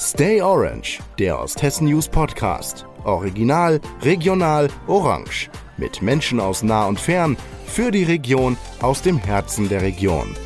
Stay 0.00 0.40
Orange, 0.40 1.00
der 1.18 1.40
Osthessen 1.40 1.88
News 1.88 2.06
Podcast. 2.06 2.86
Original, 3.02 3.80
regional, 4.02 4.68
orange. 4.86 5.50
Mit 5.76 6.02
Menschen 6.02 6.38
aus 6.38 6.62
nah 6.62 6.86
und 6.86 7.00
fern, 7.00 7.36
für 7.66 7.90
die 7.90 8.04
Region, 8.04 8.56
aus 8.80 9.02
dem 9.02 9.18
Herzen 9.18 9.68
der 9.68 9.82
Region. 9.82 10.36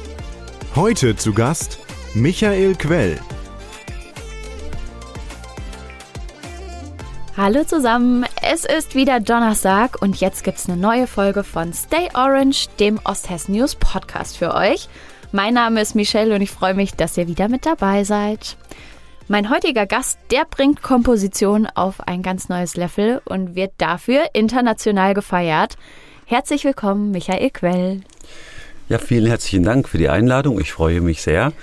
Heute 0.75 1.17
zu 1.17 1.35
Gast 1.35 1.79
Michael 2.15 2.75
Quell. 2.77 3.21
Hallo 7.37 7.63
zusammen, 7.65 8.25
es 8.41 8.65
ist 8.65 8.95
wieder 8.95 9.21
Donnerstag 9.21 10.01
und 10.01 10.19
jetzt 10.19 10.45
gibt's 10.45 10.67
eine 10.67 10.79
neue 10.79 11.07
Folge 11.07 11.45
von 11.45 11.75
Stay 11.75 12.09
Orange, 12.15 12.69
dem 12.81 12.99
Osthessen 13.05 13.55
News 13.55 13.75
Podcast 13.75 14.39
für 14.39 14.55
euch. 14.55 14.89
Mein 15.31 15.53
Name 15.53 15.83
ist 15.83 15.95
Michelle 15.95 16.35
und 16.35 16.41
ich 16.41 16.51
freue 16.51 16.73
mich, 16.73 16.95
dass 16.95 17.19
ihr 17.19 17.29
wieder 17.29 17.51
mit 17.51 17.67
dabei 17.67 18.05
seid. 18.05 18.57
Mein 19.33 19.49
heutiger 19.49 19.87
Gast, 19.87 20.19
der 20.31 20.45
bringt 20.45 20.83
Komposition 20.83 21.67
auf 21.67 22.07
ein 22.07 22.21
ganz 22.21 22.51
neues 22.51 22.77
Level 22.77 23.23
und 23.25 23.55
wird 23.55 23.73
dafür 23.79 24.27
international 24.35 25.15
gefeiert. 25.15 25.79
Herzlich 26.27 26.65
willkommen, 26.65 27.13
Michael 27.13 27.49
Quell. 27.49 28.03
Ja, 28.91 28.99
vielen 28.99 29.25
herzlichen 29.25 29.63
Dank 29.63 29.89
für 29.89 29.97
die 29.97 30.11
Einladung. 30.11 30.61
Ich 30.61 30.71
freue 30.71 31.01
mich 31.01 31.23
sehr 31.23 31.55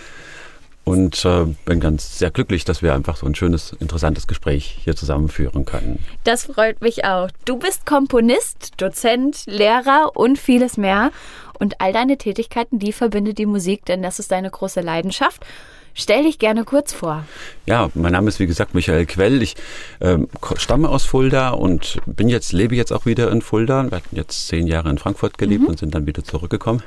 und 0.83 1.23
äh, 1.25 1.45
bin 1.65 1.79
ganz 1.79 2.17
sehr 2.17 2.31
glücklich, 2.31 2.65
dass 2.65 2.81
wir 2.81 2.95
einfach 2.95 3.17
so 3.17 3.27
ein 3.27 3.35
schönes, 3.35 3.73
interessantes 3.79 4.25
Gespräch 4.25 4.79
hier 4.83 4.95
zusammenführen 4.95 5.65
können. 5.65 6.03
Das 6.23 6.45
freut 6.45 6.81
mich 6.81 7.05
auch. 7.05 7.29
Du 7.45 7.59
bist 7.59 7.85
Komponist, 7.85 8.81
Dozent, 8.81 9.43
Lehrer 9.45 10.13
und 10.15 10.39
vieles 10.39 10.77
mehr. 10.77 11.11
Und 11.59 11.79
all 11.81 11.93
deine 11.93 12.17
Tätigkeiten, 12.17 12.79
die 12.79 12.93
verbindet 12.93 13.37
die 13.37 13.45
Musik, 13.45 13.85
denn 13.85 14.01
das 14.01 14.17
ist 14.17 14.31
deine 14.31 14.49
große 14.49 14.81
Leidenschaft. 14.81 15.45
Stell 15.93 16.23
dich 16.23 16.39
gerne 16.39 16.63
kurz 16.63 16.93
vor. 16.93 17.25
Ja, 17.65 17.89
mein 17.93 18.11
Name 18.11 18.29
ist 18.29 18.39
wie 18.39 18.47
gesagt 18.47 18.73
Michael 18.73 19.05
Quell. 19.05 19.41
Ich 19.41 19.55
ähm, 20.01 20.27
stamme 20.55 20.89
aus 20.89 21.05
Fulda 21.05 21.49
und 21.49 21.99
bin 22.05 22.29
jetzt, 22.29 22.53
lebe 22.53 22.75
jetzt 22.75 22.91
auch 22.91 23.05
wieder 23.05 23.31
in 23.31 23.41
Fulda. 23.41 23.83
Wir 23.89 23.97
hatten 23.97 24.15
jetzt 24.15 24.47
zehn 24.47 24.67
Jahre 24.67 24.89
in 24.89 24.97
Frankfurt 24.97 25.37
gelebt 25.37 25.63
mhm. 25.63 25.69
und 25.69 25.79
sind 25.79 25.95
dann 25.95 26.05
wieder 26.05 26.23
zurückgekommen. 26.23 26.83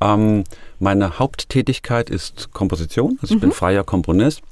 ähm, 0.00 0.44
meine 0.78 1.18
Haupttätigkeit 1.18 2.10
ist 2.10 2.52
Komposition. 2.52 3.18
Also 3.20 3.34
ich 3.34 3.40
mhm. 3.40 3.48
bin 3.48 3.52
freier 3.52 3.84
Komponist 3.84 4.42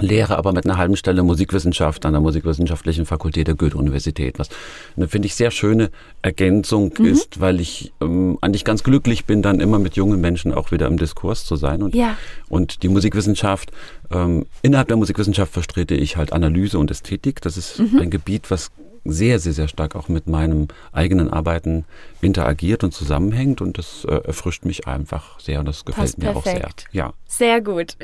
lehre 0.00 0.36
aber 0.36 0.52
mit 0.52 0.64
einer 0.64 0.76
halben 0.76 0.96
Stelle 0.96 1.22
Musikwissenschaft 1.22 2.04
an 2.06 2.12
der 2.12 2.20
Musikwissenschaftlichen 2.20 3.06
Fakultät 3.06 3.46
der 3.46 3.54
Goethe-Universität, 3.54 4.38
was 4.38 4.48
eine, 4.96 5.08
finde 5.08 5.26
ich, 5.26 5.34
sehr 5.34 5.50
schöne 5.50 5.90
Ergänzung 6.22 6.92
mhm. 6.98 7.06
ist, 7.06 7.40
weil 7.40 7.60
ich 7.60 7.92
ähm, 8.00 8.38
eigentlich 8.40 8.64
ganz 8.64 8.82
glücklich 8.82 9.24
bin, 9.24 9.42
dann 9.42 9.60
immer 9.60 9.78
mit 9.78 9.96
jungen 9.96 10.20
Menschen 10.20 10.52
auch 10.52 10.70
wieder 10.70 10.86
im 10.86 10.98
Diskurs 10.98 11.44
zu 11.44 11.56
sein. 11.56 11.82
Und, 11.82 11.94
ja. 11.94 12.16
und 12.48 12.82
die 12.82 12.88
Musikwissenschaft, 12.88 13.72
ähm, 14.10 14.46
innerhalb 14.62 14.88
der 14.88 14.96
Musikwissenschaft 14.96 15.52
vertrete 15.52 15.94
ich 15.94 16.16
halt 16.16 16.32
Analyse 16.32 16.78
und 16.78 16.90
Ästhetik. 16.90 17.40
Das 17.40 17.56
ist 17.56 17.78
mhm. 17.78 17.98
ein 18.00 18.10
Gebiet, 18.10 18.50
was 18.50 18.70
sehr, 19.10 19.38
sehr, 19.38 19.52
sehr 19.52 19.68
stark 19.68 19.96
auch 19.96 20.08
mit 20.08 20.26
meinem 20.26 20.68
eigenen 20.92 21.32
Arbeiten 21.32 21.84
interagiert 22.20 22.84
und 22.84 22.92
zusammenhängt 22.92 23.60
und 23.60 23.78
das 23.78 24.04
äh, 24.04 24.14
erfrischt 24.24 24.64
mich 24.64 24.86
einfach 24.86 25.38
sehr 25.40 25.60
und 25.60 25.66
das 25.66 25.84
gefällt 25.84 26.06
Passt 26.06 26.18
mir 26.18 26.32
perfekt. 26.32 26.64
auch 26.64 26.70
sehr. 26.90 26.90
Ja. 26.92 27.12
Sehr 27.26 27.60
gut. 27.60 27.96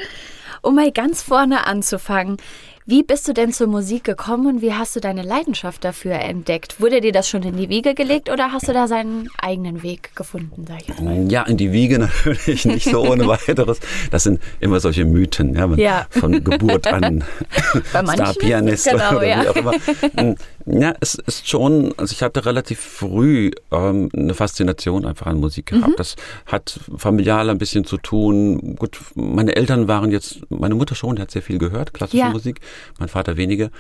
Um 0.62 0.74
mal 0.76 0.92
ganz 0.92 1.22
vorne 1.22 1.66
anzufangen, 1.66 2.36
wie 2.84 3.04
bist 3.04 3.28
du 3.28 3.32
denn 3.32 3.52
zur 3.52 3.68
Musik 3.68 4.02
gekommen 4.02 4.46
und 4.46 4.62
wie 4.62 4.72
hast 4.72 4.96
du 4.96 5.00
deine 5.00 5.22
Leidenschaft 5.22 5.84
dafür 5.84 6.14
entdeckt? 6.14 6.80
Wurde 6.80 7.00
dir 7.00 7.12
das 7.12 7.28
schon 7.28 7.44
in 7.44 7.56
die 7.56 7.68
Wiege 7.68 7.94
gelegt 7.94 8.28
oder 8.28 8.50
hast 8.50 8.66
du 8.66 8.72
da 8.72 8.88
seinen 8.88 9.28
eigenen 9.40 9.84
Weg 9.84 10.16
gefunden, 10.16 10.64
sag 10.66 10.82
ich 10.82 10.88
jetzt 10.88 11.00
mal? 11.00 11.30
Ja, 11.30 11.42
in 11.44 11.56
die 11.56 11.70
Wiege 11.70 11.98
natürlich 12.24 12.64
nicht 12.64 12.90
so 12.90 13.06
ohne 13.06 13.28
weiteres. 13.28 13.78
Das 14.10 14.24
sind 14.24 14.40
immer 14.58 14.80
solche 14.80 15.04
Mythen, 15.04 15.54
ja, 15.54 15.66
ja. 15.76 16.06
von 16.10 16.42
Geburt 16.42 16.88
an 16.88 17.22
Star-Pianist 17.88 18.90
genau, 18.90 19.16
oder 19.16 19.26
ja. 19.28 19.42
wie 19.42 19.48
auch 19.48 19.56
immer. 19.56 19.72
Hm, 20.16 20.36
ja, 20.66 20.94
es 21.00 21.14
ist 21.14 21.48
schon, 21.48 21.94
also 21.96 22.12
ich 22.12 22.22
hatte 22.22 22.46
relativ 22.46 22.80
früh 22.80 23.50
ähm, 23.70 24.08
eine 24.12 24.34
Faszination 24.34 25.04
einfach 25.04 25.26
an 25.26 25.38
Musik 25.38 25.66
gehabt. 25.66 25.88
Mhm. 25.88 25.96
Das 25.96 26.16
hat 26.46 26.80
familial 26.96 27.50
ein 27.50 27.58
bisschen 27.58 27.84
zu 27.84 27.96
tun. 27.96 28.76
Gut, 28.76 28.98
meine 29.14 29.56
Eltern 29.56 29.88
waren 29.88 30.10
jetzt, 30.10 30.40
meine 30.50 30.74
Mutter 30.74 30.94
schon, 30.94 31.16
die 31.16 31.22
hat 31.22 31.30
sehr 31.30 31.42
viel 31.42 31.58
gehört, 31.58 31.94
klassische 31.94 32.18
ja. 32.18 32.30
Musik 32.30 32.60
mein 32.98 33.08
Vater 33.08 33.36
wenige. 33.36 33.70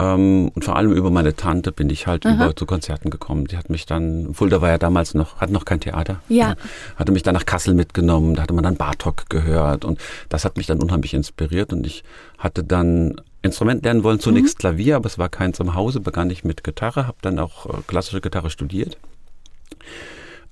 Ähm, 0.00 0.50
und 0.54 0.64
vor 0.64 0.76
allem 0.76 0.92
über 0.92 1.10
meine 1.10 1.36
Tante 1.36 1.72
bin 1.72 1.90
ich 1.90 2.06
halt 2.06 2.24
Aha. 2.24 2.34
über 2.46 2.56
zu 2.56 2.64
Konzerten 2.64 3.10
gekommen. 3.10 3.46
Die 3.46 3.56
hat 3.56 3.68
mich 3.68 3.86
dann, 3.86 4.32
Fulda 4.32 4.62
war 4.62 4.70
ja 4.70 4.78
damals 4.78 5.14
noch, 5.14 5.40
hatte 5.40 5.52
noch 5.52 5.64
kein 5.64 5.80
Theater. 5.80 6.20
Ja. 6.28 6.54
Hatte 6.96 7.12
mich 7.12 7.22
dann 7.22 7.34
nach 7.34 7.44
Kassel 7.44 7.74
mitgenommen, 7.74 8.34
da 8.34 8.42
hatte 8.42 8.54
man 8.54 8.64
dann 8.64 8.76
Bartok 8.76 9.28
gehört 9.28 9.84
und 9.84 10.00
das 10.28 10.44
hat 10.44 10.56
mich 10.56 10.66
dann 10.66 10.80
unheimlich 10.80 11.12
inspiriert 11.12 11.72
und 11.72 11.86
ich 11.86 12.02
hatte 12.38 12.64
dann 12.64 13.20
Instrument 13.42 13.84
lernen 13.84 14.02
wollen, 14.02 14.20
zunächst 14.20 14.58
mhm. 14.58 14.60
Klavier, 14.60 14.96
aber 14.96 15.06
es 15.06 15.18
war 15.18 15.28
keins 15.28 15.60
im 15.60 15.74
Hause, 15.74 16.00
begann 16.00 16.30
ich 16.30 16.44
mit 16.44 16.64
Gitarre, 16.64 17.06
habe 17.06 17.18
dann 17.22 17.38
auch 17.38 17.66
äh, 17.66 17.82
klassische 17.86 18.20
Gitarre 18.20 18.50
studiert. 18.50 18.96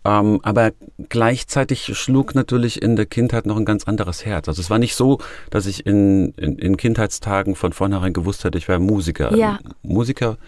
Ähm, 0.09 0.41
aber 0.43 0.73
gleichzeitig 1.11 1.91
schlug 1.99 2.35
natürlich 2.35 2.81
in 2.81 2.97
der 2.97 3.05
Kindheit 3.05 3.45
noch 3.45 3.59
ein 3.59 3.67
ganz 3.67 3.85
anderes 3.85 4.25
Herz. 4.25 4.49
Also 4.49 4.63
es 4.63 4.71
war 4.71 4.79
nicht 4.79 4.95
so, 4.95 5.19
dass 5.51 5.67
ich 5.67 5.85
in, 5.85 6.33
in, 6.39 6.59
in 6.59 6.79
Kindheitstagen 6.79 7.55
von 7.55 7.75
vornherein 7.75 8.15
gewusst 8.15 8.45
hätte, 8.45 8.57
ich 8.57 8.69
wäre 8.69 8.79
Musiker. 8.79 9.37
Ja. 9.37 9.59
Musiker, 9.83 10.39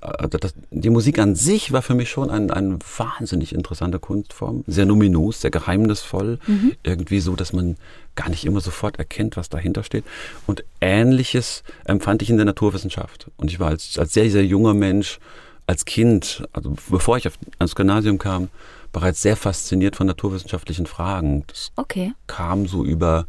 äh, 0.00 0.28
das, 0.28 0.54
die 0.72 0.90
Musik 0.90 1.20
an 1.20 1.36
sich 1.36 1.70
war 1.70 1.82
für 1.82 1.94
mich 1.94 2.10
schon 2.10 2.30
eine 2.30 2.52
ein 2.52 2.80
wahnsinnig 2.96 3.54
interessante 3.54 4.00
Kunstform. 4.00 4.64
Sehr 4.66 4.86
numinos, 4.86 5.40
sehr 5.40 5.52
geheimnisvoll. 5.52 6.40
Mhm. 6.48 6.72
Irgendwie 6.82 7.20
so, 7.20 7.36
dass 7.36 7.52
man 7.52 7.76
gar 8.16 8.28
nicht 8.28 8.44
immer 8.44 8.60
sofort 8.60 8.98
erkennt, 8.98 9.36
was 9.36 9.48
dahinter 9.48 9.84
steht. 9.84 10.04
Und 10.48 10.64
Ähnliches 10.80 11.62
empfand 11.84 12.22
ich 12.22 12.30
in 12.30 12.38
der 12.38 12.46
Naturwissenschaft. 12.46 13.30
Und 13.36 13.52
ich 13.52 13.60
war 13.60 13.68
als, 13.68 13.98
als 13.98 14.12
sehr, 14.14 14.28
sehr 14.30 14.44
junger 14.44 14.74
Mensch, 14.74 15.20
als 15.68 15.84
Kind, 15.84 16.42
also 16.52 16.74
bevor 16.88 17.18
ich 17.18 17.28
auf, 17.28 17.34
ans 17.58 17.76
Gymnasium 17.76 18.18
kam, 18.18 18.48
bereits 18.96 19.20
sehr 19.20 19.36
fasziniert 19.36 19.94
von 19.94 20.06
naturwissenschaftlichen 20.06 20.86
Fragen. 20.86 21.44
Das 21.48 21.70
okay. 21.76 22.14
kam 22.26 22.66
so 22.66 22.82
über 22.82 23.26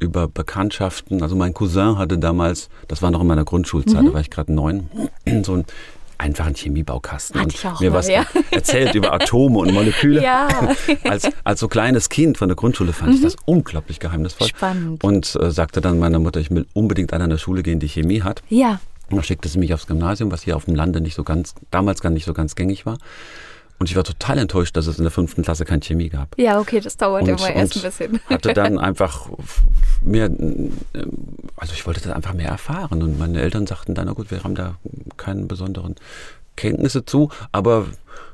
über 0.00 0.26
Bekanntschaften. 0.26 1.22
Also 1.22 1.36
mein 1.36 1.54
Cousin 1.54 1.96
hatte 1.96 2.18
damals, 2.18 2.68
das 2.88 3.02
war 3.02 3.12
noch 3.12 3.20
in 3.20 3.28
meiner 3.28 3.44
Grundschulzeit, 3.44 4.02
mhm. 4.02 4.06
da 4.08 4.14
war 4.14 4.20
ich 4.20 4.30
gerade 4.30 4.52
neun, 4.52 4.90
so 5.44 5.54
ein 5.54 5.64
einfachen 6.18 6.56
Chemiebaukasten 6.56 7.40
Hatte 7.40 7.54
ich 7.54 7.64
auch 7.64 7.78
mir 7.78 7.90
mal, 7.90 7.98
was 7.98 8.08
ja. 8.08 8.26
erzählt 8.50 8.96
über 8.96 9.12
Atome 9.12 9.58
und 9.58 9.72
Moleküle. 9.72 10.20
Ja. 10.20 10.48
Als, 11.04 11.28
als 11.44 11.60
so 11.60 11.68
kleines 11.68 12.08
Kind 12.08 12.36
von 12.36 12.48
der 12.48 12.56
Grundschule 12.56 12.92
fand 12.92 13.10
mhm. 13.10 13.16
ich 13.16 13.22
das 13.22 13.36
unglaublich 13.44 14.00
geheimnisvoll. 14.00 14.48
Spannend. 14.48 15.04
Und 15.04 15.38
äh, 15.40 15.52
sagte 15.52 15.80
dann 15.80 16.00
meiner 16.00 16.18
Mutter, 16.18 16.40
ich 16.40 16.50
will 16.50 16.66
unbedingt 16.74 17.12
an 17.12 17.22
einer 17.22 17.38
Schule 17.38 17.62
gehen, 17.62 17.78
die 17.78 17.88
Chemie 17.88 18.22
hat. 18.22 18.42
Ja. 18.48 18.80
Und 19.08 19.18
dann 19.18 19.22
schickte 19.22 19.48
sie 19.48 19.60
mich 19.60 19.72
aufs 19.72 19.86
Gymnasium, 19.86 20.32
was 20.32 20.42
hier 20.42 20.56
auf 20.56 20.64
dem 20.64 20.74
Lande 20.74 21.00
nicht 21.00 21.14
so 21.14 21.22
ganz, 21.22 21.54
damals 21.70 22.00
gar 22.00 22.10
nicht 22.10 22.24
so 22.24 22.34
ganz 22.34 22.56
gängig 22.56 22.86
war. 22.86 22.98
Und 23.78 23.90
ich 23.90 23.96
war 23.96 24.04
total 24.04 24.38
enttäuscht, 24.38 24.76
dass 24.76 24.86
es 24.86 24.98
in 24.98 25.04
der 25.04 25.10
fünften 25.10 25.42
Klasse 25.42 25.64
kein 25.64 25.80
Chemie 25.80 26.08
gab. 26.08 26.38
Ja, 26.38 26.58
okay, 26.58 26.80
das 26.80 26.96
dauert 26.96 27.28
immer 27.28 27.50
erst 27.50 27.76
ein 27.76 27.82
bisschen. 27.82 28.20
Hatte 28.28 28.54
dann 28.54 28.78
einfach 28.78 29.28
mehr, 30.00 30.30
also 31.56 31.72
ich 31.74 31.86
wollte 31.86 32.00
das 32.00 32.12
einfach 32.12 32.32
mehr 32.32 32.48
erfahren. 32.48 33.02
Und 33.02 33.18
meine 33.18 33.40
Eltern 33.40 33.66
sagten 33.66 33.94
dann, 33.94 34.06
na 34.06 34.12
gut, 34.12 34.30
wir 34.30 34.42
haben 34.44 34.54
da 34.54 34.76
keinen 35.16 35.46
besonderen 35.46 35.96
Kenntnisse 36.56 37.04
zu, 37.04 37.30
aber 37.52 37.86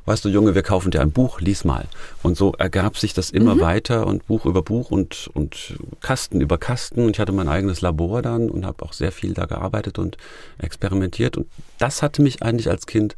weißt 0.05 0.25
du, 0.25 0.29
Junge, 0.29 0.55
wir 0.55 0.63
kaufen 0.63 0.91
dir 0.91 1.01
ein 1.01 1.13
Buch, 1.13 1.41
lies 1.41 1.65
mal. 1.65 1.87
Und 2.23 2.37
so 2.37 2.53
ergab 2.53 2.97
sich 2.97 3.15
das 3.15 3.31
immer 3.31 3.57
mhm. 3.57 3.61
weiter 3.61 4.07
und 4.07 4.27
Buch 4.27 4.47
über 4.47 4.63
Buch 4.63 4.91
und, 4.91 5.29
und 5.35 5.75
Kasten 6.01 6.41
über 6.41 6.59
Kasten. 6.59 7.05
Und 7.05 7.17
ich 7.17 7.21
hatte 7.21 7.33
mein 7.33 7.49
eigenes 7.49 7.81
Labor 7.81 8.23
dann 8.23 8.49
und 8.49 8.65
habe 8.65 8.85
auch 8.85 8.93
sehr 8.93 9.13
viel 9.13 9.35
da 9.35 9.47
gearbeitet 9.47 9.99
und 9.99 10.17
experimentiert. 10.59 11.37
Und 11.37 11.47
das 11.79 12.03
hatte 12.03 12.23
mich 12.23 12.43
eigentlich 12.43 12.71
als 12.71 12.87
Kind 12.87 13.17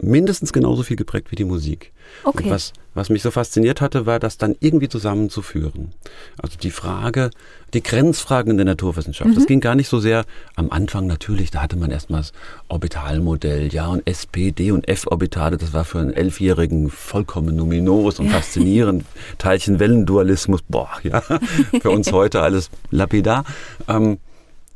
mindestens 0.00 0.52
genauso 0.52 0.82
viel 0.82 0.96
geprägt 0.96 1.30
wie 1.30 1.36
die 1.36 1.44
Musik. 1.44 1.92
Okay. 2.24 2.44
Und 2.44 2.50
was, 2.50 2.72
was 2.94 3.10
mich 3.10 3.22
so 3.22 3.30
fasziniert 3.30 3.80
hatte, 3.80 4.06
war 4.06 4.18
das 4.18 4.38
dann 4.38 4.56
irgendwie 4.60 4.88
zusammenzuführen. 4.88 5.92
Also 6.40 6.58
die 6.58 6.70
Frage, 6.70 7.30
die 7.74 7.82
Grenzfragen 7.82 8.50
in 8.50 8.56
der 8.56 8.66
Naturwissenschaft. 8.66 9.30
Mhm. 9.30 9.34
Das 9.34 9.46
ging 9.46 9.60
gar 9.60 9.74
nicht 9.74 9.88
so 9.88 10.00
sehr 10.00 10.24
am 10.56 10.70
Anfang 10.70 11.06
natürlich, 11.06 11.50
da 11.50 11.62
hatte 11.62 11.76
man 11.76 11.90
erstmal 11.90 12.20
das 12.20 12.32
Orbitalmodell, 12.68 13.72
ja, 13.72 13.86
und 13.86 14.06
SPD 14.06 14.70
und 14.70 14.88
F-Orbitale, 14.88 15.56
das 15.56 15.72
war 15.72 15.84
für 15.84 16.00
einen 16.00 16.12
Elfjährigen 16.12 16.90
vollkommen 16.90 17.56
numinos 17.56 18.18
und 18.18 18.30
faszinierend. 18.30 19.04
Teilchen-Wellendualismus, 19.38 20.62
boah, 20.68 20.90
ja, 21.02 21.20
für 21.80 21.90
uns 21.90 22.12
heute 22.12 22.42
alles 22.42 22.70
lapidar. 22.90 23.44
Ähm, 23.88 24.18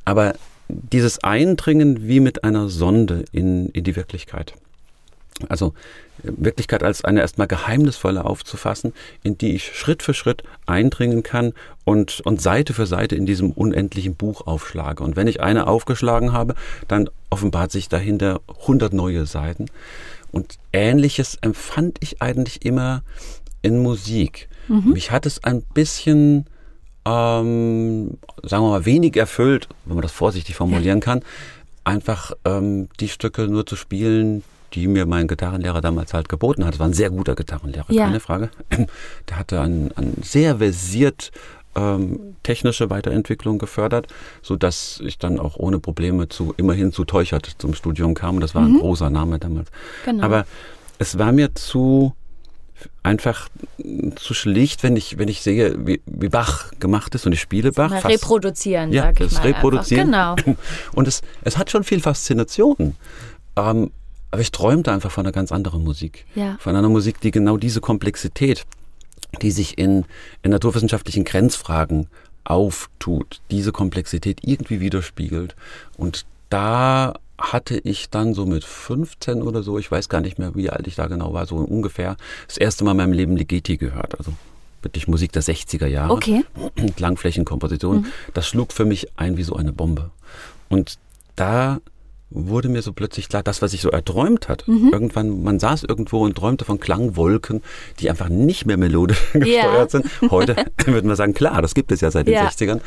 aber 0.04 0.34
dieses 0.68 1.22
Eindringen 1.22 2.08
wie 2.08 2.20
mit 2.20 2.44
einer 2.44 2.68
Sonde 2.68 3.24
in, 3.32 3.68
in 3.70 3.84
die 3.84 3.96
Wirklichkeit. 3.96 4.54
Also 5.48 5.74
Wirklichkeit 6.22 6.82
als 6.82 7.04
eine 7.04 7.20
erstmal 7.20 7.46
geheimnisvolle 7.46 8.24
aufzufassen, 8.24 8.92
in 9.22 9.38
die 9.38 9.54
ich 9.54 9.76
Schritt 9.76 10.02
für 10.02 10.14
Schritt 10.14 10.42
eindringen 10.66 11.22
kann 11.22 11.52
und, 11.84 12.20
und 12.20 12.40
Seite 12.40 12.74
für 12.74 12.86
Seite 12.86 13.14
in 13.14 13.26
diesem 13.26 13.52
unendlichen 13.52 14.14
Buch 14.14 14.46
aufschlage. 14.46 15.04
Und 15.04 15.16
wenn 15.16 15.28
ich 15.28 15.40
eine 15.40 15.66
aufgeschlagen 15.66 16.32
habe, 16.32 16.54
dann 16.88 17.08
offenbart 17.30 17.70
sich 17.70 17.88
dahinter 17.88 18.40
100 18.62 18.92
neue 18.92 19.26
Seiten. 19.26 19.66
Und 20.32 20.58
ähnliches 20.72 21.36
empfand 21.40 21.98
ich 22.00 22.20
eigentlich 22.20 22.64
immer 22.64 23.02
in 23.62 23.82
Musik. 23.82 24.48
Mhm. 24.68 24.92
Mich 24.92 25.10
hat 25.10 25.24
es 25.24 25.44
ein 25.44 25.62
bisschen 25.62 26.46
ähm, 27.08 28.18
sagen 28.42 28.64
wir 28.64 28.70
mal, 28.70 28.84
wenig 28.84 29.16
erfüllt, 29.16 29.68
wenn 29.86 29.94
man 29.94 30.02
das 30.02 30.12
vorsichtig 30.12 30.56
formulieren 30.56 31.00
kann, 31.00 31.22
einfach 31.84 32.32
ähm, 32.44 32.88
die 33.00 33.08
Stücke 33.08 33.48
nur 33.48 33.66
zu 33.66 33.76
spielen, 33.76 34.44
die 34.74 34.86
mir 34.86 35.06
mein 35.06 35.28
Gitarrenlehrer 35.28 35.80
damals 35.80 36.14
halt 36.14 36.28
geboten 36.28 36.64
hat. 36.64 36.74
Es 36.74 36.80
war 36.80 36.86
ein 36.86 36.92
sehr 36.92 37.10
guter 37.10 37.34
Gitarrenlehrer, 37.34 37.90
ja. 37.90 38.04
keine 38.04 38.20
Frage. 38.20 38.50
Der 39.28 39.38
hatte 39.38 39.60
einen, 39.60 39.92
einen 39.92 40.20
sehr 40.22 40.58
versiert 40.58 41.30
ähm, 41.74 42.36
technische 42.42 42.90
Weiterentwicklung 42.90 43.58
gefördert, 43.58 44.08
so 44.42 44.56
dass 44.56 45.00
ich 45.04 45.18
dann 45.18 45.38
auch 45.38 45.56
ohne 45.56 45.78
Probleme 45.78 46.28
zu 46.28 46.54
immerhin 46.56 46.92
zu 46.92 47.04
Teuchert 47.04 47.56
zum 47.58 47.74
Studium 47.74 48.14
kam. 48.14 48.40
Das 48.40 48.54
war 48.54 48.62
mhm. 48.62 48.76
ein 48.76 48.80
großer 48.80 49.10
Name 49.10 49.38
damals. 49.38 49.68
Genau. 50.04 50.24
Aber 50.24 50.46
es 50.98 51.18
war 51.18 51.32
mir 51.32 51.54
zu 51.54 52.14
einfach 53.02 53.48
zu 54.16 54.34
schlicht, 54.34 54.82
wenn 54.82 54.96
ich, 54.96 55.18
wenn 55.18 55.28
ich 55.28 55.42
sehe, 55.42 55.74
wie, 55.86 56.00
wie 56.06 56.28
Bach 56.28 56.70
gemacht 56.78 57.14
ist 57.14 57.26
und 57.26 57.32
ich 57.32 57.40
spiele 57.40 57.72
Bach. 57.72 57.90
Mal 57.90 58.00
fast, 58.00 58.14
reproduzieren, 58.14 58.92
ja, 58.92 59.02
sag 59.02 59.20
ich 59.20 59.28
das 59.28 59.38
mal 59.38 59.46
Reproduzieren. 59.46 60.06
Genau. 60.06 60.36
Und 60.94 61.08
es, 61.08 61.22
es 61.42 61.56
hat 61.56 61.70
schon 61.70 61.84
viel 61.84 62.00
Faszination. 62.00 62.94
Ähm, 63.56 63.90
aber 64.30 64.42
ich 64.42 64.52
träumte 64.52 64.92
einfach 64.92 65.10
von 65.10 65.24
einer 65.24 65.32
ganz 65.32 65.52
anderen 65.52 65.82
Musik. 65.82 66.26
Ja. 66.34 66.56
Von 66.60 66.76
einer 66.76 66.88
Musik, 66.88 67.20
die 67.20 67.30
genau 67.30 67.56
diese 67.56 67.80
Komplexität, 67.80 68.66
die 69.42 69.50
sich 69.50 69.78
in, 69.78 70.04
in 70.42 70.50
naturwissenschaftlichen 70.50 71.24
Grenzfragen 71.24 72.08
auftut, 72.44 73.40
diese 73.50 73.72
Komplexität 73.72 74.40
irgendwie 74.42 74.80
widerspiegelt. 74.80 75.54
Und 75.96 76.24
da 76.50 77.14
hatte 77.38 77.78
ich 77.78 78.10
dann 78.10 78.34
so 78.34 78.46
mit 78.46 78.64
15 78.64 79.42
oder 79.42 79.62
so, 79.62 79.78
ich 79.78 79.90
weiß 79.90 80.08
gar 80.08 80.20
nicht 80.20 80.38
mehr, 80.38 80.54
wie 80.54 80.70
alt 80.70 80.86
ich 80.86 80.96
da 80.96 81.06
genau 81.06 81.32
war, 81.32 81.46
so 81.46 81.56
ungefähr, 81.56 82.16
das 82.46 82.56
erste 82.56 82.84
Mal 82.84 82.92
in 82.92 82.96
meinem 82.96 83.12
Leben 83.12 83.36
Ligeti 83.36 83.76
gehört. 83.76 84.18
Also 84.18 84.32
wirklich 84.82 85.08
Musik 85.08 85.32
der 85.32 85.42
60er 85.42 85.86
Jahre. 85.86 86.12
Okay. 86.12 86.44
Langflächenkomposition. 86.98 87.98
Mhm. 87.98 88.06
Das 88.34 88.48
schlug 88.48 88.72
für 88.72 88.84
mich 88.84 89.08
ein 89.16 89.36
wie 89.36 89.44
so 89.44 89.54
eine 89.56 89.72
Bombe. 89.72 90.10
Und 90.68 90.98
da 91.36 91.80
wurde 92.30 92.68
mir 92.68 92.82
so 92.82 92.92
plötzlich 92.92 93.28
klar, 93.28 93.42
das, 93.42 93.62
was 93.62 93.72
ich 93.72 93.80
so 93.80 93.90
erträumt 93.90 94.48
hat. 94.48 94.66
Mhm. 94.68 94.90
Irgendwann, 94.92 95.42
man 95.42 95.58
saß 95.58 95.84
irgendwo 95.84 96.24
und 96.24 96.36
träumte 96.36 96.64
von 96.64 96.78
Klangwolken, 96.78 97.62
die 98.00 98.10
einfach 98.10 98.28
nicht 98.28 98.66
mehr 98.66 98.76
melodisch 98.76 99.20
gesteuert 99.32 99.48
yeah. 99.48 99.88
sind. 99.88 100.06
Heute 100.30 100.56
würden 100.86 101.08
wir 101.08 101.16
sagen, 101.16 101.34
klar, 101.34 101.62
das 101.62 101.74
gibt 101.74 101.92
es 101.92 102.00
ja 102.00 102.10
seit 102.10 102.26
den 102.26 102.34
ja. 102.34 102.46
60ern. 102.48 102.80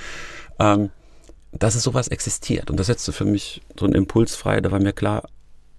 Ähm, 0.59 0.89
dass 1.51 1.75
es 1.75 1.83
sowas 1.83 2.07
existiert. 2.07 2.69
Und 2.69 2.79
das 2.79 2.87
setzte 2.87 3.11
für 3.11 3.25
mich 3.25 3.61
so 3.77 3.85
einen 3.85 3.95
Impuls 3.95 4.35
frei, 4.35 4.61
da 4.61 4.71
war 4.71 4.79
mir 4.79 4.93
klar. 4.93 5.23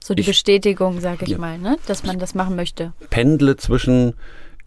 So 0.05 0.14
die 0.14 0.20
ich, 0.20 0.26
Bestätigung, 0.26 1.00
sag 1.00 1.23
ich 1.23 1.31
ja, 1.31 1.38
mal, 1.38 1.59
ne? 1.59 1.79
dass 1.87 2.03
man 2.03 2.19
das 2.19 2.35
machen 2.35 2.56
möchte. 2.56 2.93
Pendle 3.09 3.56
zwischen 3.56 4.14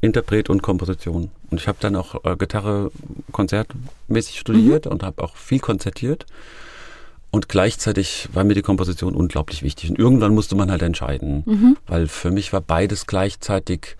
Interpret 0.01 0.49
und 0.49 0.61
Komposition. 0.63 1.29
Und 1.51 1.59
ich 1.59 1.67
habe 1.67 1.77
dann 1.81 1.95
auch 1.95 2.23
äh, 2.25 2.35
Gitarre 2.37 2.91
konzertmäßig 3.31 4.39
studiert 4.39 4.85
mhm. 4.85 4.91
und 4.91 5.03
habe 5.03 5.23
auch 5.23 5.35
viel 5.35 5.59
konzertiert. 5.59 6.25
Und 7.35 7.49
gleichzeitig 7.49 8.29
war 8.31 8.45
mir 8.45 8.53
die 8.53 8.61
Komposition 8.61 9.13
unglaublich 9.13 9.61
wichtig. 9.61 9.89
Und 9.89 9.99
irgendwann 9.99 10.33
musste 10.33 10.55
man 10.55 10.71
halt 10.71 10.81
entscheiden, 10.81 11.43
mhm. 11.45 11.77
weil 11.85 12.07
für 12.07 12.31
mich 12.31 12.53
war 12.53 12.61
beides 12.61 13.07
gleichzeitig, 13.07 13.97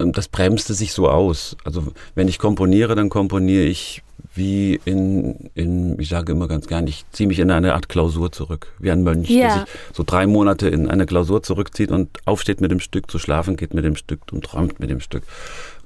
ähm, 0.00 0.10
das 0.10 0.26
bremste 0.26 0.74
sich 0.74 0.92
so 0.92 1.08
aus. 1.08 1.56
Also 1.62 1.92
wenn 2.16 2.26
ich 2.26 2.40
komponiere, 2.40 2.96
dann 2.96 3.08
komponiere 3.08 3.62
ich 3.62 4.02
wie 4.34 4.80
in, 4.84 5.48
in, 5.54 5.96
ich 6.00 6.08
sage 6.08 6.32
immer 6.32 6.48
ganz 6.48 6.66
gern, 6.66 6.88
ich 6.88 7.04
ziehe 7.12 7.28
mich 7.28 7.38
in 7.38 7.52
eine 7.52 7.74
Art 7.74 7.88
Klausur 7.88 8.32
zurück, 8.32 8.74
wie 8.80 8.90
ein 8.90 9.04
Mönch, 9.04 9.30
ja. 9.30 9.46
der 9.46 9.52
sich 9.58 9.62
so 9.92 10.02
drei 10.04 10.26
Monate 10.26 10.68
in 10.68 10.90
eine 10.90 11.06
Klausur 11.06 11.44
zurückzieht 11.44 11.92
und 11.92 12.18
aufsteht 12.24 12.60
mit 12.60 12.72
dem 12.72 12.80
Stück, 12.80 13.08
zu 13.08 13.20
schlafen 13.20 13.54
geht 13.54 13.74
mit 13.74 13.84
dem 13.84 13.94
Stück 13.94 14.22
und 14.32 14.44
träumt 14.44 14.80
mit 14.80 14.90
dem 14.90 14.98
Stück. 14.98 15.22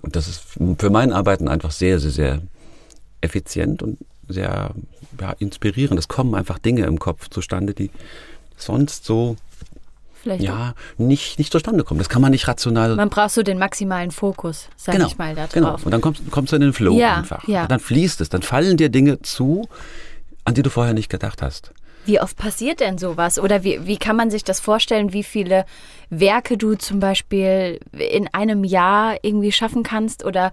Und 0.00 0.17
das 0.17 0.29
ist 0.29 0.44
für 0.79 0.88
mein 0.88 1.12
Arbeiten 1.12 1.47
einfach 1.47 1.73
sehr, 1.73 2.00
sehr, 2.00 2.11
sehr 2.11 2.41
effizient 3.21 3.82
und 3.82 3.99
sehr 4.32 4.71
ja, 5.21 5.32
inspirierend. 5.38 5.99
Es 5.99 6.09
kommen 6.09 6.35
einfach 6.35 6.59
Dinge 6.59 6.87
im 6.87 6.99
Kopf 6.99 7.29
zustande, 7.29 7.75
die 7.75 7.91
sonst 8.56 9.05
so 9.05 9.37
Vielleicht 10.23 10.43
ja, 10.43 10.75
nicht, 10.99 11.38
nicht 11.38 11.50
zustande 11.50 11.82
kommen. 11.82 11.97
Das 11.97 12.11
kann 12.11 12.21
man 12.21 12.32
nicht 12.32 12.47
rational. 12.47 12.94
Man 12.94 13.09
braucht 13.09 13.31
so 13.31 13.43
den 13.43 13.59
maximalen 13.59 14.11
Fokus, 14.11 14.69
sag 14.77 14.94
genau, 14.94 15.06
ich 15.06 15.17
mal, 15.17 15.35
da 15.35 15.47
genau. 15.47 15.71
drauf. 15.71 15.77
Genau. 15.77 15.87
Und 15.87 15.91
dann 15.93 16.00
kommst, 16.03 16.31
kommst 16.31 16.53
du 16.53 16.56
in 16.56 16.62
den 16.62 16.73
Flow 16.75 16.99
ja, 16.99 17.17
einfach. 17.17 17.49
Ja. 17.49 17.62
Und 17.62 17.71
dann 17.71 17.81
fließt 17.81 18.21
es, 18.21 18.29
dann 18.29 18.43
fallen 18.43 18.77
dir 18.77 18.91
Dinge 18.91 19.23
zu, 19.23 19.67
an 20.44 20.53
die 20.53 20.62
du 20.62 20.69
vorher 20.69 20.93
nicht 20.93 21.09
gedacht 21.09 21.41
hast. 21.41 21.73
Wie 22.05 22.21
oft 22.21 22.37
passiert 22.37 22.81
denn 22.81 22.99
sowas? 22.99 23.38
Oder 23.38 23.65
wie, 23.65 23.87
wie 23.87 23.97
kann 23.97 24.17
man 24.17 24.31
sich 24.31 24.44
das 24.44 24.61
vorstellen, 24.61 25.15
wie 25.15 25.23
viele 25.23 25.65
Werke 26.11 26.59
du 26.59 26.75
zum 26.75 27.00
Beispiel 27.00 27.81
in 27.93 28.29
einem 28.32 28.65
Jahr 28.65 29.17
irgendwie 29.23 29.53
schaffen 29.53 29.82
kannst? 29.82 30.25
Oder 30.25 30.53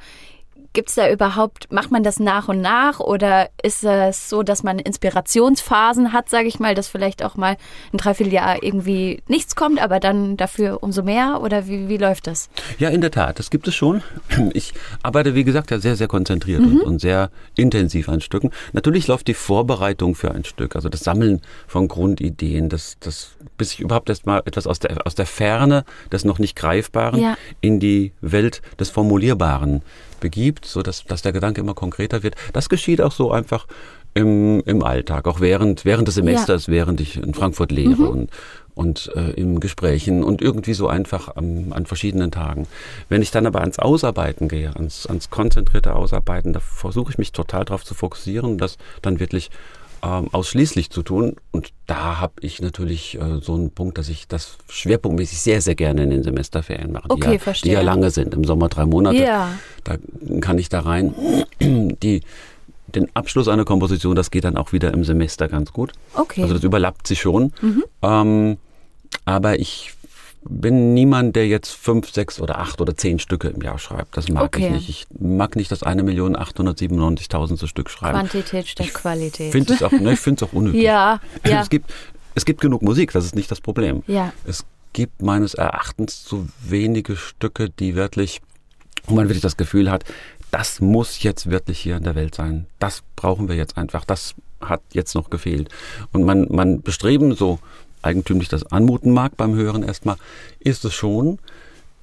Gibt 0.78 0.90
es 0.90 0.96
da 0.96 1.10
überhaupt, 1.10 1.72
macht 1.72 1.90
man 1.90 2.04
das 2.04 2.20
nach 2.20 2.50
und 2.50 2.62
nach 2.62 3.00
oder 3.00 3.50
ist 3.64 3.84
es 3.84 4.30
so, 4.30 4.44
dass 4.44 4.62
man 4.62 4.78
Inspirationsphasen 4.78 6.14
hat, 6.14 6.30
sage 6.30 6.48
ich 6.48 6.60
mal, 6.60 6.76
dass 6.76 6.88
vielleicht 6.88 7.24
auch 7.24 7.36
mal 7.36 7.58
ein 7.92 7.98
Dreivierteljahr 7.98 8.62
irgendwie 8.62 9.24
nichts 9.28 9.56
kommt, 9.56 9.82
aber 9.82 10.00
dann 10.00 10.38
dafür 10.38 10.84
umso 10.84 11.02
mehr 11.02 11.40
oder 11.42 11.68
wie, 11.68 11.90
wie 11.90 11.98
läuft 11.98 12.28
das? 12.28 12.52
Ja, 12.78 12.90
in 12.90 13.02
der 13.02 13.10
Tat, 13.10 13.40
das 13.40 13.50
gibt 13.50 13.68
es 13.68 13.74
schon. 13.74 14.04
Ich 14.54 14.74
arbeite, 15.02 15.34
wie 15.34 15.44
gesagt, 15.44 15.72
ja 15.72 15.80
sehr, 15.80 15.96
sehr 15.96 16.08
konzentriert 16.08 16.62
mhm. 16.62 16.78
und, 16.78 16.82
und, 16.84 17.00
sehr 17.00 17.32
intensiv 17.56 18.08
an 18.08 18.22
Stücken. 18.22 18.52
Natürlich 18.74 19.08
läuft 19.08 19.28
die 19.28 19.34
Vorbereitung 19.34 20.14
für 20.14 20.32
ein 20.32 20.46
Stück, 20.46 20.76
also 20.76 20.90
das 20.90 21.00
Sammeln 21.00 21.42
von 21.66 21.88
Grundideen, 21.88 22.70
das, 22.70 22.98
das 23.00 23.32
bis 23.58 23.74
ich 23.74 23.80
überhaupt 23.80 24.10
erst 24.10 24.28
mal 24.28 24.44
etwas 24.46 24.68
aus 24.68 24.78
der, 24.78 25.08
aus 25.08 25.16
der 25.16 25.26
Ferne 25.26 25.86
des 26.12 26.24
noch 26.24 26.38
nicht 26.38 26.56
Greifbaren 26.56 27.20
ja. 27.20 27.36
in 27.62 27.80
die 27.80 28.12
Welt 28.22 28.62
des 28.80 28.92
Formulierbaren 28.92 29.82
begibt, 30.20 30.66
so 30.66 30.82
dass, 30.82 31.04
dass 31.06 31.22
der 31.22 31.34
Gedanke 31.34 31.62
immer 31.62 31.74
konkreter 31.74 32.24
wird. 32.24 32.36
Das 32.54 32.70
geschieht 32.70 33.02
auch 33.02 33.12
so 33.12 33.32
einfach 33.32 33.68
im, 34.14 34.62
im 34.66 34.84
Alltag, 34.84 35.28
auch 35.28 35.40
während, 35.40 35.86
während 35.86 36.08
des 36.08 36.16
Semesters, 36.16 36.68
ja. 36.68 36.74
während 36.74 37.02
ich 37.02 37.18
in 37.18 37.34
Frankfurt 37.34 37.72
lehre 37.72 38.02
mhm. 38.02 38.08
und, 38.08 38.30
und 38.74 39.12
äh, 39.16 39.32
im 39.32 39.60
Gesprächen 39.60 40.24
und 40.24 40.42
irgendwie 40.42 40.74
so 40.74 40.88
einfach 40.88 41.36
an, 41.36 41.68
an 41.72 41.86
verschiedenen 41.86 42.32
Tagen. 42.32 42.68
Wenn 43.10 43.22
ich 43.22 43.32
dann 43.32 43.46
aber 43.46 43.62
ans 43.62 43.80
Ausarbeiten 43.80 44.48
gehe, 44.48 44.76
ans, 44.76 45.06
ans 45.06 45.30
konzentrierte 45.30 45.96
Ausarbeiten, 45.96 46.54
da 46.54 46.60
versuche 46.60 47.12
ich 47.12 47.18
mich 47.18 47.32
total 47.32 47.66
darauf 47.66 47.86
zu 47.86 47.94
fokussieren, 47.94 48.58
das 48.58 48.78
dann 49.02 49.20
wirklich 49.20 49.52
ähm, 50.04 50.30
ausschließlich 50.32 50.90
zu 50.90 51.04
tun. 51.04 51.36
Und 51.52 51.70
da 51.86 52.20
habe 52.20 52.34
ich 52.42 52.62
natürlich 52.62 53.20
äh, 53.20 53.40
so 53.42 53.56
einen 53.56 53.72
Punkt, 53.72 53.98
dass 53.98 54.10
ich 54.10 54.28
das 54.28 54.58
schwerpunktmäßig 54.70 55.40
sehr, 55.40 55.62
sehr 55.62 55.76
gerne 55.76 56.04
in 56.04 56.10
den 56.10 56.24
Semesterferien 56.24 56.92
mache, 56.92 57.10
okay, 57.10 57.28
die, 57.28 57.34
ja, 57.34 57.40
verstehe. 57.40 57.70
die 57.70 57.74
ja 57.74 57.82
lange 57.82 58.12
sind, 58.12 58.34
im 58.34 58.44
Sommer 58.44 58.70
drei 58.70 58.86
Monate. 58.86 59.18
Ja. 59.18 59.52
Da 59.84 59.98
kann 60.42 60.58
ich 60.58 60.70
da 60.70 60.82
rein. 60.82 61.14
Die, 61.60 62.22
den 62.88 63.16
Abschluss 63.16 63.48
einer 63.48 63.66
Komposition, 63.66 64.16
das 64.16 64.32
geht 64.32 64.44
dann 64.44 64.58
auch 64.58 64.72
wieder 64.72 64.94
im 64.94 65.04
Semester 65.04 65.48
ganz 65.48 65.74
gut. 65.74 65.94
Okay. 66.14 66.42
Also 66.42 66.54
das 66.54 66.64
überlappt 66.64 67.08
sich 67.08 67.20
schon. 67.20 67.54
Mhm. 67.62 67.84
Ähm, 68.02 68.58
aber 69.26 69.60
ich 69.60 69.94
bin 70.44 70.94
niemand, 70.94 71.36
der 71.36 71.48
jetzt 71.48 71.72
fünf, 71.72 72.12
sechs 72.12 72.40
oder 72.40 72.60
acht 72.60 72.80
oder 72.80 72.96
zehn 72.96 73.20
Stücke 73.20 73.50
im 73.50 73.62
Jahr 73.62 73.80
schreibt. 73.80 74.16
Das 74.16 74.30
mag 74.30 74.44
okay. 74.44 74.68
ich 74.68 74.72
nicht. 74.72 74.90
Ich 74.90 75.08
mag 75.20 75.56
nicht 75.56 75.72
das 75.72 75.84
eine 75.84 76.04
Million 76.04 76.36
achthundertsiebenundneunzigtausend 76.36 77.60
Stück 77.68 77.90
schreiben. 77.90 78.20
Quantität 78.20 78.68
statt 78.68 78.94
Qualität. 78.94 79.52
Find 79.52 79.70
es 79.70 79.84
auch, 79.84 79.92
ne, 79.92 80.14
ich 80.14 80.20
finde 80.20 80.44
es 80.44 80.50
auch 80.50 80.54
unnötig. 80.54 80.82
ja, 80.84 81.20
ja. 81.46 81.62
Es 81.62 81.70
gibt, 81.70 81.92
es 82.36 82.46
gibt 82.46 82.62
genug 82.62 82.82
Musik, 82.82 83.12
das 83.12 83.26
ist 83.26 83.36
nicht 83.36 83.52
das 83.52 83.62
Problem. 83.62 84.04
Ja. 84.08 84.32
Es 84.46 84.66
gibt 84.94 85.22
meines 85.22 85.54
Erachtens 85.54 86.24
zu 86.24 86.48
wenige 86.62 87.16
Stücke, 87.16 87.70
die 87.70 87.96
wirklich, 87.96 88.42
wo 89.06 89.16
man 89.16 89.26
wirklich 89.26 89.42
das 89.42 89.58
Gefühl 89.58 89.92
hat, 89.92 90.06
das 90.52 90.80
muss 90.80 91.22
jetzt 91.24 91.50
wirklich 91.50 91.80
hier 91.80 91.98
in 91.98 92.04
der 92.04 92.16
Welt 92.16 92.36
sein. 92.36 92.68
Das 92.80 93.04
brauchen 93.16 93.50
wir 93.50 93.56
jetzt 93.56 93.78
einfach. 93.78 94.06
Das 94.06 94.34
hat 94.62 94.82
jetzt 94.94 95.14
noch 95.14 95.30
gefehlt. 95.30 95.70
Und 96.14 96.24
man, 96.24 96.48
man 96.50 96.82
bestreben 96.82 97.36
so 97.36 97.60
eigentümlich 98.02 98.50
das 98.50 98.72
anmuten 98.72 99.12
mag 99.12 99.38
beim 99.38 99.56
Hören 99.56 99.84
erstmal, 99.84 100.18
ist 100.60 100.86
es 100.86 100.94
schon, 100.94 101.40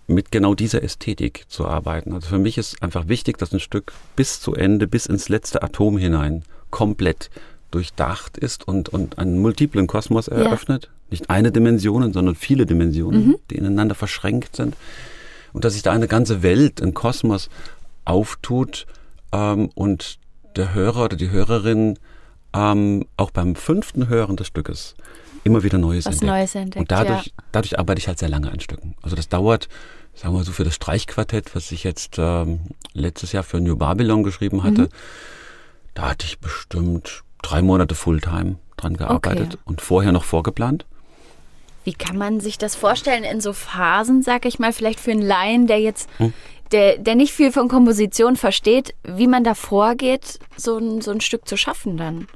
mit 0.07 0.31
genau 0.31 0.55
dieser 0.55 0.83
Ästhetik 0.83 1.45
zu 1.49 1.67
arbeiten. 1.67 2.13
Also 2.13 2.29
für 2.29 2.39
mich 2.39 2.59
ist 2.59 2.83
einfach 2.83 3.09
wichtig, 3.09 3.39
dass 3.39 3.53
ein 3.53 3.61
Stück 3.61 3.93
bis 4.17 4.41
zu 4.41 4.55
Ende, 4.55 4.87
bis 4.87 5.07
ins 5.07 5.29
letzte 5.29 5.63
Atom 5.63 5.97
hinein 5.97 6.45
komplett 6.71 7.31
durchdacht 7.71 8.37
ist 8.37 8.69
und, 8.69 8.89
und 8.89 9.19
einen 9.19 9.41
multiplen 9.41 9.87
Kosmos 9.87 10.29
eröffnet. 10.29 10.85
Ja. 10.85 10.91
Nicht 11.11 11.31
eine 11.31 11.53
Dimension, 11.53 12.13
sondern 12.13 12.35
viele 12.35 12.67
Dimensionen, 12.67 13.29
mhm. 13.29 13.37
die 13.51 13.57
ineinander 13.57 13.95
verschränkt 13.95 14.57
sind. 14.57 14.77
Und 15.53 15.65
dass 15.65 15.75
sich 15.75 15.83
da 15.83 15.93
eine 15.93 16.09
ganze 16.09 16.43
Welt, 16.43 16.83
ein 16.83 16.95
Kosmos 16.95 17.49
auftut 18.05 18.87
ähm, 19.33 19.71
und 19.75 20.19
der 20.57 20.75
Hörer 20.75 21.05
oder 21.05 21.17
die 21.17 21.31
Hörerin 21.31 21.99
ähm, 22.55 23.07
auch 23.17 23.31
beim 23.31 23.57
fünften 23.57 24.09
Hören 24.09 24.37
des 24.37 24.49
Stückes 24.49 24.95
immer 25.45 25.63
wieder 25.63 25.79
Neues 25.79 26.07
Was 26.07 26.15
entdeckt. 26.15 26.33
Neues 26.33 26.55
entdeckt. 26.55 26.81
Und 26.81 26.91
dadurch, 26.91 27.27
ja. 27.27 27.33
dadurch 27.53 27.79
arbeite 27.79 27.99
ich 28.01 28.09
halt 28.09 28.19
sehr 28.19 28.29
lange 28.29 28.51
an 28.51 28.61
Stücken. 28.61 28.97
Also 29.03 29.15
das 29.15 29.29
dauert, 29.29 29.69
sagen 30.15 30.35
wir 30.35 30.39
mal 30.39 30.45
so, 30.45 30.53
für 30.53 30.65
das 30.65 30.75
Streichquartett, 30.75 31.55
was 31.55 31.71
ich 31.71 31.85
jetzt 31.85 32.17
ähm, 32.19 32.61
letztes 32.93 33.33
Jahr 33.33 33.45
für 33.45 33.61
New 33.61 33.77
Babylon 33.77 34.23
geschrieben 34.23 34.63
hatte, 34.63 34.83
mhm. 34.83 34.89
da 35.95 36.11
hatte 36.11 36.27
ich 36.27 36.39
bestimmt 36.39 37.23
drei 37.43 37.63
Monate 37.63 37.95
Fulltime 37.95 38.57
dran 38.77 38.97
gearbeitet 38.97 39.55
okay. 39.55 39.63
und 39.67 39.81
vorher 39.81 40.13
noch 40.13 40.25
vorgeplant. 40.25 40.87
Wie 41.85 41.93
kann 41.93 42.17
man 42.17 42.41
sich 42.41 42.57
das 42.57 42.75
vorstellen 42.75 43.25
in 43.25 43.43
so 43.43 43.53
Phasen, 43.53 44.23
sag 44.23 44.47
ich 44.47 44.59
mal, 44.59 44.73
vielleicht 44.73 44.99
für 44.99 45.11
einen 45.11 45.23
Laien, 45.23 45.67
der 45.67 45.81
jetzt, 45.81 46.09
hm. 46.17 46.33
der, 46.73 46.97
der 46.97 47.15
nicht 47.15 47.35
viel 47.35 47.53
von 47.53 47.69
Komposition 47.69 48.37
versteht, 48.37 48.95
wie 49.05 49.27
man 49.27 49.45
da 49.45 49.55
vorgeht, 49.55 50.39
so 50.57 50.79
ein, 50.79 51.03
so 51.03 51.11
ein 51.11 51.21
Stück 51.21 51.47
zu 51.47 51.59
schaffen 51.59 51.99
dann? 51.99 52.27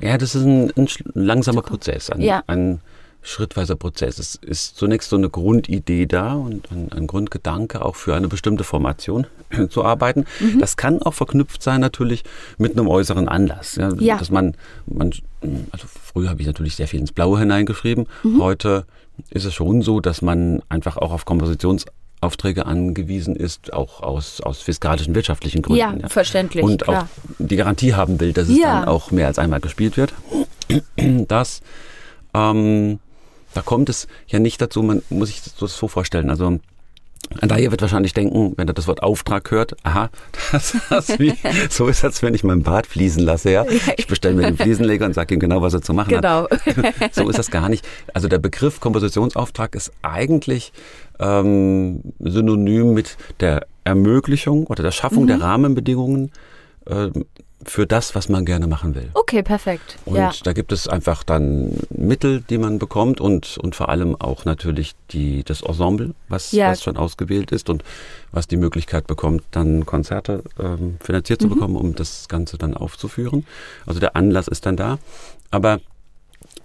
Ja, 0.00 0.18
das 0.18 0.34
ist 0.34 0.44
ein, 0.44 0.72
ein 0.76 0.88
langsamer 1.14 1.62
Prozess, 1.62 2.10
ein, 2.10 2.20
ja. 2.20 2.42
ein 2.46 2.80
schrittweiser 3.22 3.76
Prozess. 3.76 4.18
Es 4.18 4.34
ist 4.36 4.76
zunächst 4.76 5.10
so 5.10 5.16
eine 5.16 5.28
Grundidee 5.28 6.06
da 6.06 6.34
und 6.34 6.70
ein, 6.70 6.90
ein 6.92 7.06
Grundgedanke 7.06 7.84
auch 7.84 7.96
für 7.96 8.14
eine 8.14 8.28
bestimmte 8.28 8.64
Formation 8.64 9.26
zu 9.68 9.84
arbeiten. 9.84 10.24
Mhm. 10.40 10.58
Das 10.58 10.76
kann 10.76 11.02
auch 11.02 11.14
verknüpft 11.14 11.62
sein 11.62 11.80
natürlich 11.80 12.24
mit 12.56 12.72
einem 12.72 12.88
äußeren 12.88 13.28
Anlass. 13.28 13.76
Ja, 13.76 13.92
ja. 13.98 14.16
Dass 14.16 14.30
man, 14.30 14.56
man, 14.86 15.12
also 15.70 15.86
früher 15.86 16.30
habe 16.30 16.40
ich 16.40 16.46
natürlich 16.46 16.76
sehr 16.76 16.88
viel 16.88 17.00
ins 17.00 17.12
Blaue 17.12 17.38
hineingeschrieben. 17.38 18.06
Mhm. 18.22 18.42
Heute 18.42 18.86
ist 19.28 19.44
es 19.44 19.52
schon 19.52 19.82
so, 19.82 20.00
dass 20.00 20.22
man 20.22 20.62
einfach 20.70 20.96
auch 20.96 21.12
auf 21.12 21.26
Kompositionsaufträge 22.20 22.66
angewiesen 22.66 23.36
ist, 23.36 23.72
auch 23.72 24.02
aus, 24.02 24.40
aus 24.40 24.60
fiskalischen, 24.60 25.14
wirtschaftlichen 25.14 25.62
Gründen. 25.62 25.80
Ja, 25.80 25.94
ja. 25.94 26.08
verständlich. 26.08 26.64
Und 26.64 26.82
klar. 26.82 27.04
auch 27.04 27.06
die 27.38 27.56
Garantie 27.56 27.94
haben 27.94 28.20
will, 28.20 28.32
dass 28.32 28.48
es 28.48 28.58
ja. 28.58 28.80
dann 28.80 28.88
auch 28.88 29.10
mehr 29.10 29.26
als 29.26 29.38
einmal 29.38 29.60
gespielt 29.60 29.96
wird. 29.96 30.14
Das 31.26 31.62
ähm, 32.32 33.00
da 33.54 33.62
kommt 33.62 33.88
es 33.88 34.06
ja 34.28 34.38
nicht 34.38 34.60
dazu, 34.60 34.82
man 34.82 35.02
muss 35.10 35.28
sich 35.28 35.42
das 35.58 35.76
so 35.76 35.88
vorstellen. 35.88 36.30
Also 36.30 36.60
Daher 37.42 37.70
wird 37.70 37.80
wahrscheinlich 37.80 38.12
denken, 38.12 38.54
wenn 38.56 38.66
er 38.66 38.74
das 38.74 38.88
Wort 38.88 39.02
Auftrag 39.02 39.50
hört, 39.52 39.76
aha, 39.84 40.10
das, 40.52 40.76
das 40.88 41.18
wie, 41.18 41.34
so 41.70 41.86
ist 41.86 42.02
das, 42.02 42.22
wenn 42.22 42.34
ich 42.34 42.42
mein 42.42 42.62
Bad 42.62 42.86
fließen 42.86 43.22
lasse. 43.22 43.50
Ja? 43.50 43.66
Ich 43.96 44.06
bestelle 44.08 44.34
mir 44.34 44.42
den 44.42 44.56
Fliesenleger 44.56 45.06
und 45.06 45.14
sage 45.14 45.34
ihm 45.34 45.40
genau, 45.40 45.62
was 45.62 45.74
er 45.74 45.82
zu 45.82 45.94
machen 45.94 46.10
genau. 46.10 46.48
hat. 46.48 47.14
So 47.14 47.28
ist 47.28 47.38
das 47.38 47.50
gar 47.50 47.68
nicht. 47.68 47.86
Also 48.14 48.26
der 48.26 48.38
Begriff 48.38 48.80
Kompositionsauftrag 48.80 49.74
ist 49.74 49.92
eigentlich 50.02 50.72
ähm, 51.20 52.00
synonym 52.18 52.94
mit 52.94 53.16
der 53.40 53.66
Ermöglichung 53.84 54.66
oder 54.66 54.82
der 54.82 54.90
Schaffung 54.90 55.24
mhm. 55.24 55.28
der 55.28 55.40
Rahmenbedingungen 55.40 56.32
äh, 56.86 57.10
für 57.62 57.86
das, 57.86 58.14
was 58.14 58.30
man 58.30 58.46
gerne 58.46 58.66
machen 58.66 58.94
will. 58.94 59.10
Okay, 59.12 59.42
perfekt. 59.42 59.98
Und 60.06 60.16
ja. 60.16 60.32
da 60.44 60.54
gibt 60.54 60.72
es 60.72 60.88
einfach 60.88 61.22
dann 61.22 61.76
Mittel, 61.90 62.42
die 62.48 62.56
man 62.56 62.78
bekommt 62.78 63.20
und, 63.20 63.58
und 63.58 63.76
vor 63.76 63.90
allem 63.90 64.16
auch 64.18 64.46
natürlich 64.46 64.94
die, 65.10 65.44
das 65.44 65.60
Ensemble, 65.60 66.14
was, 66.28 66.52
ja. 66.52 66.70
was 66.70 66.82
schon 66.82 66.96
ausgewählt 66.96 67.52
ist 67.52 67.68
und 67.68 67.84
was 68.32 68.46
die 68.46 68.56
Möglichkeit 68.56 69.06
bekommt, 69.06 69.42
dann 69.50 69.84
Konzerte 69.84 70.42
ähm, 70.58 70.96
finanziert 71.00 71.42
mhm. 71.42 71.48
zu 71.48 71.54
bekommen, 71.54 71.76
um 71.76 71.94
das 71.94 72.28
Ganze 72.28 72.56
dann 72.56 72.74
aufzuführen. 72.74 73.44
Also 73.84 74.00
der 74.00 74.16
Anlass 74.16 74.48
ist 74.48 74.64
dann 74.64 74.76
da. 74.76 74.98
Aber 75.50 75.80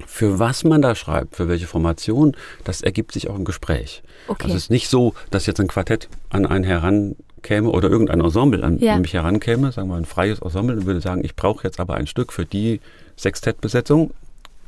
für 0.05 0.39
was 0.39 0.63
man 0.63 0.81
da 0.81 0.95
schreibt, 0.95 1.35
für 1.35 1.47
welche 1.47 1.67
Formation, 1.67 2.35
das 2.63 2.81
ergibt 2.81 3.11
sich 3.11 3.29
auch 3.29 3.35
im 3.35 3.45
Gespräch. 3.45 4.03
Okay. 4.27 4.43
Also 4.45 4.55
es 4.55 4.63
ist 4.63 4.69
nicht 4.71 4.89
so, 4.89 5.13
dass 5.31 5.45
jetzt 5.45 5.59
ein 5.59 5.67
Quartett 5.67 6.09
an 6.29 6.45
einen 6.45 6.63
heran 6.63 7.15
käme 7.41 7.69
oder 7.69 7.89
irgendein 7.89 8.21
Ensemble 8.21 8.63
an 8.63 8.79
ja. 8.79 8.97
mich 8.97 9.13
herankäme, 9.13 9.71
sagen 9.71 9.87
wir 9.87 9.93
mal 9.93 10.01
ein 10.01 10.05
freies 10.05 10.39
Ensemble, 10.39 10.77
und 10.77 10.85
würde 10.85 11.01
sagen, 11.01 11.23
ich 11.23 11.35
brauche 11.35 11.63
jetzt 11.63 11.79
aber 11.79 11.95
ein 11.95 12.07
Stück 12.07 12.33
für 12.33 12.45
die 12.45 12.81
Sextettbesetzung, 13.17 14.11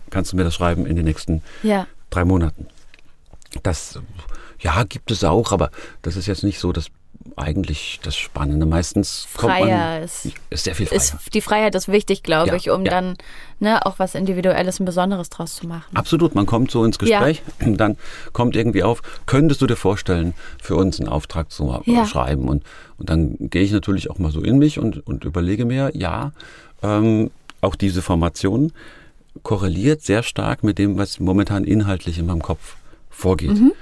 kannst 0.10 0.32
du 0.32 0.38
mir 0.38 0.44
das 0.44 0.56
schreiben 0.56 0.86
in 0.86 0.96
den 0.96 1.06
nächsten 1.06 1.42
ja. 1.64 1.88
drei 2.10 2.24
Monaten. 2.24 2.68
Das, 3.64 4.00
ja, 4.60 4.84
gibt 4.84 5.12
es 5.12 5.24
auch, 5.24 5.52
aber 5.52 5.72
das 6.04 6.16
ist 6.16 6.28
jetzt 6.28 6.44
nicht 6.44 6.60
so 6.60 6.72
das 6.72 6.88
eigentlich 7.36 8.00
das 8.04 8.16
Spannende. 8.16 8.66
Meistens 8.66 9.28
kommt 9.36 9.60
man, 9.60 10.04
ist, 10.04 10.32
ist 10.50 10.64
sehr 10.64 10.76
viel 10.76 10.88
freier. 10.88 10.98
Ist, 10.98 11.34
die 11.34 11.42
Freiheit 11.42 11.76
ist 11.76 11.88
wichtig, 11.88 12.24
glaube 12.24 12.50
ja, 12.50 12.56
ich, 12.56 12.70
um 12.70 12.86
ja. 12.86 12.92
dann 12.92 13.18
ne, 13.60 13.86
auch 13.86 14.00
was 14.00 14.16
Individuelles 14.16 14.80
und 14.80 14.86
Besonderes 14.86 15.30
draus 15.30 15.56
zu 15.56 15.68
machen. 15.68 15.96
Absolut, 15.96 16.36
man 16.36 16.46
kommt 16.46 16.72
so 16.72 16.84
ins 16.84 16.98
Gespräch 17.00 17.42
ja. 17.60 17.66
und 17.68 17.78
dann 17.78 17.98
kommt 18.34 18.56
irgendwie 18.56 18.84
auf, 18.84 19.02
könntest 19.26 19.62
du 19.62 19.68
dir 19.68 19.76
vorstellen, 19.76 20.34
für 20.62 20.76
uns 20.76 21.00
einen 21.00 21.10
Auftrag 21.10 21.52
zu 21.52 21.84
schreiben? 22.06 22.48
Und, 22.48 22.64
und 22.98 23.10
dann 23.10 23.36
gehe 23.40 23.64
ich 23.64 23.72
natürlich 23.72 24.10
auch 24.10 24.20
mal 24.20 24.32
so 24.32 24.42
in 24.42 24.58
mich 24.58 24.80
und, 24.80 25.06
und 25.06 25.24
überlege 25.24 25.66
mir, 25.66 25.92
ja, 25.94 26.32
ähm, 26.84 27.32
auch 27.62 27.76
diese 27.76 28.02
Formation 28.02 28.72
korreliert 29.44 30.02
sehr 30.02 30.24
stark 30.24 30.64
mit 30.64 30.78
dem, 30.78 30.98
was 30.98 31.20
momentan 31.20 31.64
inhaltlich 31.64 32.18
in 32.18 32.26
meinem 32.26 32.42
Kopf 32.42 32.76
vorgeht. 33.10 33.52
Mhm. 33.52 33.74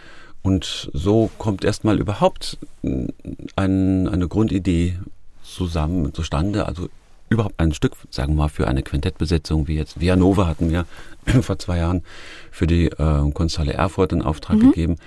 Und 0.45 0.91
so 0.93 1.31
kommt 1.39 1.65
erstmal 1.65 1.99
überhaupt 1.99 2.59
ein, 2.83 4.07
eine 4.07 4.27
Grundidee 4.27 4.99
zusammen, 5.43 6.13
zustande. 6.13 6.67
Also 6.67 6.87
überhaupt 7.29 7.59
ein 7.59 7.73
Stück, 7.73 7.93
sagen 8.11 8.33
wir 8.33 8.43
mal, 8.43 8.49
für 8.49 8.67
eine 8.67 8.83
Quintettbesetzung, 8.83 9.67
wie 9.67 9.75
jetzt 9.75 9.99
Vianova 9.99 10.45
hatten 10.45 10.69
wir 10.69 10.85
vor 11.41 11.57
zwei 11.57 11.77
Jahren 11.79 12.03
für 12.51 12.67
die 12.67 12.85
äh, 12.85 13.31
Kunsthalle 13.31 13.73
Erfurt 13.73 14.13
in 14.13 14.21
Auftrag 14.21 14.57
mhm. 14.57 14.69
gegeben. 14.69 14.97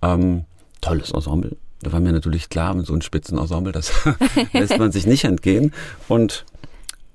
Ähm, 0.00 0.44
tolles 0.80 1.10
Ensemble. 1.10 1.56
Da 1.82 1.90
war 1.90 1.98
mir 1.98 2.12
natürlich 2.12 2.48
klar, 2.48 2.72
mit 2.74 2.86
so 2.86 2.92
einem 2.92 3.02
Spitzenensemble, 3.02 3.72
das 3.72 3.90
lässt 4.52 4.78
man 4.78 4.92
sich 4.92 5.06
nicht 5.06 5.24
entgehen. 5.24 5.72
Und 6.06 6.44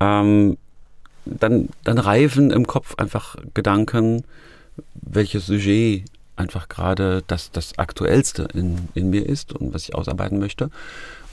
ähm, 0.00 0.58
dann, 1.24 1.70
dann 1.84 1.96
reifen 1.96 2.50
im 2.50 2.66
Kopf 2.66 2.96
einfach 2.96 3.36
Gedanken, 3.54 4.24
welches 5.00 5.46
Sujet 5.46 6.04
einfach 6.40 6.68
gerade 6.68 7.22
das, 7.26 7.50
das 7.52 7.78
Aktuellste 7.78 8.48
in, 8.54 8.88
in 8.94 9.10
mir 9.10 9.26
ist 9.26 9.52
und 9.52 9.72
was 9.72 9.84
ich 9.84 9.94
ausarbeiten 9.94 10.38
möchte. 10.38 10.70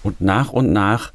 Und 0.03 0.21
nach 0.21 0.53
und 0.53 0.71
nach 0.71 1.11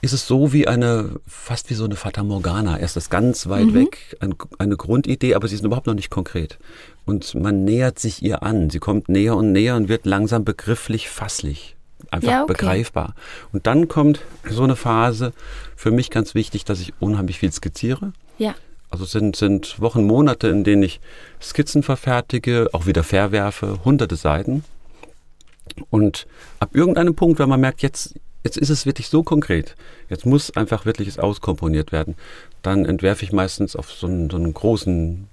ist 0.00 0.12
es 0.12 0.26
so 0.26 0.52
wie 0.52 0.66
eine, 0.66 1.20
fast 1.28 1.70
wie 1.70 1.74
so 1.74 1.84
eine 1.84 1.94
Fata 1.94 2.24
Morgana. 2.24 2.78
Erst 2.78 2.96
das 2.96 3.08
ganz 3.08 3.48
weit 3.48 3.66
mhm. 3.66 3.74
weg, 3.74 4.16
ein, 4.20 4.34
eine 4.58 4.76
Grundidee, 4.76 5.34
aber 5.34 5.46
sie 5.46 5.54
ist 5.54 5.64
überhaupt 5.64 5.86
noch 5.86 5.94
nicht 5.94 6.10
konkret. 6.10 6.58
Und 7.04 7.34
man 7.36 7.64
nähert 7.64 8.00
sich 8.00 8.20
ihr 8.22 8.42
an. 8.42 8.68
Sie 8.68 8.80
kommt 8.80 9.08
näher 9.08 9.36
und 9.36 9.52
näher 9.52 9.76
und 9.76 9.88
wird 9.88 10.04
langsam 10.04 10.44
begrifflich, 10.44 11.08
fasslich. 11.08 11.76
Einfach 12.10 12.30
ja, 12.30 12.42
okay. 12.42 12.52
begreifbar. 12.52 13.14
Und 13.52 13.68
dann 13.68 13.86
kommt 13.86 14.20
so 14.50 14.64
eine 14.64 14.74
Phase, 14.74 15.32
für 15.76 15.92
mich 15.92 16.10
ganz 16.10 16.34
wichtig, 16.34 16.64
dass 16.64 16.80
ich 16.80 16.92
unheimlich 16.98 17.38
viel 17.38 17.52
skizziere. 17.52 18.12
Ja. 18.38 18.56
Also 18.92 19.06
sind, 19.06 19.36
sind 19.36 19.80
Wochen, 19.80 20.04
Monate, 20.04 20.48
in 20.48 20.64
denen 20.64 20.82
ich 20.82 21.00
Skizzen 21.40 21.82
verfertige, 21.82 22.68
auch 22.72 22.84
wieder 22.84 23.02
verwerfe, 23.02 23.78
hunderte 23.86 24.16
Seiten. 24.16 24.64
Und 25.88 26.26
ab 26.60 26.74
irgendeinem 26.74 27.14
Punkt, 27.14 27.38
wenn 27.38 27.48
man 27.48 27.60
merkt, 27.60 27.80
jetzt, 27.80 28.14
jetzt 28.44 28.58
ist 28.58 28.68
es 28.68 28.84
wirklich 28.84 29.08
so 29.08 29.22
konkret, 29.22 29.76
jetzt 30.10 30.26
muss 30.26 30.54
einfach 30.54 30.84
wirklich 30.84 31.08
es 31.08 31.18
auskomponiert 31.18 31.90
werden, 31.90 32.16
dann 32.60 32.84
entwerfe 32.84 33.24
ich 33.24 33.32
meistens 33.32 33.76
auf 33.76 33.90
so 33.90 34.06
einen, 34.06 34.28
so 34.28 34.36
einen 34.36 34.52
großen 34.52 35.26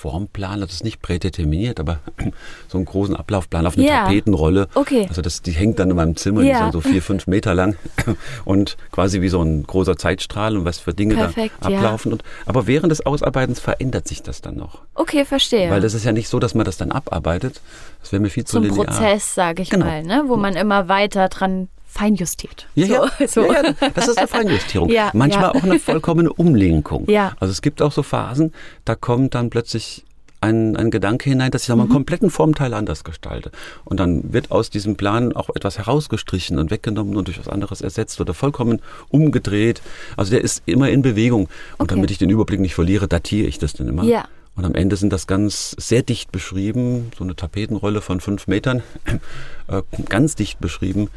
Formplan, 0.00 0.62
das 0.62 0.72
ist 0.72 0.84
nicht 0.84 1.02
prädeterminiert, 1.02 1.78
aber 1.78 2.00
so 2.68 2.78
einen 2.78 2.86
großen 2.86 3.14
Ablaufplan 3.14 3.66
auf 3.66 3.76
eine 3.76 3.86
yeah. 3.86 4.04
Tapetenrolle. 4.04 4.68
Okay. 4.74 5.04
Also 5.08 5.20
das, 5.20 5.42
die 5.42 5.52
hängt 5.52 5.78
dann 5.78 5.90
in 5.90 5.96
meinem 5.96 6.16
Zimmer, 6.16 6.40
yeah. 6.40 6.46
die 6.48 6.52
ist 6.52 6.60
dann 6.60 6.72
so 6.72 6.80
vier, 6.80 7.02
fünf 7.02 7.26
Meter 7.26 7.54
lang 7.54 7.76
und 8.46 8.78
quasi 8.92 9.20
wie 9.20 9.28
so 9.28 9.42
ein 9.42 9.62
großer 9.64 9.98
Zeitstrahl 9.98 10.56
und 10.56 10.64
was 10.64 10.78
für 10.78 10.94
Dinge 10.94 11.16
Perfekt, 11.16 11.54
da 11.60 11.68
ablaufen. 11.68 12.10
Ja. 12.10 12.14
Und, 12.14 12.24
aber 12.46 12.66
während 12.66 12.90
des 12.90 13.04
Ausarbeitens 13.04 13.60
verändert 13.60 14.08
sich 14.08 14.22
das 14.22 14.40
dann 14.40 14.56
noch. 14.56 14.80
Okay, 14.94 15.26
verstehe. 15.26 15.70
Weil 15.70 15.82
das 15.82 15.92
ist 15.92 16.04
ja 16.04 16.12
nicht 16.12 16.28
so, 16.28 16.38
dass 16.38 16.54
man 16.54 16.64
das 16.64 16.78
dann 16.78 16.92
abarbeitet. 16.92 17.60
Das 18.00 18.12
wäre 18.12 18.22
mir 18.22 18.30
viel 18.30 18.44
zu 18.44 18.54
Zum 18.54 18.64
linear. 18.64 18.86
Prozess, 18.86 19.34
sage 19.34 19.60
ich 19.62 19.68
genau. 19.68 19.84
mal, 19.84 20.02
ne? 20.02 20.24
wo 20.28 20.36
man 20.36 20.56
immer 20.56 20.88
weiter 20.88 21.28
dran 21.28 21.68
feinjustiert. 21.90 22.66
Ja, 22.74 22.86
so, 22.86 22.92
ja. 22.92 23.28
So. 23.28 23.52
ja, 23.52 23.62
ja. 23.64 23.90
das 23.94 24.08
ist 24.08 24.18
eine 24.18 24.28
Feinjustierung. 24.28 24.88
ja, 24.90 25.10
Manchmal 25.12 25.50
auch 25.50 25.62
eine 25.62 25.78
vollkommene 25.78 26.32
Umlenkung. 26.32 27.10
Ja. 27.10 27.32
Also 27.40 27.52
es 27.52 27.62
gibt 27.62 27.82
auch 27.82 27.92
so 27.92 28.02
Phasen, 28.02 28.52
da 28.84 28.94
kommt 28.94 29.34
dann 29.34 29.50
plötzlich 29.50 30.04
ein, 30.40 30.76
ein 30.76 30.90
Gedanke 30.90 31.28
hinein, 31.28 31.50
dass 31.50 31.64
ich 31.64 31.68
mhm. 31.74 31.80
einen 31.80 31.90
kompletten 31.90 32.30
Formteil 32.30 32.72
anders 32.74 33.04
gestalte. 33.04 33.50
Und 33.84 34.00
dann 34.00 34.32
wird 34.32 34.50
aus 34.50 34.70
diesem 34.70 34.96
Plan 34.96 35.34
auch 35.34 35.50
etwas 35.50 35.78
herausgestrichen 35.78 36.58
und 36.58 36.70
weggenommen 36.70 37.16
und 37.16 37.28
durch 37.28 37.38
was 37.38 37.48
anderes 37.48 37.80
ersetzt 37.80 38.20
oder 38.20 38.32
vollkommen 38.32 38.80
umgedreht. 39.08 39.82
Also 40.16 40.30
der 40.30 40.40
ist 40.40 40.62
immer 40.66 40.88
in 40.88 41.02
Bewegung. 41.02 41.42
Und 41.76 41.86
okay. 41.86 41.96
damit 41.96 42.10
ich 42.10 42.18
den 42.18 42.30
Überblick 42.30 42.60
nicht 42.60 42.74
verliere, 42.74 43.08
datiere 43.08 43.48
ich 43.48 43.58
das 43.58 43.74
dann 43.74 43.88
immer. 43.88 44.04
Ja. 44.04 44.24
Und 44.56 44.64
am 44.64 44.74
Ende 44.74 44.96
sind 44.96 45.12
das 45.12 45.26
ganz 45.26 45.74
sehr 45.78 46.02
dicht 46.02 46.32
beschrieben, 46.32 47.12
so 47.16 47.24
eine 47.24 47.36
Tapetenrolle 47.36 48.00
von 48.00 48.20
fünf 48.20 48.46
Metern, 48.46 48.82
äh, 49.68 49.82
ganz 50.08 50.34
dicht 50.36 50.60
beschrieben 50.60 51.08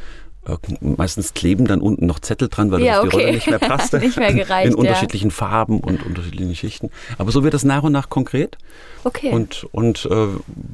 meistens 0.82 1.34
kleben 1.34 1.66
dann 1.66 1.80
unten 1.80 2.06
noch 2.06 2.20
Zettel 2.20 2.50
dran, 2.50 2.72
weil 2.72 2.82
ja, 2.82 2.96
das 2.96 3.06
okay. 3.06 3.10
die 3.10 3.24
Rolle 3.24 3.34
nicht 3.36 3.50
mehr 3.50 3.60
passte. 3.60 4.00
nicht 4.00 4.18
mehr 4.18 4.34
gereicht, 4.34 4.68
in 4.68 4.76
unterschiedlichen 4.76 5.30
ja. 5.30 5.34
Farben 5.34 5.80
und 5.80 6.06
unterschiedlichen 6.06 6.56
Schichten. 6.56 6.90
Aber 7.18 7.32
so 7.32 7.44
wird 7.44 7.54
das 7.54 7.64
nach 7.64 7.84
und 7.84 7.94
nach 7.94 8.10
konkret. 8.10 8.58
Okay. 9.04 9.32
Und, 9.32 9.66
und 9.72 10.06
äh, 10.06 10.28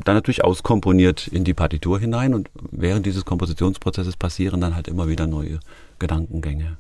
dann 0.04 0.16
natürlich 0.16 0.44
auskomponiert 0.44 1.28
in 1.28 1.44
die 1.44 1.54
Partitur 1.54 2.00
hinein. 2.00 2.34
Und 2.34 2.50
während 2.72 3.06
dieses 3.06 3.26
Kompositionsprozesses 3.26 4.18
passieren 4.18 4.62
dann 4.62 4.76
halt 4.76 4.88
immer 4.88 5.08
wieder 5.08 5.28
neue 5.28 5.60
Gedankengänge. 6.00 6.78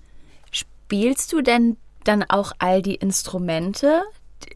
Spielst 0.51 1.31
du 1.34 1.41
denn 1.41 1.77
dann 2.03 2.24
auch 2.27 2.53
all 2.58 2.81
die 2.81 2.96
Instrumente, 2.96 4.01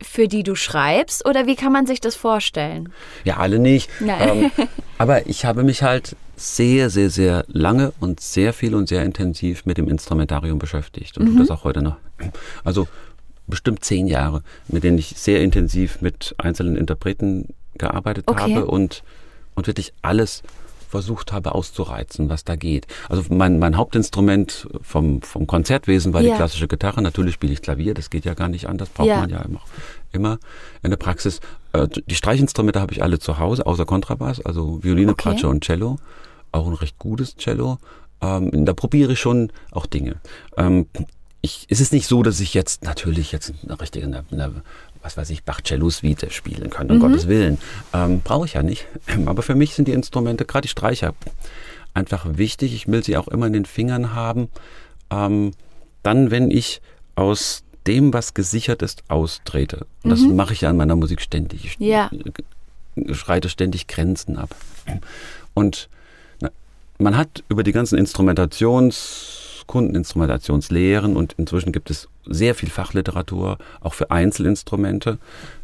für 0.01 0.27
die 0.27 0.43
du 0.43 0.55
schreibst? 0.55 1.27
Oder 1.27 1.45
wie 1.45 1.55
kann 1.55 1.71
man 1.71 1.85
sich 1.85 2.01
das 2.01 2.15
vorstellen? 2.15 2.91
Ja, 3.23 3.37
alle 3.37 3.59
nicht. 3.59 3.89
Ähm, 4.01 4.51
aber 4.97 5.27
ich 5.27 5.45
habe 5.45 5.63
mich 5.63 5.83
halt 5.83 6.15
sehr, 6.35 6.89
sehr, 6.89 7.09
sehr 7.09 7.45
lange 7.47 7.93
und 7.99 8.19
sehr 8.19 8.53
viel 8.53 8.75
und 8.75 8.87
sehr 8.87 9.03
intensiv 9.03 9.65
mit 9.65 9.77
dem 9.77 9.87
Instrumentarium 9.87 10.59
beschäftigt 10.59 11.17
und 11.17 11.33
mhm. 11.33 11.39
das 11.39 11.51
auch 11.51 11.63
heute 11.63 11.81
noch. 11.81 11.97
Also 12.63 12.87
bestimmt 13.47 13.83
zehn 13.83 14.07
Jahre, 14.07 14.43
mit 14.67 14.83
denen 14.83 14.97
ich 14.97 15.15
sehr 15.17 15.41
intensiv 15.41 16.01
mit 16.01 16.33
einzelnen 16.37 16.75
Interpreten 16.75 17.53
gearbeitet 17.77 18.25
okay. 18.27 18.55
habe 18.55 18.65
und, 18.67 19.03
und 19.55 19.67
wirklich 19.67 19.93
alles 20.01 20.43
versucht 20.89 21.31
habe 21.31 21.55
auszureizen, 21.55 22.29
was 22.29 22.43
da 22.43 22.55
geht. 22.55 22.85
Also 23.09 23.23
mein, 23.29 23.57
mein 23.57 23.77
Hauptinstrument 23.77 24.67
vom, 24.83 25.23
vom 25.23 25.47
Konzertwesen 25.47 26.13
war 26.13 26.21
ja. 26.21 26.31
die 26.31 26.37
klassische 26.37 26.67
Gitarre. 26.67 27.01
Natürlich 27.01 27.33
spiele 27.33 27.51
ich 27.51 27.63
Klavier, 27.63 27.95
das 27.95 28.11
geht 28.11 28.25
ja 28.25 28.35
gar 28.35 28.47
nicht 28.47 28.69
anders, 28.69 28.89
braucht 28.89 29.07
ja. 29.07 29.19
man 29.19 29.29
ja 29.31 29.41
immer, 29.41 29.61
immer 30.13 30.39
in 30.81 30.89
der 30.89 30.97
Praxis. 30.97 31.39
Äh, 31.73 31.87
die 32.07 32.15
Streichinstrumente 32.15 32.79
habe 32.79 32.93
ich 32.93 33.03
alle 33.03 33.19
zu 33.19 33.39
Hause, 33.39 33.65
außer 33.65 33.85
Kontrabass, 33.85 34.43
also 34.45 34.83
Violine, 34.83 35.11
okay. 35.11 35.29
Bratsche 35.29 35.47
und 35.47 35.63
Cello. 35.63 35.97
Auch 36.51 36.67
ein 36.67 36.73
recht 36.73 36.97
gutes 36.99 37.35
Cello. 37.35 37.79
Ähm, 38.21 38.65
da 38.65 38.73
probiere 38.73 39.13
ich 39.13 39.19
schon 39.19 39.51
auch 39.71 39.85
Dinge. 39.85 40.17
Ähm, 40.57 40.87
ich, 41.41 41.65
es 41.69 41.81
ist 41.81 41.91
nicht 41.91 42.07
so, 42.07 42.23
dass 42.23 42.39
ich 42.39 42.53
jetzt 42.53 42.83
natürlich 42.83 43.31
jetzt 43.33 43.53
eine 43.63 43.79
richtige, 43.79 44.05
eine, 44.05 44.23
eine 44.31 44.61
was 45.01 45.17
weiß 45.17 45.29
ich, 45.31 45.43
Bach-Cello-Suite 45.43 46.31
spielen 46.31 46.69
können, 46.69 46.91
um 46.91 46.97
mhm. 46.97 47.01
Gottes 47.01 47.27
Willen. 47.27 47.57
Ähm, 47.93 48.21
Brauche 48.21 48.45
ich 48.45 48.53
ja 48.53 48.63
nicht. 48.63 48.87
Aber 49.25 49.41
für 49.43 49.55
mich 49.55 49.75
sind 49.75 49.87
die 49.87 49.91
Instrumente, 49.91 50.45
gerade 50.45 50.63
die 50.63 50.69
Streicher, 50.69 51.13
einfach 51.93 52.25
wichtig. 52.37 52.73
Ich 52.73 52.87
will 52.87 53.03
sie 53.03 53.17
auch 53.17 53.27
immer 53.27 53.47
in 53.47 53.53
den 53.53 53.65
Fingern 53.65 54.13
haben. 54.13 54.47
Ähm, 55.11 55.51
dann, 56.01 56.31
wenn 56.31 56.49
ich 56.49 56.81
aus 57.15 57.63
dem, 57.87 58.13
was 58.13 58.33
gesichert 58.33 58.81
ist, 58.81 59.03
austrete. 59.07 59.85
Und 60.03 60.09
das 60.09 60.21
mhm. 60.21 60.35
mache 60.35 60.53
ich 60.53 60.61
ja 60.61 60.69
in 60.69 60.77
meiner 60.77 60.95
Musik 60.95 61.21
ständig. 61.21 61.65
Ich 61.65 61.77
ja. 61.79 62.09
schreite 63.11 63.49
ständig 63.49 63.87
Grenzen 63.87 64.37
ab. 64.37 64.55
Und 65.53 65.89
na, 66.39 66.49
man 66.97 67.17
hat 67.17 67.43
über 67.49 67.63
die 67.63 67.71
ganzen 67.71 67.97
Instrumentations- 67.97 69.41
Kundeninstrumentationslehren 69.67 71.15
und 71.15 71.33
inzwischen 71.33 71.71
gibt 71.71 71.89
es 71.89 72.07
sehr 72.25 72.55
viel 72.55 72.69
Fachliteratur, 72.69 73.57
auch 73.81 73.93
für 73.93 74.11
Einzelinstrumente, 74.11 75.17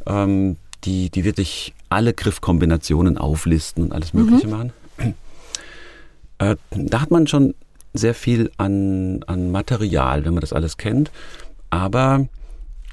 ähm, 0.05 0.57
die, 0.85 1.09
die 1.09 1.23
wirklich 1.23 1.73
alle 1.89 2.13
Griffkombinationen 2.13 3.17
auflisten 3.17 3.83
und 3.83 3.91
alles 3.91 4.13
Mögliche 4.13 4.47
mhm. 4.47 4.51
machen. 4.51 4.73
Äh, 6.37 6.55
da 6.71 7.01
hat 7.01 7.11
man 7.11 7.27
schon 7.27 7.53
sehr 7.93 8.13
viel 8.13 8.51
an, 8.57 9.23
an 9.27 9.51
Material, 9.51 10.23
wenn 10.25 10.33
man 10.33 10.41
das 10.41 10.53
alles 10.53 10.77
kennt. 10.77 11.11
Aber 11.69 12.27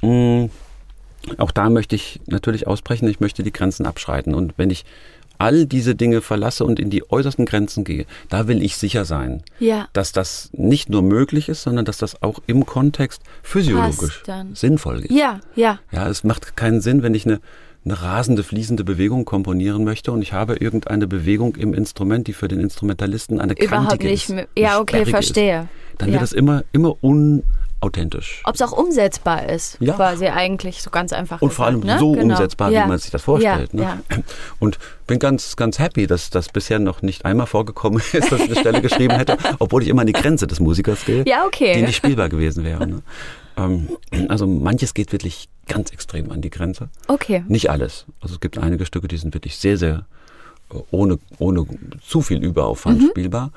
mh, 0.03 0.45
mm, 0.45 0.51
auch 1.39 1.51
da 1.51 1.71
möchte 1.71 1.97
ich 1.97 2.21
natürlich 2.27 2.67
ausbrechen, 2.67 3.09
ich 3.09 3.21
möchte 3.21 3.43
die 3.43 3.53
Grenzen 3.53 3.87
abschreiten. 3.87 4.35
Und 4.35 4.55
wenn 4.57 4.71
ich 4.71 4.85
all 5.39 5.67
diese 5.67 5.95
Dinge 5.95 6.23
verlasse 6.23 6.65
und 6.65 6.81
in 6.81 6.89
die 6.91 7.11
äußersten 7.11 7.45
Grenzen 7.45 7.85
gehe, 7.85 8.07
da 8.29 8.49
will 8.49 8.63
ich 8.63 8.77
sicher 8.77 9.05
sein, 9.05 9.43
ja. 9.59 9.89
dass 9.93 10.13
das 10.13 10.51
nicht 10.53 10.89
nur 10.89 11.03
möglich 11.03 11.49
ist, 11.49 11.63
sondern 11.63 11.85
dass 11.85 11.99
das 11.99 12.23
auch 12.23 12.41
im 12.47 12.65
Kontext 12.65 13.23
physiologisch 13.43 14.23
sinnvoll 14.55 15.01
ist. 15.01 15.11
Ja, 15.11 15.41
ja. 15.55 15.79
Ja, 15.93 16.09
es 16.09 16.25
macht 16.25 16.57
keinen 16.57 16.81
Sinn, 16.81 17.03
wenn 17.03 17.15
ich 17.15 17.27
eine, 17.27 17.41
eine 17.85 18.01
rasende, 18.01 18.45
fließende 18.45 18.85
Bewegung 18.85 19.25
komponieren 19.25 19.85
möchte 19.85 20.11
und 20.13 20.23
ich 20.23 20.33
habe 20.33 20.57
irgendeine 20.57 21.07
Bewegung 21.07 21.57
im 21.57 21.75
Instrument, 21.75 22.27
die 22.29 22.33
für 22.33 22.49
den 22.49 22.61
Instrumentalisten 22.61 23.41
eine 23.41 23.55
Überhaupt 23.59 24.03
nicht. 24.03 24.31
Ist, 24.31 24.49
ja, 24.57 24.81
okay, 24.81 25.05
verstehe. 25.05 25.61
Ist, 25.61 26.01
dann 26.01 26.09
ja. 26.09 26.15
wird 26.15 26.23
es 26.23 26.33
immer, 26.33 26.65
immer 26.73 27.03
un 27.03 27.43
authentisch. 27.87 28.43
Ob 28.45 28.55
es 28.55 28.63
auch 28.63 28.73
umsetzbar 28.73 29.49
ist, 29.49 29.79
ja. 29.81 29.95
quasi 29.95 30.27
eigentlich 30.27 30.83
so 30.83 30.91
ganz 30.91 31.13
einfach. 31.13 31.41
Und 31.41 31.49
gesagt, 31.49 31.57
vor 31.57 31.67
allem 31.67 31.81
ne? 31.81 31.99
so 31.99 32.13
genau. 32.13 32.35
umsetzbar, 32.35 32.71
ja. 32.71 32.85
wie 32.85 32.89
man 32.89 32.99
sich 32.99 33.11
das 33.11 33.23
vorstellt. 33.23 33.73
Ja. 33.73 33.97
Ne? 34.11 34.25
Und 34.59 34.79
bin 35.07 35.19
ganz, 35.19 35.57
ganz 35.57 35.79
happy, 35.79 36.07
dass 36.07 36.31
das 36.31 36.49
bisher 36.49 36.79
noch 36.79 37.03
nicht 37.03 37.25
einmal 37.25 37.47
vorgekommen 37.47 38.03
ist, 38.13 38.33
dass 38.33 38.41
ich 38.41 38.51
eine 38.51 38.57
Stelle 38.57 38.83
geschrieben 38.83 39.15
hätte, 39.17 39.39
obwohl 39.59 39.83
ich 39.83 39.89
immer 39.89 40.03
an 40.03 40.07
die 40.07 40.13
Grenze 40.13 40.47
des 40.47 40.61
Musikers 40.61 41.05
gehe, 41.05 41.25
okay. 41.47 41.75
die 41.75 41.83
nicht 41.83 41.97
spielbar 41.97 42.29
gewesen 42.29 42.65
wäre. 42.65 42.87
Ne? 42.87 43.03
Ähm, 43.57 43.89
also 44.29 44.47
manches 44.47 44.95
geht 44.95 45.13
wirklich 45.13 45.49
ganz 45.67 45.91
extrem 45.91 46.31
an 46.31 46.43
die 46.43 46.51
Grenze. 46.51 46.89
Okay. 47.09 47.45
Nicht 47.49 47.71
alles. 47.71 48.07
Also 48.21 48.35
es 48.35 48.41
gibt 48.41 48.59
einige 48.59 48.85
Stücke, 48.87 49.09
die 49.09 49.17
sind 49.17 49.35
wirklich 49.35 49.57
sehr, 49.57 49.79
sehr 49.79 50.07
äh, 50.73 50.79
ohne, 50.91 51.19
ohne 51.39 51.67
zu 52.07 52.23
viel 52.23 52.43
Überaufwand 52.43 53.01
mhm. 53.01 53.09
spielbar. 53.11 53.51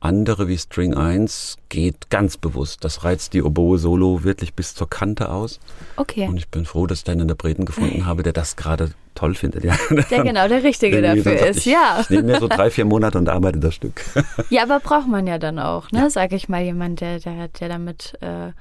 Andere 0.00 0.46
wie 0.46 0.56
String 0.56 0.94
1 0.94 1.56
geht 1.68 2.08
ganz 2.08 2.36
bewusst. 2.36 2.84
Das 2.84 3.02
reizt 3.04 3.34
die 3.34 3.42
Oboe-Solo 3.42 4.22
wirklich 4.22 4.54
bis 4.54 4.74
zur 4.74 4.88
Kante 4.88 5.28
aus. 5.30 5.58
Okay. 5.96 6.28
Und 6.28 6.36
ich 6.36 6.48
bin 6.48 6.64
froh, 6.64 6.86
dass 6.86 7.02
ich 7.02 7.08
einen 7.08 7.22
Interpreten 7.22 7.64
gefunden 7.64 8.06
habe, 8.06 8.22
der 8.22 8.32
das 8.32 8.54
gerade 8.54 8.92
toll 9.16 9.34
findet. 9.34 9.64
Ja. 9.64 9.76
Der 9.90 10.04
genau 10.22 10.46
der 10.46 10.62
Richtige 10.62 11.02
dafür 11.02 11.46
ist, 11.46 11.58
ich, 11.58 11.66
ja. 11.66 11.98
Ich 12.00 12.10
nehme 12.10 12.22
mir 12.22 12.38
so 12.38 12.46
drei, 12.46 12.70
vier 12.70 12.84
Monate 12.84 13.18
und 13.18 13.28
arbeite 13.28 13.58
das 13.58 13.74
Stück. 13.74 14.04
Ja, 14.50 14.62
aber 14.62 14.78
braucht 14.78 15.08
man 15.08 15.26
ja 15.26 15.38
dann 15.38 15.58
auch, 15.58 15.90
ne? 15.90 16.00
Ja. 16.02 16.10
Sag 16.10 16.32
ich 16.32 16.48
mal, 16.48 16.62
jemand, 16.62 17.00
der, 17.00 17.18
der, 17.18 17.48
der 17.48 17.68
damit 17.68 18.16
äh, 18.20 18.52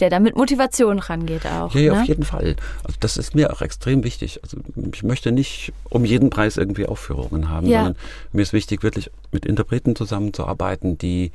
der 0.00 0.10
da 0.10 0.18
mit 0.18 0.36
Motivation 0.36 0.98
rangeht 0.98 1.46
auch. 1.46 1.74
Ja, 1.74 1.80
ja 1.80 1.94
ne? 1.94 2.00
auf 2.00 2.08
jeden 2.08 2.24
Fall. 2.24 2.56
Also 2.82 2.96
das 3.00 3.16
ist 3.16 3.34
mir 3.34 3.52
auch 3.52 3.62
extrem 3.62 4.04
wichtig. 4.04 4.40
Also 4.42 4.58
ich 4.92 5.02
möchte 5.02 5.32
nicht 5.32 5.72
um 5.88 6.04
jeden 6.04 6.30
Preis 6.30 6.56
irgendwie 6.56 6.86
Aufführungen 6.86 7.48
haben, 7.48 7.66
ja. 7.66 7.84
sondern 7.84 8.02
mir 8.32 8.42
ist 8.42 8.52
wichtig, 8.52 8.82
wirklich 8.82 9.10
mit 9.30 9.46
Interpreten 9.46 9.94
zusammenzuarbeiten, 9.94 10.98
die 10.98 11.30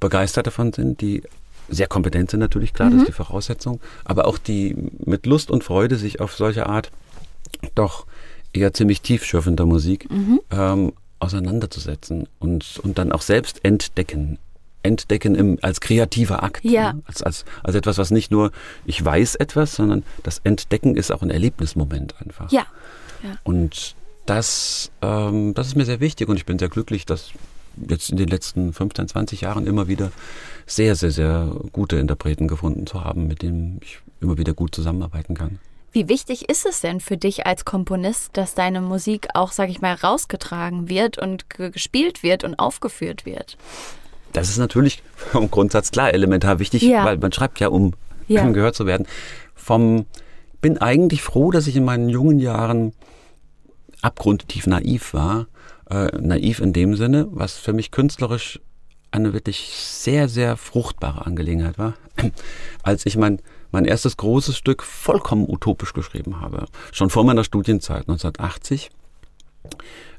begeistert 0.00 0.46
davon 0.46 0.72
sind, 0.72 1.00
die 1.00 1.22
sehr 1.68 1.86
kompetent 1.86 2.30
sind 2.30 2.40
natürlich, 2.40 2.72
klar, 2.72 2.88
mhm. 2.88 2.94
das 2.94 3.02
ist 3.02 3.08
die 3.08 3.12
Voraussetzung, 3.12 3.80
aber 4.04 4.26
auch 4.26 4.38
die 4.38 4.74
mit 5.04 5.26
Lust 5.26 5.50
und 5.50 5.62
Freude 5.62 5.96
sich 5.96 6.20
auf 6.20 6.34
solche 6.34 6.66
Art 6.66 6.90
doch 7.74 8.06
eher 8.52 8.72
ziemlich 8.72 9.02
tiefschürfender 9.02 9.66
Musik 9.66 10.10
mhm. 10.10 10.40
ähm, 10.50 10.92
auseinanderzusetzen 11.20 12.26
und, 12.38 12.80
und 12.82 12.98
dann 12.98 13.12
auch 13.12 13.22
selbst 13.22 13.64
entdecken 13.64 14.38
entdecken 14.82 15.34
im, 15.34 15.58
als 15.62 15.80
kreativer 15.80 16.42
Akt. 16.42 16.64
Ja. 16.64 16.94
Ne? 16.94 17.02
Als, 17.06 17.22
als, 17.22 17.44
als 17.62 17.74
etwas, 17.74 17.98
was 17.98 18.10
nicht 18.10 18.30
nur 18.30 18.52
ich 18.84 19.04
weiß 19.04 19.36
etwas, 19.36 19.74
sondern 19.74 20.04
das 20.22 20.40
Entdecken 20.44 20.96
ist 20.96 21.10
auch 21.10 21.22
ein 21.22 21.30
Erlebnismoment 21.30 22.14
einfach. 22.20 22.50
Ja. 22.50 22.66
ja. 23.22 23.36
Und 23.44 23.94
das, 24.26 24.90
ähm, 25.02 25.54
das 25.54 25.68
ist 25.68 25.76
mir 25.76 25.84
sehr 25.84 26.00
wichtig 26.00 26.28
und 26.28 26.36
ich 26.36 26.46
bin 26.46 26.58
sehr 26.58 26.68
glücklich, 26.68 27.06
dass 27.06 27.30
jetzt 27.88 28.10
in 28.10 28.16
den 28.16 28.28
letzten 28.28 28.72
15, 28.72 29.08
20 29.08 29.40
Jahren 29.42 29.66
immer 29.66 29.88
wieder 29.88 30.12
sehr, 30.66 30.96
sehr, 30.96 31.10
sehr 31.10 31.54
gute 31.72 31.96
Interpreten 31.96 32.48
gefunden 32.48 32.86
zu 32.86 33.04
haben, 33.04 33.26
mit 33.26 33.42
denen 33.42 33.80
ich 33.82 34.00
immer 34.20 34.38
wieder 34.38 34.54
gut 34.54 34.74
zusammenarbeiten 34.74 35.34
kann. 35.34 35.58
Wie 35.92 36.08
wichtig 36.08 36.48
ist 36.48 36.66
es 36.66 36.80
denn 36.80 37.00
für 37.00 37.16
dich 37.16 37.46
als 37.46 37.64
Komponist, 37.64 38.36
dass 38.36 38.54
deine 38.54 38.80
Musik 38.80 39.28
auch, 39.34 39.50
sag 39.50 39.70
ich 39.70 39.80
mal, 39.80 39.94
rausgetragen 39.94 40.88
wird 40.88 41.18
und 41.18 41.46
gespielt 41.50 42.22
wird 42.22 42.44
und 42.44 42.56
aufgeführt 42.60 43.26
wird? 43.26 43.56
Das 44.32 44.48
ist 44.48 44.58
natürlich 44.58 45.02
vom 45.14 45.50
Grundsatz 45.50 45.90
klar 45.90 46.12
elementar 46.14 46.58
wichtig, 46.58 46.82
ja. 46.82 47.04
weil 47.04 47.18
man 47.18 47.32
schreibt 47.32 47.60
ja, 47.60 47.68
um 47.68 47.94
ja. 48.28 48.48
gehört 48.50 48.74
zu 48.74 48.86
werden. 48.86 49.06
Vom 49.54 50.06
bin 50.60 50.78
eigentlich 50.78 51.22
froh, 51.22 51.50
dass 51.50 51.66
ich 51.66 51.76
in 51.76 51.84
meinen 51.84 52.08
jungen 52.08 52.38
Jahren 52.38 52.92
abgrundtief 54.02 54.66
naiv 54.66 55.14
war. 55.14 55.46
Äh, 55.88 56.16
naiv 56.20 56.60
in 56.60 56.72
dem 56.72 56.96
Sinne, 56.96 57.26
was 57.30 57.56
für 57.56 57.72
mich 57.72 57.90
künstlerisch 57.90 58.60
eine 59.10 59.32
wirklich 59.32 59.72
sehr, 59.74 60.28
sehr 60.28 60.56
fruchtbare 60.56 61.26
Angelegenheit 61.26 61.78
war. 61.78 61.94
Als 62.82 63.06
ich 63.06 63.16
mein, 63.16 63.40
mein 63.72 63.84
erstes 63.84 64.16
großes 64.16 64.56
Stück 64.56 64.82
vollkommen 64.82 65.48
utopisch 65.48 65.92
geschrieben 65.92 66.40
habe, 66.40 66.66
schon 66.92 67.10
vor 67.10 67.24
meiner 67.24 67.42
Studienzeit 67.42 68.02
1980. 68.02 68.90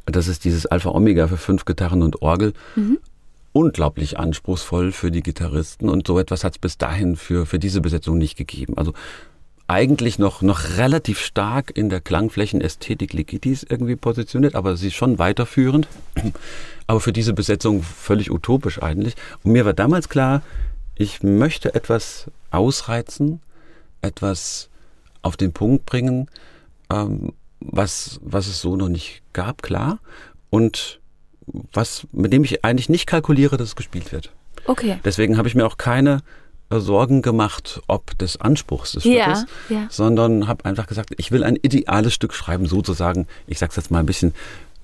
Das 0.05 0.27
ist 0.27 0.43
dieses 0.43 0.65
Alpha 0.65 0.89
Omega 0.89 1.27
für 1.27 1.37
fünf 1.37 1.63
Gitarren 1.63 2.03
und 2.03 2.21
Orgel. 2.21 2.53
Mhm 2.75 2.99
unglaublich 3.53 4.17
anspruchsvoll 4.17 4.91
für 4.91 5.11
die 5.11 5.23
Gitarristen 5.23 5.89
und 5.89 6.07
so 6.07 6.19
etwas 6.19 6.43
hat 6.43 6.53
es 6.53 6.59
bis 6.59 6.77
dahin 6.77 7.15
für, 7.15 7.45
für 7.45 7.59
diese 7.59 7.81
Besetzung 7.81 8.17
nicht 8.17 8.37
gegeben. 8.37 8.77
Also 8.77 8.93
eigentlich 9.67 10.19
noch, 10.19 10.41
noch 10.41 10.77
relativ 10.77 11.19
stark 11.19 11.71
in 11.75 11.89
der 11.89 12.01
Klangflächenästhetik 12.01 13.13
Ligitis 13.13 13.63
irgendwie 13.63 13.95
positioniert, 13.95 14.55
aber 14.55 14.75
sie 14.75 14.87
ist 14.87 14.95
schon 14.95 15.17
weiterführend. 15.17 15.87
Aber 16.87 16.99
für 16.99 17.13
diese 17.13 17.31
Besetzung 17.31 17.83
völlig 17.83 18.31
utopisch 18.31 18.83
eigentlich. 18.83 19.15
Und 19.43 19.53
mir 19.53 19.63
war 19.63 19.71
damals 19.71 20.09
klar, 20.09 20.41
ich 20.95 21.23
möchte 21.23 21.73
etwas 21.73 22.29
ausreizen, 22.49 23.39
etwas 24.01 24.69
auf 25.21 25.37
den 25.37 25.53
Punkt 25.53 25.85
bringen, 25.85 26.27
ähm, 26.91 27.31
was, 27.61 28.19
was 28.21 28.47
es 28.47 28.59
so 28.59 28.75
noch 28.75 28.89
nicht 28.89 29.21
gab, 29.31 29.61
klar. 29.61 29.99
Und 30.49 30.99
was, 31.73 32.07
mit 32.11 32.33
dem 32.33 32.43
ich 32.43 32.63
eigentlich 32.63 32.89
nicht 32.89 33.07
kalkuliere, 33.07 33.57
dass 33.57 33.69
es 33.69 33.75
gespielt 33.75 34.11
wird. 34.11 34.31
Okay. 34.65 34.99
Deswegen 35.03 35.37
habe 35.37 35.47
ich 35.47 35.55
mir 35.55 35.65
auch 35.65 35.77
keine 35.77 36.21
äh, 36.69 36.79
Sorgen 36.79 37.21
gemacht, 37.21 37.81
ob 37.87 38.17
des 38.17 38.39
Anspruchs 38.39 38.93
des 38.93 39.03
ja, 39.03 39.23
Stückes, 39.23 39.45
ja. 39.69 39.87
sondern 39.89 40.47
habe 40.47 40.65
einfach 40.65 40.87
gesagt, 40.87 41.11
ich 41.17 41.31
will 41.31 41.43
ein 41.43 41.55
ideales 41.55 42.13
Stück 42.13 42.33
schreiben, 42.33 42.65
sozusagen, 42.65 43.27
ich 43.47 43.59
sage 43.59 43.71
es 43.71 43.75
jetzt 43.75 43.91
mal 43.91 43.99
ein 43.99 44.05
bisschen 44.05 44.33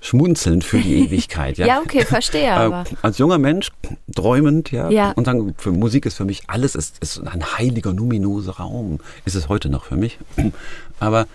schmunzelnd 0.00 0.64
für 0.64 0.78
die 0.78 0.98
Ewigkeit. 1.04 1.58
Ja, 1.58 1.66
ja 1.66 1.80
okay, 1.80 2.04
verstehe. 2.04 2.46
Äh, 2.46 2.50
aber. 2.50 2.84
als 3.02 3.18
junger 3.18 3.38
Mensch, 3.38 3.70
träumend, 4.14 4.70
ja, 4.70 4.90
ja. 4.90 5.12
und 5.12 5.24
sagen, 5.24 5.54
für 5.56 5.72
Musik 5.72 6.06
ist 6.06 6.16
für 6.16 6.24
mich 6.24 6.42
alles 6.46 6.74
ist, 6.74 6.98
ist 7.00 7.20
ein 7.26 7.58
heiliger, 7.58 7.92
numinoser 7.92 8.52
Raum. 8.52 9.00
Ist 9.24 9.34
es 9.34 9.48
heute 9.48 9.68
noch 9.68 9.84
für 9.84 9.96
mich. 9.96 10.18
Aber 11.00 11.26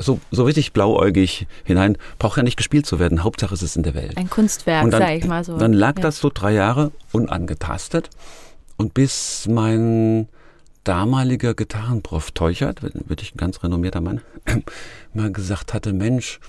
so, 0.00 0.20
so 0.30 0.44
richtig 0.44 0.72
blauäugig 0.72 1.46
hinein, 1.64 1.96
braucht 2.18 2.36
ja 2.36 2.42
nicht 2.42 2.56
gespielt 2.56 2.86
zu 2.86 2.98
werden. 2.98 3.24
Hauptsache 3.24 3.54
es 3.54 3.62
ist 3.62 3.76
in 3.76 3.82
der 3.82 3.94
Welt. 3.94 4.16
Ein 4.16 4.30
Kunstwerk, 4.30 4.90
dann, 4.90 5.00
sag 5.00 5.16
ich 5.16 5.26
mal 5.26 5.44
so. 5.44 5.58
Dann 5.58 5.72
lag 5.72 5.96
ja. 5.96 6.02
das 6.02 6.18
so 6.18 6.30
drei 6.32 6.52
Jahre 6.52 6.92
unangetastet. 7.12 8.10
Und 8.76 8.94
bis 8.94 9.46
mein 9.48 10.28
damaliger 10.84 11.54
Gitarrenprof 11.54 12.30
Teuchert, 12.30 12.82
wirklich 12.82 13.34
ein 13.34 13.38
ganz 13.38 13.62
renommierter 13.62 14.00
Mann, 14.00 14.22
mal 15.14 15.30
gesagt 15.30 15.74
hatte, 15.74 15.92
Mensch, 15.92 16.40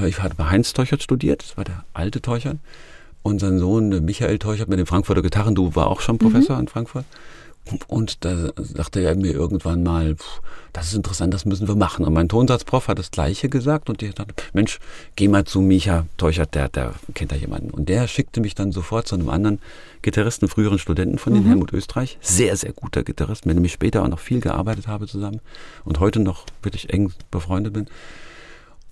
Äh, 0.00 0.08
ich 0.08 0.20
hatte 0.22 0.34
bei 0.34 0.46
Heinz 0.50 0.72
Teuchert 0.72 1.02
studiert, 1.02 1.42
das 1.42 1.56
war 1.56 1.64
der 1.64 1.84
alte 1.92 2.20
Teuchert. 2.20 2.58
Und 3.22 3.38
sein 3.38 3.58
Sohn 3.58 4.04
Michael 4.04 4.38
Teuchert 4.38 4.68
mit 4.68 4.78
dem 4.78 4.86
Frankfurter 4.86 5.20
Gitarrenduo 5.20 5.74
war 5.76 5.88
auch 5.88 6.00
schon 6.00 6.16
Professor 6.16 6.56
mhm. 6.56 6.62
in 6.62 6.68
Frankfurt. 6.68 7.04
Und 7.86 8.24
da 8.24 8.50
sagte 8.56 9.00
er 9.00 9.14
mir 9.16 9.32
irgendwann 9.32 9.82
mal, 9.82 10.16
das 10.72 10.88
ist 10.88 10.94
interessant, 10.94 11.34
das 11.34 11.44
müssen 11.44 11.68
wir 11.68 11.74
machen. 11.74 12.04
Und 12.04 12.12
mein 12.12 12.28
Tonsatzprof 12.28 12.88
hat 12.88 12.98
das 12.98 13.10
Gleiche 13.10 13.48
gesagt 13.48 13.88
und 13.88 14.02
hat 14.02 14.10
gesagt, 14.10 14.42
Mensch, 14.52 14.78
geh 15.16 15.28
mal 15.28 15.44
zu 15.44 15.60
Micha 15.60 16.06
Teuchert, 16.16 16.54
der, 16.54 16.68
der 16.68 16.94
kennt 17.14 17.32
da 17.32 17.36
jemanden. 17.36 17.70
Und 17.70 17.88
der 17.88 18.06
schickte 18.08 18.40
mich 18.40 18.54
dann 18.54 18.72
sofort 18.72 19.08
zu 19.08 19.14
einem 19.14 19.28
anderen 19.28 19.58
Gitarristen, 20.02 20.48
früheren 20.48 20.78
Studenten 20.78 21.18
von 21.18 21.34
den 21.34 21.44
mhm. 21.44 21.48
Helmut 21.48 21.72
Österreich. 21.72 22.18
Sehr, 22.20 22.56
sehr 22.56 22.72
guter 22.72 23.02
Gitarrist, 23.02 23.46
mit 23.46 23.56
dem 23.56 23.64
ich 23.64 23.72
später 23.72 24.02
auch 24.02 24.08
noch 24.08 24.20
viel 24.20 24.40
gearbeitet 24.40 24.86
habe 24.86 25.06
zusammen 25.06 25.40
und 25.84 26.00
heute 26.00 26.20
noch 26.20 26.46
wirklich 26.62 26.92
eng 26.92 27.12
befreundet 27.30 27.72
bin. 27.72 27.86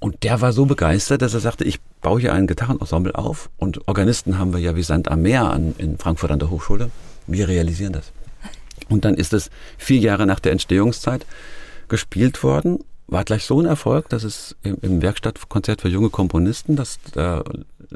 Und 0.01 0.23
der 0.23 0.41
war 0.41 0.53
so 0.53 0.67
begeistert, 0.67 1.23
dass 1.23 1.35
er 1.35 1.41
sagte, 1.41 1.65
ich 1.65 1.81
baue 2.03 2.21
hier 2.21 2.33
ein 2.33 2.47
Gitarrenensemble 2.47 3.17
auf 3.17 3.51
und 3.57 3.89
Organisten 3.89 4.39
haben 4.39 4.53
wir 4.53 4.61
ja 4.61 4.77
wie 4.77 4.83
Sand 4.83 5.11
am 5.11 5.23
Meer 5.23 5.51
an, 5.51 5.75
in 5.79 5.99
Frankfurt 5.99 6.31
an 6.31 6.39
der 6.39 6.51
Hochschule. 6.51 6.91
Wir 7.27 7.49
realisieren 7.49 7.93
das. 7.93 8.13
Und 8.89 9.05
dann 9.05 9.15
ist 9.15 9.33
es 9.33 9.51
vier 9.77 9.99
Jahre 9.99 10.27
nach 10.27 10.41
der 10.41 10.53
Entstehungszeit 10.53 11.27
gespielt 11.89 12.43
worden. 12.43 12.79
War 13.07 13.25
gleich 13.25 13.45
so 13.45 13.61
ein 13.61 13.67
Erfolg, 13.67 14.09
dass 14.11 14.23
es 14.23 14.55
im, 14.63 15.01
Werkstattkonzert 15.01 15.81
für 15.81 15.89
junge 15.89 16.11
Komponisten, 16.11 16.77
das 16.77 16.99
da 17.13 17.43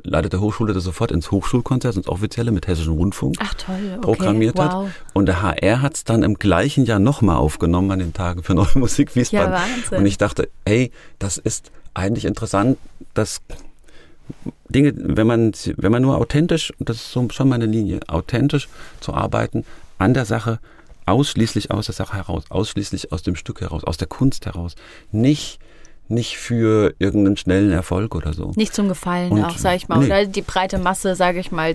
leitet 0.04 0.32
der 0.32 0.40
Hochschule 0.40 0.72
das 0.72 0.84
sofort 0.84 1.12
ins 1.12 1.30
Hochschulkonzert, 1.30 1.96
ins 1.96 2.08
offizielle 2.08 2.50
mit 2.50 2.66
Hessischen 2.66 2.94
Rundfunk 2.94 3.36
Ach, 3.40 3.52
toll, 3.54 3.76
okay. 3.90 4.00
programmiert 4.00 4.56
wow. 4.56 4.86
hat. 4.86 4.92
Und 5.12 5.26
der 5.26 5.42
HR 5.42 5.82
hat 5.82 5.96
es 5.96 6.04
dann 6.04 6.22
im 6.22 6.34
gleichen 6.34 6.86
Jahr 6.86 6.98
nochmal 6.98 7.36
aufgenommen 7.36 7.90
an 7.90 7.98
den 7.98 8.14
Tagen 8.14 8.42
für 8.42 8.54
Neue 8.54 8.70
Musik 8.78 9.14
Wiesbaden. 9.14 9.52
Ja, 9.52 9.58
Wahnsinn. 9.58 9.98
Und 9.98 10.06
ich 10.06 10.16
dachte, 10.16 10.48
hey, 10.66 10.92
das 11.18 11.36
ist 11.36 11.70
eigentlich 11.94 12.24
interessant, 12.24 12.78
dass 13.12 13.42
Dinge, 14.68 14.94
wenn 14.96 15.26
man, 15.26 15.52
wenn 15.76 15.92
man 15.92 16.02
nur 16.02 16.16
authentisch, 16.16 16.72
und 16.78 16.88
das 16.88 16.96
ist 16.96 17.12
so 17.12 17.28
schon 17.30 17.48
meine 17.48 17.66
Linie, 17.66 18.00
authentisch 18.08 18.68
zu 19.00 19.12
arbeiten, 19.12 19.64
an 19.98 20.14
der 20.14 20.24
Sache 20.24 20.58
ausschließlich 21.06 21.70
aus 21.70 21.86
der 21.86 21.94
Sache 21.94 22.16
heraus, 22.16 22.44
ausschließlich 22.48 23.12
aus 23.12 23.22
dem 23.22 23.36
Stück 23.36 23.60
heraus, 23.60 23.84
aus 23.84 23.96
der 23.96 24.08
Kunst 24.08 24.46
heraus. 24.46 24.74
Nicht 25.10 25.58
nicht 26.08 26.36
für 26.36 26.94
irgendeinen 26.98 27.36
schnellen 27.36 27.70
Erfolg 27.70 28.14
oder 28.14 28.34
so. 28.34 28.52
Nicht 28.56 28.74
zum 28.74 28.88
Gefallen 28.88 29.32
Und, 29.32 29.44
auch, 29.44 29.56
sag 29.56 29.76
ich 29.76 29.88
mal. 29.88 29.98
Nee. 29.98 30.06
Oder 30.06 30.26
die 30.26 30.42
breite 30.42 30.78
Masse, 30.78 31.14
sage 31.14 31.40
ich 31.40 31.50
mal, 31.50 31.74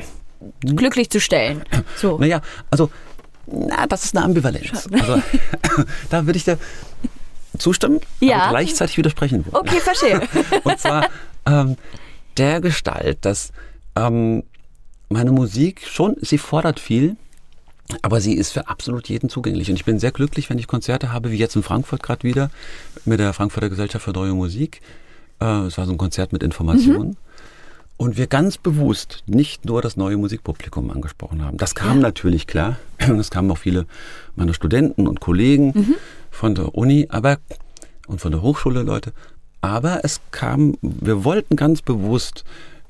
glücklich 0.62 1.10
zu 1.10 1.20
stellen. 1.20 1.64
So. 1.96 2.18
Naja, 2.20 2.42
also, 2.70 2.92
na, 3.48 3.88
das 3.88 4.06
ist 4.06 4.16
eine 4.16 4.26
Ambivalenz. 4.26 4.88
Also, 4.92 5.22
da 6.10 6.26
würde 6.26 6.38
ich 6.38 6.44
dir 6.44 6.60
zustimmen, 7.58 8.02
ja. 8.20 8.42
aber 8.42 8.50
gleichzeitig 8.50 8.98
widersprechen. 8.98 9.46
Okay, 9.52 9.80
verstehe. 9.80 10.22
Und 10.64 10.80
zwar 10.80 11.10
ähm, 11.48 11.76
der 12.38 12.62
Gestalt, 12.62 13.20
dass 13.22 13.52
ähm, 13.96 14.44
meine 15.10 15.32
Musik 15.32 15.82
schon, 15.88 16.16
sie 16.22 16.38
fordert 16.38 16.80
viel, 16.80 17.16
aber 18.02 18.22
sie 18.22 18.34
ist 18.34 18.52
für 18.52 18.68
absolut 18.68 19.08
jeden 19.10 19.30
zugänglich. 19.30 19.70
Und 19.70 19.76
ich 19.76 19.86
bin 19.86 20.00
sehr 20.00 20.12
glücklich, 20.12 20.50
wenn 20.50 20.60
ich 20.60 20.68
Konzerte 20.68 21.12
habe, 21.12 21.32
wie 21.32 21.38
jetzt 21.38 21.56
in 21.56 21.64
Frankfurt 21.64 22.04
gerade 22.04 22.24
wieder, 22.24 22.50
mit 23.06 23.20
der 23.20 23.34
Frankfurter 23.34 23.70
Gesellschaft 23.70 24.04
für 24.06 24.12
Neue 24.12 24.34
Musik. 24.34 24.82
Äh, 25.40 25.66
es 25.66 25.78
war 25.78 25.86
so 25.86 25.92
ein 25.92 25.98
Konzert 25.98 26.34
mit 26.34 26.44
Informationen. 26.44 27.10
Mhm. 27.10 27.18
Und 27.98 28.16
wir 28.16 28.28
ganz 28.28 28.60
bewusst 28.60 29.24
nicht 29.26 29.66
nur 29.66 29.82
das 29.82 29.98
neue 29.98 30.18
Musikpublikum 30.18 30.92
angesprochen 30.92 31.44
haben. 31.44 31.58
Das 31.58 31.74
kam 31.74 31.98
ja. 31.98 32.04
natürlich 32.04 32.46
klar. 32.46 32.78
Es 33.00 33.32
kamen 33.32 33.50
auch 33.50 33.58
viele 33.58 33.88
meiner 34.36 34.54
Studenten 34.54 35.08
und 35.08 35.20
Kollegen 35.20 35.72
mhm. 35.74 35.96
von 36.30 36.54
der 36.54 36.76
Uni, 36.76 37.08
aber 37.10 37.38
und 38.08 38.22
von 38.22 38.32
der 38.32 38.42
Hochschule 38.42 38.84
Leute. 38.84 39.14
Aber 39.62 40.02
es 40.04 40.22
kam, 40.32 40.78
wir 40.82 41.24
wollten 41.24 41.56
ganz 41.56 41.82
bewusst 41.82 42.44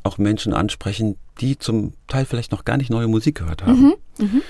auch 0.04 0.18
Menschen 0.18 0.54
ansprechen, 0.54 1.16
die 1.40 1.58
zum 1.58 1.94
Teil 2.08 2.26
vielleicht 2.26 2.52
noch 2.52 2.66
gar 2.66 2.78
nicht 2.78 2.90
neue 2.90 3.08
Musik 3.08 3.36
gehört 3.36 3.64
haben. 3.64 3.82
Mhm. 3.82 3.96
Mhm. 4.20 4.42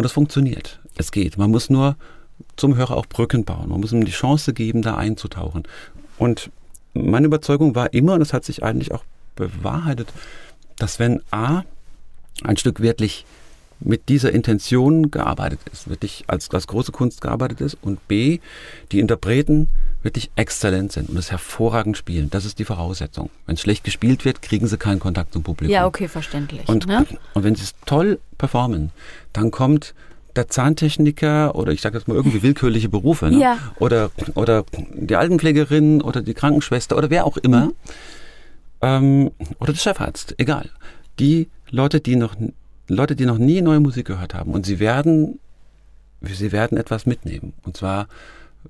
Und 0.00 0.06
es 0.06 0.12
funktioniert. 0.12 0.80
Es 0.96 1.12
geht. 1.12 1.36
Man 1.36 1.50
muss 1.50 1.68
nur 1.68 1.94
zum 2.56 2.74
Hörer 2.74 2.96
auch 2.96 3.04
Brücken 3.04 3.44
bauen. 3.44 3.68
Man 3.68 3.80
muss 3.80 3.92
ihm 3.92 4.06
die 4.06 4.12
Chance 4.12 4.54
geben, 4.54 4.80
da 4.80 4.96
einzutauchen. 4.96 5.64
Und 6.16 6.50
meine 6.94 7.26
Überzeugung 7.26 7.74
war 7.74 7.92
immer, 7.92 8.14
und 8.14 8.20
das 8.20 8.32
hat 8.32 8.46
sich 8.46 8.62
eigentlich 8.62 8.92
auch 8.92 9.04
bewahrheitet, 9.36 10.10
dass 10.78 11.00
wenn 11.00 11.20
A 11.30 11.64
ein 12.44 12.56
Stück 12.56 12.80
wirklich 12.80 13.26
mit 13.80 14.08
dieser 14.08 14.32
Intention 14.32 15.10
gearbeitet 15.10 15.60
ist, 15.72 15.88
wirklich 15.88 16.24
als, 16.26 16.50
als 16.50 16.66
große 16.66 16.92
Kunst 16.92 17.20
gearbeitet 17.20 17.60
ist 17.60 17.78
und 17.80 18.06
B, 18.08 18.40
die 18.92 19.00
Interpreten 19.00 19.68
wirklich 20.02 20.30
exzellent 20.36 20.92
sind 20.92 21.08
und 21.08 21.16
es 21.16 21.30
hervorragend 21.30 21.96
spielen. 21.96 22.30
Das 22.30 22.44
ist 22.44 22.58
die 22.58 22.64
Voraussetzung. 22.64 23.30
Wenn 23.46 23.54
es 23.54 23.60
schlecht 23.60 23.84
gespielt 23.84 24.24
wird, 24.24 24.42
kriegen 24.42 24.66
sie 24.66 24.78
keinen 24.78 24.98
Kontakt 24.98 25.32
zum 25.32 25.42
Publikum. 25.42 25.72
Ja, 25.72 25.86
okay, 25.86 26.08
verständlich. 26.08 26.68
Und, 26.68 26.86
ne? 26.86 27.06
und 27.34 27.44
wenn 27.44 27.54
sie 27.54 27.64
es 27.64 27.74
toll 27.86 28.18
performen, 28.38 28.90
dann 29.32 29.50
kommt 29.50 29.94
der 30.36 30.48
Zahntechniker 30.48 31.54
oder 31.54 31.72
ich 31.72 31.80
sage 31.80 31.98
jetzt 31.98 32.06
mal 32.06 32.14
irgendwie 32.14 32.42
willkürliche 32.42 32.88
Berufe 32.88 33.30
ne? 33.30 33.40
ja. 33.40 33.58
oder, 33.78 34.10
oder 34.34 34.64
die 34.94 35.16
Altenpflegerin 35.16 36.02
oder 36.02 36.22
die 36.22 36.34
Krankenschwester 36.34 36.96
oder 36.96 37.10
wer 37.10 37.26
auch 37.26 37.36
immer 37.36 37.66
mhm. 37.66 37.72
ähm, 38.80 39.30
oder 39.58 39.72
der 39.72 39.80
Chefarzt, 39.80 40.34
egal. 40.38 40.70
Die 41.18 41.48
Leute, 41.70 42.00
die 42.00 42.16
noch 42.16 42.36
Leute, 42.94 43.16
die 43.16 43.26
noch 43.26 43.38
nie 43.38 43.62
neue 43.62 43.80
Musik 43.80 44.06
gehört 44.06 44.34
haben 44.34 44.52
und 44.52 44.66
sie 44.66 44.78
werden 44.78 45.38
sie 46.22 46.52
werden 46.52 46.76
etwas 46.76 47.06
mitnehmen 47.06 47.54
und 47.64 47.76
zwar 47.76 48.06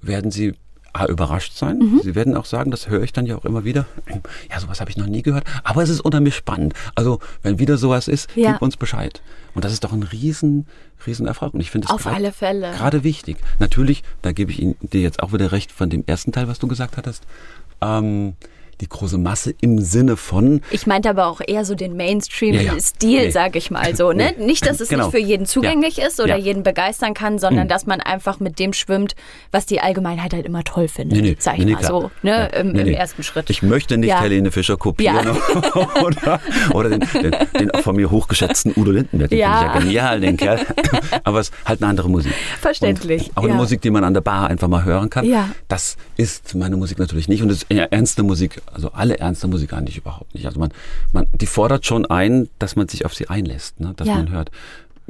werden 0.02 0.30
sie 0.30 0.54
A, 0.92 1.06
überrascht 1.06 1.56
sein. 1.56 1.78
Mhm. 1.78 2.00
Sie 2.02 2.16
werden 2.16 2.37
auch 2.37 2.44
sagen, 2.44 2.72
das 2.72 2.88
höre 2.88 3.02
ich 3.02 3.12
dann 3.12 3.24
ja 3.24 3.37
auch 3.37 3.44
immer 3.44 3.64
wieder. 3.64 3.87
Ja, 4.50 4.59
sowas 4.59 4.80
habe 4.80 4.90
ich 4.90 4.96
noch 4.96 5.06
nie 5.06 5.22
gehört. 5.22 5.44
Aber 5.62 5.85
es 5.85 5.88
ist 5.88 6.00
unheimlich 6.00 6.35
spannend. 6.35 6.74
Also, 6.96 7.20
wenn 7.42 7.61
wieder 7.61 7.76
sowas 7.76 8.09
ist, 8.09 8.28
ja. 8.35 8.52
gib 8.52 8.62
uns 8.62 8.76
Bescheid. 8.76 9.22
Und 9.54 9.64
das 9.64 9.72
ist 9.72 9.85
doch 9.85 9.92
ein 9.92 10.02
riesen, 10.02 10.66
riesen 11.06 11.28
Erfolg. 11.28 11.54
Und 11.54 11.61
ich 11.61 11.70
finde 11.70 11.87
es 11.87 11.92
Auf 11.92 12.02
grad, 12.02 12.14
alle 12.14 12.33
Fälle. 12.33 12.72
gerade 12.72 13.04
wichtig. 13.04 13.37
Natürlich, 13.61 14.02
da 14.22 14.33
gebe 14.33 14.50
ich 14.50 14.61
Ihnen 14.61 14.74
dir 14.80 15.00
jetzt 15.00 15.22
auch 15.22 15.33
wieder 15.33 15.52
recht 15.52 15.70
von 15.70 15.90
dem 15.90 16.02
ersten 16.09 16.33
Teil, 16.33 16.48
was 16.48 16.59
du 16.59 16.66
gesagt 16.66 16.96
hattest. 16.96 17.22
Ähm, 17.80 18.35
die 18.81 18.88
große 18.88 19.19
Masse 19.19 19.55
im 19.61 19.79
Sinne 19.79 20.16
von. 20.16 20.62
Ich 20.71 20.87
meinte 20.87 21.11
aber 21.11 21.27
auch 21.27 21.40
eher 21.47 21.64
so 21.64 21.75
den 21.75 21.97
Mainstream-Stil, 21.97 23.11
ja, 23.11 23.23
ja. 23.23 23.31
sag 23.31 23.57
ich 23.57 23.71
mal 23.71 23.95
so. 23.95 24.12
Ne? 24.12 24.35
Nicht, 24.38 24.66
dass 24.66 24.81
es 24.81 24.88
genau. 24.88 25.05
nicht 25.05 25.12
für 25.12 25.21
jeden 25.21 25.47
zugänglich 25.47 25.99
ja. 25.99 26.07
ist 26.07 26.21
oder 26.21 26.37
jeden 26.37 26.62
begeistern 26.62 27.14
kann, 27.14 27.38
sondern 27.38 27.64
mhm. 27.64 27.69
dass 27.69 27.87
man 27.87 28.01
einfach 28.01 28.40
mit 28.40 28.59
dem 28.59 28.73
schwimmt, 28.73 29.14
was 29.53 29.66
die 29.66 29.81
Allgemeinheit 29.81 30.33
halt 30.33 30.47
immer 30.47 30.64
toll 30.64 30.88
findet, 30.88 31.21
nee, 31.21 31.37
sag 31.38 31.59
ich 31.59 31.66
mal 31.66 31.85
so, 31.85 32.11
ne? 32.23 32.51
Im, 32.59 32.75
im, 32.75 32.88
ersten 32.88 33.23
Schritt. 33.23 33.51
Ich 33.51 33.62
möchte 33.62 33.97
nicht 33.99 34.14
Helene 34.14 34.51
Fischer 34.51 34.77
kopieren 34.77 35.29
oder, 36.03 36.40
oder 36.73 36.90
den, 36.90 37.01
den, 37.01 37.35
den, 37.59 37.71
auch 37.71 37.81
von 37.81 37.97
mir 37.97 38.11
hochgeschätzten 38.11 38.73
Udo 38.77 38.90
Lindenberg. 38.90 39.31
Den 39.31 39.38
ja. 39.38 39.61
ich 39.61 39.66
ja 39.66 39.79
genial, 39.79 40.21
den 40.21 40.37
Kerl. 40.37 40.61
aber 41.25 41.40
es 41.40 41.49
ist 41.49 41.55
halt 41.64 41.83
eine 41.83 41.90
andere 41.90 42.09
Musik. 42.09 42.33
Verständlich. 42.61 43.29
Und 43.29 43.38
auch 43.38 43.45
eine 43.45 43.55
Musik, 43.55 43.81
die 43.83 43.90
man 43.90 44.05
an 44.05 44.14
der 44.14 44.21
Bar 44.21 44.49
einfach 44.49 44.69
mal 44.69 44.85
hören 44.85 45.11
kann. 45.11 45.25
Ja. 45.25 45.49
Das 45.69 45.97
ist 46.16 46.55
meine 46.55 46.77
Musik 46.77 46.99
natürlich 46.99 47.29
nicht. 47.29 47.43
Und 47.43 47.51
es 47.51 47.62
ist 47.62 47.71
eher 47.71 47.93
ernste 47.93 48.23
Musik 48.23 48.61
also 48.72 48.92
alle 48.92 49.18
ernste 49.18 49.48
Musik 49.48 49.72
eigentlich 49.72 49.96
überhaupt 49.96 50.35
nicht. 50.35 50.46
Also 50.46 50.61
man, 50.61 50.70
man, 51.12 51.26
die 51.33 51.46
fordert 51.46 51.87
schon 51.87 52.06
ein, 52.06 52.48
dass 52.59 52.76
man 52.76 52.88
sich 52.88 53.04
auf 53.04 53.14
sie 53.14 53.28
einlässt, 53.28 53.80
ne? 53.80 53.92
dass 53.96 54.09
ja. 54.09 54.16
man 54.16 54.30
hört. 54.30 54.50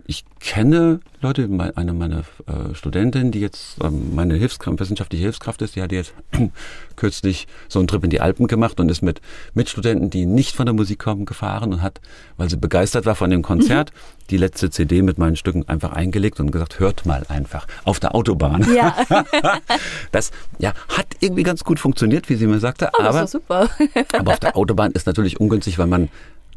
Ich 0.06 0.24
kenne 0.40 1.00
Leute, 1.20 1.48
eine 1.76 1.92
meiner 1.92 2.20
äh, 2.46 2.74
Studentinnen, 2.74 3.30
die 3.30 3.40
jetzt 3.40 3.76
ähm, 3.82 4.14
meine 4.14 4.34
Hilfskraft, 4.34 4.80
wissenschaftliche 4.80 5.22
Hilfskraft 5.24 5.60
ist, 5.62 5.76
die 5.76 5.82
hat 5.82 5.92
jetzt 5.92 6.14
kürzlich 6.96 7.46
so 7.68 7.78
einen 7.78 7.88
Trip 7.88 8.02
in 8.04 8.10
die 8.10 8.20
Alpen 8.20 8.46
gemacht 8.46 8.80
und 8.80 8.90
ist 8.90 9.02
mit 9.02 9.20
Mitstudenten, 9.52 10.08
die 10.08 10.24
nicht 10.24 10.56
von 10.56 10.66
der 10.66 10.74
Musik 10.74 10.98
kommen, 10.98 11.26
gefahren 11.26 11.72
und 11.72 11.82
hat, 11.82 12.00
weil 12.38 12.48
sie 12.48 12.56
begeistert 12.56 13.04
war 13.04 13.14
von 13.14 13.30
dem 13.30 13.42
Konzert, 13.42 13.92
mhm. 13.92 14.26
die 14.30 14.36
letzte 14.38 14.70
CD 14.70 15.02
mit 15.02 15.18
meinen 15.18 15.36
Stücken 15.36 15.68
einfach 15.68 15.92
eingelegt 15.92 16.40
und 16.40 16.50
gesagt, 16.52 16.80
hört 16.80 17.04
mal 17.04 17.24
einfach 17.28 17.66
auf 17.84 18.00
der 18.00 18.14
Autobahn. 18.14 18.66
Ja. 18.74 18.96
das 20.12 20.30
ja, 20.58 20.72
hat 20.88 21.06
irgendwie 21.20 21.42
ganz 21.42 21.64
gut 21.64 21.78
funktioniert, 21.78 22.28
wie 22.30 22.36
sie 22.36 22.46
mir 22.46 22.60
sagte. 22.60 22.90
Oh, 22.98 23.02
aber, 23.02 23.26
super. 23.26 23.68
aber 24.12 24.32
auf 24.32 24.40
der 24.40 24.56
Autobahn 24.56 24.92
ist 24.92 25.06
natürlich 25.06 25.38
ungünstig, 25.38 25.78
weil 25.78 25.86
man 25.86 26.08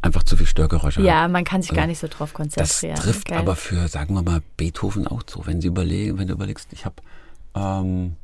einfach 0.03 0.23
zu 0.23 0.35
viel 0.35 0.45
Störgeräusche 0.45 1.01
ja, 1.01 1.13
haben. 1.13 1.21
Ja, 1.21 1.27
man 1.29 1.43
kann 1.43 1.61
sich 1.61 1.71
also, 1.71 1.79
gar 1.79 1.87
nicht 1.87 1.99
so 1.99 2.07
drauf 2.07 2.33
konzentrieren. 2.33 2.95
Das 2.95 3.03
trifft 3.03 3.29
Geil. 3.29 3.39
aber 3.39 3.55
für, 3.55 3.87
sagen 3.87 4.13
wir 4.13 4.21
mal, 4.21 4.41
Beethoven 4.57 5.07
auch 5.07 5.23
so. 5.25 5.45
Wenn 5.45 5.61
Sie 5.61 5.67
überlegen, 5.67 6.17
wenn 6.19 6.27
du 6.27 6.33
überlegst, 6.33 6.67
ich 6.73 6.85
habe, 6.85 6.95
ähm, 7.55 8.17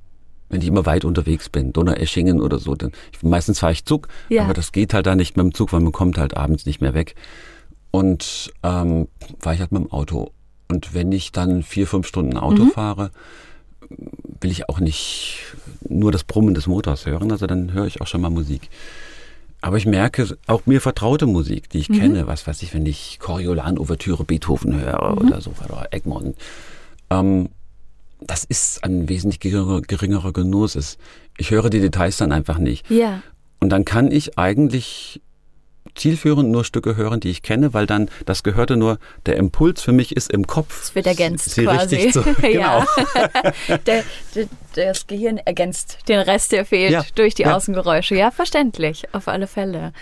wenn 0.50 0.62
ich 0.62 0.68
immer 0.68 0.86
weit 0.86 1.06
unterwegs 1.06 1.50
bin, 1.50 1.74
Donaueschingen 1.74 2.42
oder 2.42 2.60
so, 2.60 2.76
dann 2.76 2.92
ich, 3.14 3.24
meistens 3.24 3.60
fahre 3.60 3.72
ich 3.72 3.86
Zug, 3.86 4.08
ja. 4.28 4.44
aber 4.44 4.54
das 4.54 4.72
geht 4.72 4.94
halt 4.94 5.06
da 5.06 5.16
nicht 5.16 5.38
mit 5.38 5.44
dem 5.44 5.54
Zug, 5.54 5.72
weil 5.72 5.80
man 5.80 5.92
kommt 5.92 6.18
halt 6.18 6.36
abends 6.36 6.66
nicht 6.66 6.82
mehr 6.82 6.94
weg. 6.94 7.16
Und 7.92 8.54
ähm, 8.62 9.08
fahre 9.40 9.56
ich 9.56 9.62
halt 9.62 9.72
mit 9.72 9.84
dem 9.84 9.92
Auto. 9.92 10.32
Und 10.68 10.94
wenn 10.94 11.12
ich 11.12 11.32
dann 11.32 11.64
vier, 11.64 11.88
fünf 11.88 12.06
Stunden 12.08 12.38
Auto 12.38 12.66
mhm. 12.66 12.72
fahre, 12.72 13.12
will 14.42 14.52
ich 14.52 14.70
auch 14.70 14.80
nicht 14.80 15.38
nur 15.88 16.12
das 16.12 16.24
Brummen 16.24 16.54
des 16.54 16.68
Motors 16.68 17.06
hören, 17.06 17.32
also 17.32 17.48
dann 17.48 17.74
höre 17.74 17.88
ich 17.88 18.02
auch 18.02 18.08
schon 18.08 18.22
mal 18.22 18.30
Musik. 18.30 18.70
Aber 19.62 19.78
ich 19.78 19.86
merke 19.86 20.38
auch 20.48 20.66
mir 20.66 20.80
vertraute 20.80 21.26
Musik, 21.26 21.70
die 21.70 21.80
ich 21.80 21.90
mhm. 21.90 22.00
kenne, 22.00 22.28
was 22.28 22.48
weiß 22.48 22.62
ich, 22.64 22.74
wenn 22.74 22.86
ich 22.86 23.20
Coriolan-Ouvertüre 23.20 24.24
Beethoven 24.24 24.80
höre 24.80 25.12
mhm. 25.12 25.28
oder 25.28 25.42
so, 25.42 25.52
oder 25.66 25.88
Egmont. 25.92 26.38
Ähm, 27.10 27.50
das 28.22 28.44
ist 28.44 28.84
ein 28.84 29.10
wesentlich 29.10 29.40
geringerer, 29.40 29.82
geringerer 29.82 30.34
Genuss. 30.34 30.98
Ich 31.38 31.52
höre 31.52 31.70
die 31.70 31.80
Details 31.80 32.18
dann 32.18 32.32
einfach 32.32 32.58
nicht. 32.58 32.90
Ja. 32.90 33.22
und 33.60 33.70
dann 33.70 33.86
kann 33.86 34.12
ich 34.12 34.38
eigentlich 34.38 35.22
zielführend 35.96 36.50
nur 36.50 36.64
Stücke 36.64 36.96
hören, 36.96 37.20
die 37.20 37.30
ich 37.30 37.42
kenne, 37.42 37.74
weil 37.74 37.86
dann 37.86 38.10
das 38.26 38.44
gehörte 38.44 38.78
nur, 38.78 39.00
der 39.26 39.38
Impuls 39.38 39.82
für 39.82 39.92
mich 39.92 40.16
ist 40.16 40.32
im 40.32 40.48
Kopf. 40.48 40.84
Es 40.84 40.96
wird 40.96 41.08
ergänzt 41.08 41.52
sie 41.52 41.64
quasi. 41.64 42.12
Zu, 42.12 42.24
genau. 42.42 42.84
der, 43.86 44.04
der, 44.36 44.48
das 44.76 45.08
Gehirn 45.08 45.38
ergänzt 45.38 46.00
den 46.08 46.20
Rest, 46.20 46.52
der 46.52 46.66
fehlt 46.66 46.92
ja, 46.92 47.04
durch 47.16 47.36
die 47.36 47.44
ja. 47.44 47.56
Außengeräusche. 47.56 48.16
Ja, 48.16 48.32
verständlich, 48.32 49.04
auf 49.14 49.28
alle 49.28 49.48
Fälle. 49.48 49.94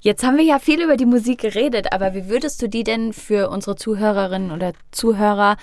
Jetzt 0.00 0.22
haben 0.22 0.36
wir 0.36 0.44
ja 0.44 0.60
viel 0.60 0.82
über 0.82 0.96
die 0.96 1.06
Musik 1.06 1.40
geredet, 1.40 1.92
aber 1.92 2.14
wie 2.14 2.28
würdest 2.28 2.62
du 2.62 2.68
die 2.68 2.84
denn 2.84 3.12
für 3.12 3.50
unsere 3.50 3.74
Zuhörerinnen 3.74 4.52
oder 4.52 4.72
Zuhörer 4.92 5.56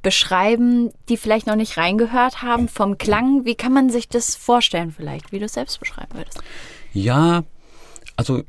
beschreiben, 0.00 0.90
die 1.08 1.18
vielleicht 1.18 1.46
noch 1.46 1.56
nicht 1.56 1.76
reingehört 1.76 2.40
haben 2.40 2.68
vom 2.68 2.96
Klang? 2.96 3.44
Wie 3.44 3.56
kann 3.56 3.74
man 3.74 3.90
sich 3.90 4.08
das 4.08 4.36
vorstellen 4.36 4.90
vielleicht, 4.96 5.32
wie 5.32 5.38
du 5.38 5.44
es 5.44 5.52
selbst 5.52 5.80
beschreiben 5.80 6.14
würdest? 6.14 6.40
Ja, 6.94 7.44
also 8.16 8.42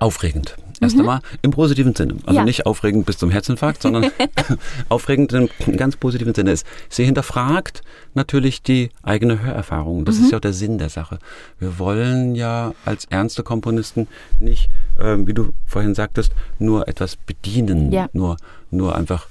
aufregend. 0.00 0.56
Erst 0.80 0.94
mhm. 0.94 1.02
einmal 1.02 1.20
im 1.42 1.50
positiven 1.50 1.94
Sinne. 1.94 2.16
Also 2.24 2.38
ja. 2.38 2.44
nicht 2.44 2.64
aufregend 2.64 3.04
bis 3.04 3.18
zum 3.18 3.30
Herzinfarkt, 3.30 3.82
sondern 3.82 4.10
aufregend 4.88 5.32
im 5.32 5.48
ganz 5.76 5.96
positiven 5.96 6.34
Sinne 6.34 6.52
ist. 6.52 6.66
Sie 6.88 7.04
hinterfragt 7.04 7.82
natürlich 8.14 8.62
die 8.62 8.90
eigene 9.02 9.42
Hörerfahrung. 9.42 10.06
Das 10.06 10.16
mhm. 10.16 10.24
ist 10.24 10.30
ja 10.32 10.38
auch 10.38 10.42
der 10.42 10.54
Sinn 10.54 10.78
der 10.78 10.88
Sache. 10.88 11.18
Wir 11.58 11.78
wollen 11.78 12.34
ja 12.34 12.74
als 12.86 13.04
ernste 13.04 13.42
Komponisten 13.42 14.08
nicht, 14.38 14.70
äh, 14.98 15.16
wie 15.18 15.34
du 15.34 15.52
vorhin 15.66 15.94
sagtest, 15.94 16.32
nur 16.58 16.88
etwas 16.88 17.16
bedienen, 17.16 17.92
ja. 17.92 18.08
nur, 18.14 18.38
nur 18.70 18.96
einfach 18.96 19.26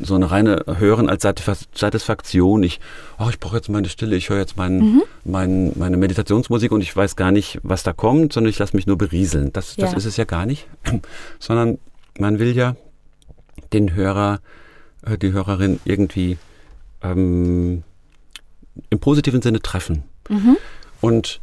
so 0.00 0.14
eine 0.14 0.30
reine 0.30 0.64
Hören 0.78 1.08
als 1.08 1.22
Satisfaktion. 1.22 2.62
Ich, 2.62 2.80
oh, 3.18 3.28
ich 3.28 3.40
brauche 3.40 3.56
jetzt 3.56 3.68
meine 3.68 3.88
Stille, 3.88 4.16
ich 4.16 4.28
höre 4.28 4.38
jetzt 4.38 4.56
mein, 4.56 4.78
mhm. 4.78 5.02
mein, 5.24 5.72
meine 5.76 5.96
Meditationsmusik 5.96 6.70
und 6.72 6.80
ich 6.80 6.94
weiß 6.94 7.16
gar 7.16 7.32
nicht, 7.32 7.58
was 7.62 7.82
da 7.82 7.92
kommt, 7.92 8.32
sondern 8.32 8.50
ich 8.50 8.58
lasse 8.58 8.76
mich 8.76 8.86
nur 8.86 8.98
berieseln. 8.98 9.52
Das, 9.52 9.76
ja. 9.76 9.86
das 9.86 9.94
ist 9.94 10.04
es 10.04 10.16
ja 10.16 10.24
gar 10.24 10.46
nicht. 10.46 10.68
sondern 11.38 11.78
man 12.18 12.38
will 12.38 12.54
ja 12.56 12.76
den 13.72 13.94
Hörer, 13.94 14.40
äh, 15.04 15.18
die 15.18 15.32
Hörerin 15.32 15.80
irgendwie 15.84 16.38
ähm, 17.02 17.82
im 18.90 18.98
positiven 19.00 19.42
Sinne 19.42 19.60
treffen. 19.60 20.04
Mhm. 20.28 20.56
Und 21.00 21.40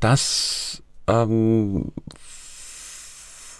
das 0.00 0.82
ähm, 1.06 1.92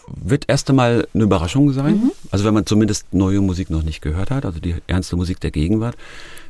wird 0.09 0.45
erst 0.49 0.69
einmal 0.71 1.07
eine 1.15 1.25
Überraschung 1.25 1.73
sein. 1.73 1.95
Mhm. 1.95 2.13
Also 2.31 2.45
wenn 2.45 2.55
man 2.55 2.67
zumindest 2.67 3.13
neue 3.13 3.41
Musik 3.41 3.71
noch 3.71 3.83
nicht 3.83 4.03
gehört 4.03 4.31
hat, 4.31 4.45
also 4.45 4.61
die 4.61 4.77
ernste 4.87 5.17
Musik 5.17 5.41
der 5.41 5.51
Gegenwart, 5.51 5.97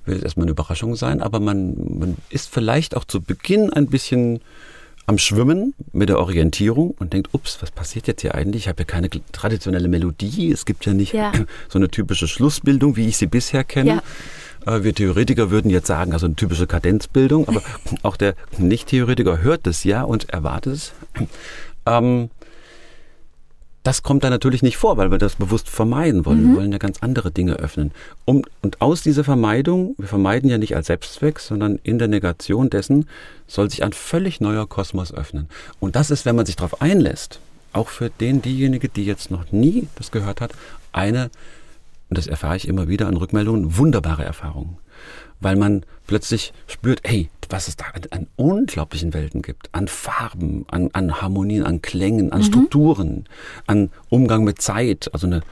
wird 0.05 0.19
es 0.19 0.25
erstmal 0.25 0.45
eine 0.45 0.53
Überraschung 0.53 0.97
sein. 0.97 1.23
Aber 1.23 1.41
man, 1.41 1.75
man 1.99 2.17
ist 2.31 2.49
vielleicht 2.49 2.97
auch 2.97 3.05
zu 3.05 3.21
Beginn 3.21 3.73
ein 3.73 3.87
bisschen 3.87 4.41
am 5.07 5.19
Schwimmen 5.19 5.75
mit 5.93 6.09
der 6.09 6.19
Orientierung 6.21 6.93
und 6.93 7.13
denkt, 7.13 7.31
ups, 7.33 7.59
was 7.61 7.71
passiert 7.71 8.07
jetzt 8.07 8.23
hier 8.23 8.35
eigentlich? 8.35 8.65
Ich 8.65 8.69
habe 8.69 8.83
ja 8.83 8.85
keine 8.85 9.09
traditionelle 9.33 9.89
Melodie. 9.89 10.53
Es 10.53 10.65
gibt 10.65 10.87
ja 10.87 10.95
nicht 10.95 11.13
ja. 11.13 11.33
so 11.69 11.79
eine 11.79 11.89
typische 11.89 12.29
Schlussbildung, 12.29 12.97
wie 12.97 13.09
ich 13.09 13.17
sie 13.17 13.27
bisher 13.27 13.65
kenne. 13.65 14.03
Ja. 14.67 14.75
Äh, 14.75 14.85
wir 14.85 14.95
Theoretiker 14.95 15.51
würden 15.51 15.71
jetzt 15.71 15.89
sagen, 15.89 16.13
also 16.13 16.27
eine 16.27 16.37
typische 16.37 16.67
Kadenzbildung, 16.67 17.49
aber 17.49 17.63
auch 18.03 18.17
der 18.17 18.35
Nicht-Theoretiker 18.59 19.43
hört 19.43 19.67
es 19.67 19.85
ja 19.85 20.03
und 20.03 20.31
erwartet 20.31 20.75
es. 20.75 20.93
Ähm, 21.85 22.31
das 23.83 24.03
kommt 24.03 24.23
da 24.23 24.31
natürlich 24.31 24.63
nicht 24.63 24.77
vor, 24.77 24.97
weil 24.97 25.11
wir 25.11 25.19
das 25.19 25.37
bewusst 25.37 25.69
vermeiden 25.69 26.25
wollen. 26.25 26.43
Mhm. 26.43 26.49
Wir 26.51 26.57
wollen 26.57 26.73
ja 26.73 26.79
ganz 26.79 26.99
andere 27.03 27.31
Dinge 27.31 27.55
öffnen. 27.55 27.91
Um, 28.25 28.45
und 28.61 28.81
aus 28.81 29.03
dieser 29.03 29.25
Vermeidung, 29.25 29.95
wir 29.99 30.09
vermeiden 30.09 30.49
ja 30.49 30.59
nicht 30.59 30.77
als 30.77 30.87
Selbstzweck, 30.87 31.41
sondern 31.41 31.81
in 31.83 31.99
der 31.99 32.09
Negation 32.09 32.71
dessen, 32.71 33.09
soll 33.47 33.71
sich 33.71 33.83
ein 33.83 33.93
völlig 33.93 34.41
neuer 34.41 34.69
Kosmos 34.69 35.13
öffnen. 35.13 35.49
Und 35.81 35.97
das 35.97 36.11
ist, 36.11 36.25
wenn 36.27 36.37
man 36.37 36.47
sich 36.47 36.57
darauf 36.57 36.81
einlässt, 36.81 37.41
auch 37.73 37.89
für 37.89 38.11
den, 38.11 38.43
diejenige, 38.43 38.89
die 38.89 39.05
jetzt 39.05 39.31
noch 39.31 39.51
nie 39.51 39.89
das 39.97 40.11
gehört 40.11 40.41
hat, 40.41 40.53
eine, 40.93 41.31
und 42.09 42.19
das 42.19 42.27
erfahre 42.27 42.57
ich 42.57 42.69
immer 42.69 42.89
wieder 42.89 43.09
an 43.09 43.17
Rückmeldungen, 43.17 43.79
wunderbare 43.79 44.25
Erfahrung 44.25 44.79
weil 45.43 45.57
man 45.57 45.85
plötzlich 46.07 46.53
spürt, 46.67 47.01
hey, 47.05 47.31
was 47.49 47.69
es 47.69 47.77
da 47.77 47.85
an, 47.93 48.03
an 48.11 48.27
unglaublichen 48.37 49.13
Welten 49.15 49.43
gibt, 49.43 49.69
an 49.73 49.89
Farben, 49.89 50.65
an, 50.71 50.91
an 50.93 51.21
Harmonien, 51.21 51.65
an 51.65 51.83
Klängen, 51.83 52.33
an 52.33 52.41
mhm. 52.41 52.45
Strukturen, 52.45 53.25
an 53.67 53.91
Umgang 54.09 54.45
mit 54.45 54.61
Zeit. 54.61 55.11
Also 55.13 55.27
eine 55.27 55.43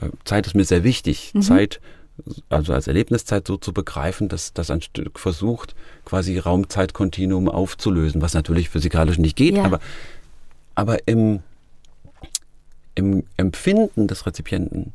äh, 0.00 0.08
Zeit 0.24 0.46
ist 0.46 0.54
mir 0.54 0.64
sehr 0.64 0.84
wichtig. 0.84 1.32
Mhm. 1.34 1.42
Zeit, 1.42 1.80
also 2.48 2.72
als 2.72 2.86
Erlebniszeit 2.86 3.46
so 3.46 3.56
zu 3.56 3.72
begreifen, 3.72 4.28
dass 4.28 4.52
das 4.52 4.70
ein 4.70 4.82
Stück 4.82 5.18
versucht, 5.18 5.74
quasi 6.04 6.38
Raumzeitkontinuum 6.38 7.48
aufzulösen, 7.48 8.22
was 8.22 8.34
natürlich 8.34 8.70
physikalisch 8.70 9.18
nicht 9.18 9.36
geht, 9.36 9.56
ja. 9.56 9.64
aber, 9.64 9.80
aber 10.74 11.06
im, 11.06 11.40
im 12.94 13.24
Empfinden 13.36 14.06
des 14.08 14.26
Rezipienten 14.26 14.94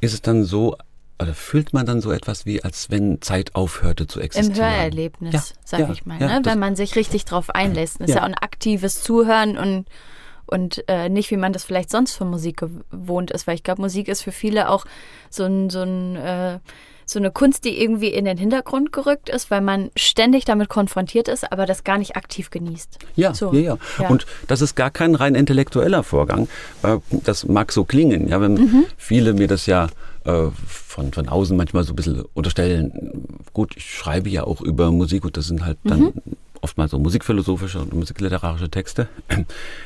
ist 0.00 0.14
es 0.14 0.22
dann 0.22 0.44
so, 0.44 0.76
oder 1.20 1.34
fühlt 1.34 1.72
man 1.72 1.86
dann 1.86 2.00
so 2.00 2.12
etwas 2.12 2.46
wie, 2.46 2.62
als 2.62 2.90
wenn 2.90 3.22
Zeit 3.22 3.54
aufhörte 3.54 4.06
zu 4.06 4.20
existieren? 4.20 4.56
Im 4.56 4.62
Hörerlebnis, 4.62 5.32
ja, 5.32 5.42
sag 5.64 5.80
ja, 5.80 5.90
ich 5.90 6.04
mal. 6.04 6.20
Ja, 6.20 6.38
ne? 6.38 6.44
Wenn 6.44 6.58
man 6.58 6.76
sich 6.76 6.96
richtig 6.96 7.24
drauf 7.24 7.50
einlässt. 7.50 8.00
Das 8.00 8.08
ist 8.08 8.14
ja 8.14 8.22
ein 8.22 8.34
aktives 8.34 9.02
Zuhören 9.02 9.56
und, 9.56 9.86
und 10.46 10.84
äh, 10.88 11.08
nicht, 11.08 11.30
wie 11.30 11.36
man 11.36 11.52
das 11.52 11.64
vielleicht 11.64 11.90
sonst 11.90 12.14
von 12.14 12.28
Musik 12.28 12.58
gewohnt 12.90 13.30
ist. 13.30 13.46
Weil 13.46 13.54
ich 13.54 13.62
glaube, 13.62 13.80
Musik 13.82 14.08
ist 14.08 14.22
für 14.22 14.32
viele 14.32 14.68
auch 14.68 14.84
so 15.30 15.44
ein, 15.44 15.70
so 15.70 15.82
ein 15.82 16.16
äh, 16.16 16.58
so 17.08 17.20
eine 17.20 17.30
Kunst, 17.30 17.64
die 17.64 17.80
irgendwie 17.80 18.08
in 18.08 18.24
den 18.24 18.36
Hintergrund 18.36 18.92
gerückt 18.92 19.28
ist, 19.28 19.48
weil 19.52 19.60
man 19.60 19.90
ständig 19.94 20.44
damit 20.44 20.68
konfrontiert 20.68 21.28
ist, 21.28 21.50
aber 21.52 21.64
das 21.64 21.84
gar 21.84 21.98
nicht 21.98 22.16
aktiv 22.16 22.50
genießt. 22.50 22.98
Ja, 23.14 23.32
so. 23.32 23.52
ja, 23.54 23.60
ja, 23.60 23.78
ja. 24.00 24.08
Und 24.08 24.26
das 24.48 24.60
ist 24.60 24.74
gar 24.74 24.90
kein 24.90 25.14
rein 25.14 25.36
intellektueller 25.36 26.02
Vorgang. 26.02 26.48
Äh, 26.82 26.98
das 27.10 27.46
mag 27.46 27.70
so 27.70 27.84
klingen, 27.84 28.26
ja, 28.26 28.40
wenn 28.40 28.54
mhm. 28.54 28.84
viele 28.96 29.34
mir 29.34 29.46
das 29.46 29.66
ja 29.66 29.86
äh, 30.24 30.48
von, 30.96 31.12
von 31.12 31.28
außen 31.28 31.54
manchmal 31.56 31.84
so 31.84 31.92
ein 31.92 31.96
bisschen 31.96 32.24
unterstellen. 32.32 33.36
Gut, 33.52 33.76
ich 33.76 33.94
schreibe 33.94 34.30
ja 34.30 34.44
auch 34.44 34.62
über 34.62 34.90
Musik 34.90 35.26
und 35.26 35.36
das 35.36 35.46
sind 35.46 35.64
halt 35.64 35.76
dann 35.84 36.00
mhm. 36.00 36.12
oftmals 36.62 36.90
so 36.90 36.98
musikphilosophische 36.98 37.80
und 37.80 37.92
musikliterarische 37.92 38.70
Texte. 38.70 39.08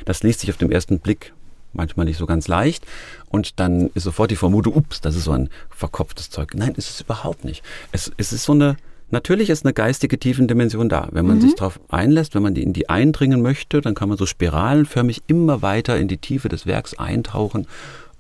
Das 0.05 0.23
liest 0.23 0.41
sich 0.41 0.51
auf 0.51 0.57
den 0.57 0.71
ersten 0.71 1.01
Blick 1.01 1.33
manchmal 1.73 2.07
nicht 2.07 2.17
so 2.17 2.27
ganz 2.27 2.47
leicht. 2.47 2.87
Und 3.29 3.59
dann 3.59 3.91
ist 3.95 4.05
sofort 4.05 4.31
die 4.31 4.37
Vermutung, 4.37 4.75
ups, 4.75 5.01
das 5.01 5.17
ist 5.17 5.25
so 5.25 5.33
ein 5.33 5.51
verkopftes 5.69 6.31
Zeug. 6.31 6.53
Nein, 6.55 6.75
ist 6.77 6.91
es 6.91 7.01
überhaupt 7.01 7.45
nicht. 7.45 7.65
Es, 7.91 8.13
es 8.17 8.33
ist 8.33 8.45
so 8.45 8.53
eine, 8.53 8.77
natürlich 9.11 9.51
ist 9.51 9.65
eine 9.65 9.73
geistige 9.73 10.17
Tiefendimension 10.17 10.89
da. 10.89 11.09
Wenn 11.11 11.27
man 11.27 11.39
mhm. 11.39 11.43
sich 11.43 11.57
darauf 11.57 11.81
einlässt, 11.89 12.37
wenn 12.37 12.43
man 12.45 12.55
in 12.55 12.73
die 12.73 12.89
eindringen 12.89 13.43
möchte, 13.43 13.81
dann 13.81 13.97
kann 13.97 14.09
man 14.09 14.17
so 14.17 14.27
spiralenförmig 14.27 15.23
immer 15.27 15.61
weiter 15.61 15.99
in 15.99 16.07
die 16.07 16.19
Tiefe 16.19 16.49
des 16.49 16.67
Werks 16.67 16.95
eintauchen 16.95 17.67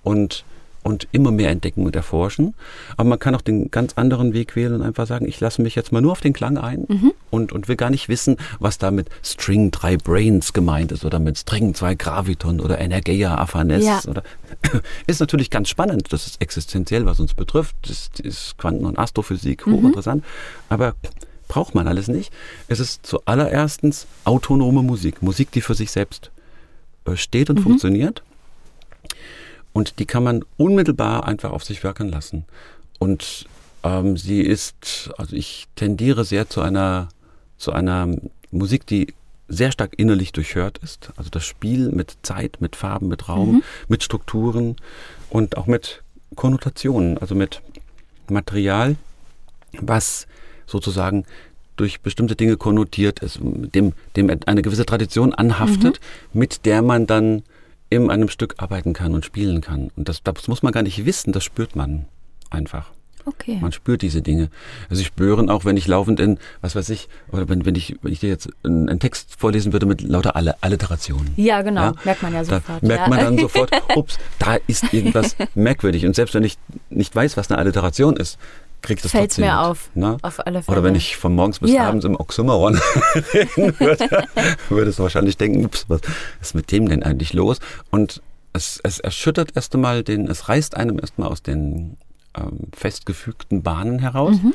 und 0.03 0.45
und 0.83 1.09
immer 1.13 1.31
mehr 1.31 1.51
entdecken 1.51 1.85
und 1.85 1.95
erforschen. 1.95 2.55
Aber 2.97 3.09
man 3.09 3.19
kann 3.19 3.35
auch 3.35 3.43
den 3.43 3.71
ganz 3.71 3.95
anderen 3.95 4.33
Weg 4.33 4.57
wählen 4.57 4.75
und 4.75 4.83
einfach 4.83 5.07
sagen, 5.07 5.29
ich 5.29 5.39
lasse 5.41 5.61
mich 5.63 5.75
jetzt 5.75 5.93
mal 5.93 6.01
nur 6.01 6.13
auf 6.13 6.21
den 6.21 6.33
Klang 6.33 6.59
ein 6.59 6.87
mhm. 6.89 7.13
und, 7.31 7.53
und 7.53 7.69
will 7.69 7.77
gar 7.77 7.91
nicht 7.91 8.09
wissen, 8.09 8.37
was 8.59 8.79
da 8.79 8.91
mit 8.91 9.09
String 9.23 9.71
3 9.71 9.99
Brains 9.99 10.53
gemeint 10.53 10.93
ist 10.93 11.05
oder 11.05 11.19
mit 11.19 11.39
String 11.39 11.75
2 11.75 11.95
Graviton 11.97 12.61
oder 12.61 12.79
Energeia 12.79 13.37
Afanes. 13.37 13.85
Ja. 13.85 14.01
Oder, 14.09 14.23
ist 15.07 15.21
natürlich 15.21 15.51
ganz 15.51 15.69
spannend. 15.69 16.13
Das 16.13 16.27
ist 16.27 16.41
existenziell, 16.41 17.05
was 17.05 17.21
uns 17.21 17.35
betrifft. 17.35 17.77
Das 17.83 18.11
ist 18.23 18.57
Quanten- 18.57 18.87
und 18.87 18.99
Astrophysik, 18.99 19.67
mhm. 19.67 19.75
hochinteressant. 19.75 20.25
Aber 20.69 20.95
braucht 21.49 21.75
man 21.75 21.89
alles 21.89 22.09
nicht. 22.09 22.33
Es 22.69 22.81
ist 22.81 23.05
zuallererstens 23.05 24.07
autonome 24.25 24.83
Musik. 24.83 25.21
Musik, 25.21 25.51
die 25.51 25.61
für 25.61 25.75
sich 25.75 25.91
selbst 25.91 26.31
äh, 27.05 27.17
steht 27.17 27.51
und 27.51 27.59
mhm. 27.59 27.65
funktioniert 27.65 28.23
und 29.73 29.99
die 29.99 30.07
kann 30.07 30.23
man 30.23 30.45
unmittelbar 30.57 31.27
einfach 31.27 31.51
auf 31.51 31.65
sich 31.65 31.83
wirken 31.83 32.09
lassen. 32.09 32.45
Und 32.99 33.47
ähm, 33.83 34.17
sie 34.17 34.41
ist, 34.41 35.11
also 35.17 35.35
ich 35.35 35.69
tendiere 35.77 36.25
sehr 36.25 36.49
zu 36.49 36.61
einer, 36.61 37.09
zu 37.57 37.73
einer 37.73 38.09
Musik, 38.51 38.87
die 38.87 39.15
sehr 39.49 39.73
stark 39.73 39.99
innerlich 39.99 40.33
durchhört 40.33 40.79
ist. 40.79 41.11
Also 41.17 41.31
das 41.31 41.45
Spiel 41.45 41.91
mit 41.91 42.17
Zeit, 42.23 42.59
mit 42.61 42.77
Farben, 42.77 43.09
mit 43.09 43.29
Raum, 43.29 43.57
mhm. 43.57 43.63
mit 43.89 44.03
Strukturen 44.03 44.77
und 45.29 45.57
auch 45.57 45.67
mit 45.67 46.03
Konnotationen, 46.37 47.19
also 47.19 47.35
mit 47.35 47.61
Material, 48.29 48.97
was 49.81 50.27
sozusagen 50.67 51.25
durch 51.77 52.01
bestimmte 52.01 52.37
Dinge 52.37 52.57
konnotiert 52.57 53.21
ist, 53.21 53.41
dem, 53.43 53.95
dem 54.15 54.39
eine 54.47 54.63
gewisse 54.63 54.87
Tradition 54.87 55.35
anhaftet, 55.35 56.01
mhm. 56.33 56.39
mit 56.39 56.67
der 56.67 56.83
man 56.83 57.07
dann 57.07 57.43
in 57.91 58.11
einem 58.11 58.29
Stück 58.29 58.55
arbeiten 58.59 58.93
kann 58.93 59.15
und 59.15 59.25
spielen 59.25 59.61
kann. 59.61 59.91
Und 59.97 60.09
das, 60.09 60.23
das 60.23 60.49
muss 60.49 60.63
man 60.63 60.73
gar 60.73 60.83
nicht 60.83 61.05
wissen, 61.05 61.33
das 61.33 61.45
spürt 61.45 61.77
man 61.77 62.07
einfach. 62.49 62.93
Okay. 63.27 63.59
Man 63.61 63.73
spürt 63.73 64.03
diese 64.03 64.23
Dinge. 64.23 64.49
Also 64.89 65.03
ich 65.03 65.09
spüren 65.09 65.51
auch, 65.51 65.65
wenn 65.65 65.77
ich 65.77 65.87
laufend 65.87 66.21
in, 66.21 66.39
was 66.63 66.75
weiß 66.75 66.89
ich, 66.91 67.09
oder 67.31 67.49
wenn, 67.49 67.67
wenn 67.67 67.75
ich, 67.75 67.97
wenn 68.03 68.13
ich 68.13 68.21
dir 68.21 68.29
jetzt 68.29 68.49
einen, 68.65 68.89
einen 68.89 69.01
Text 69.01 69.37
vorlesen 69.39 69.73
würde 69.73 69.87
mit 69.87 70.01
lauter 70.01 70.37
Alliterationen. 70.37 71.33
Ja, 71.37 71.63
genau. 71.63 71.83
Ja? 71.83 71.95
Merkt 72.05 72.23
man 72.23 72.33
ja 72.33 72.45
sofort. 72.45 72.83
Da 72.83 72.87
merkt 72.87 73.09
man 73.09 73.19
dann 73.19 73.39
sofort, 73.39 73.71
ups, 73.95 74.19
da 74.39 74.57
ist 74.67 74.93
irgendwas 74.95 75.37
merkwürdig. 75.55 76.07
Und 76.07 76.15
selbst 76.15 76.35
wenn 76.35 76.45
ich 76.45 76.57
nicht 76.89 77.15
weiß, 77.15 77.37
was 77.37 77.51
eine 77.51 77.59
Alliteration 77.59 78.17
ist, 78.17 78.39
kriegt 78.83 79.05
es 79.05 79.11
Fällt 79.11 79.37
mir 79.39 79.61
auf. 79.61 79.91
Ne? 79.95 80.17
Auf 80.23 80.45
alle 80.47 80.63
Fälle. 80.63 80.79
Oder 80.79 80.85
wenn 80.85 80.95
ich 80.95 81.17
von 81.17 81.35
morgens 81.35 81.59
bis 81.59 81.73
ja. 81.73 81.89
abends 81.89 82.05
im 82.05 82.17
Oxymoron 82.17 82.81
reden 83.35 83.79
würde, 83.79 84.09
würdest 84.69 84.99
du 84.99 85.03
wahrscheinlich 85.03 85.37
denken, 85.37 85.65
ups, 85.65 85.87
was 85.89 86.01
ist 86.41 86.55
mit 86.55 86.71
dem 86.73 86.89
denn 86.89 87.03
eigentlich 87.03 87.33
los? 87.33 87.59
Und 87.91 88.23
es, 88.53 88.81
es 88.83 88.99
erschüttert 89.01 89.53
erst 89.55 89.75
einmal 89.75 90.03
den, 90.03 90.29
es 90.29 90.49
reißt 90.49 90.77
einem 90.77 90.99
erstmal 90.99 91.29
aus 91.29 91.43
den 91.43 91.97
ähm, 92.37 92.69
festgefügten 92.75 93.63
Bahnen 93.63 93.99
heraus, 93.99 94.37
mhm. 94.43 94.55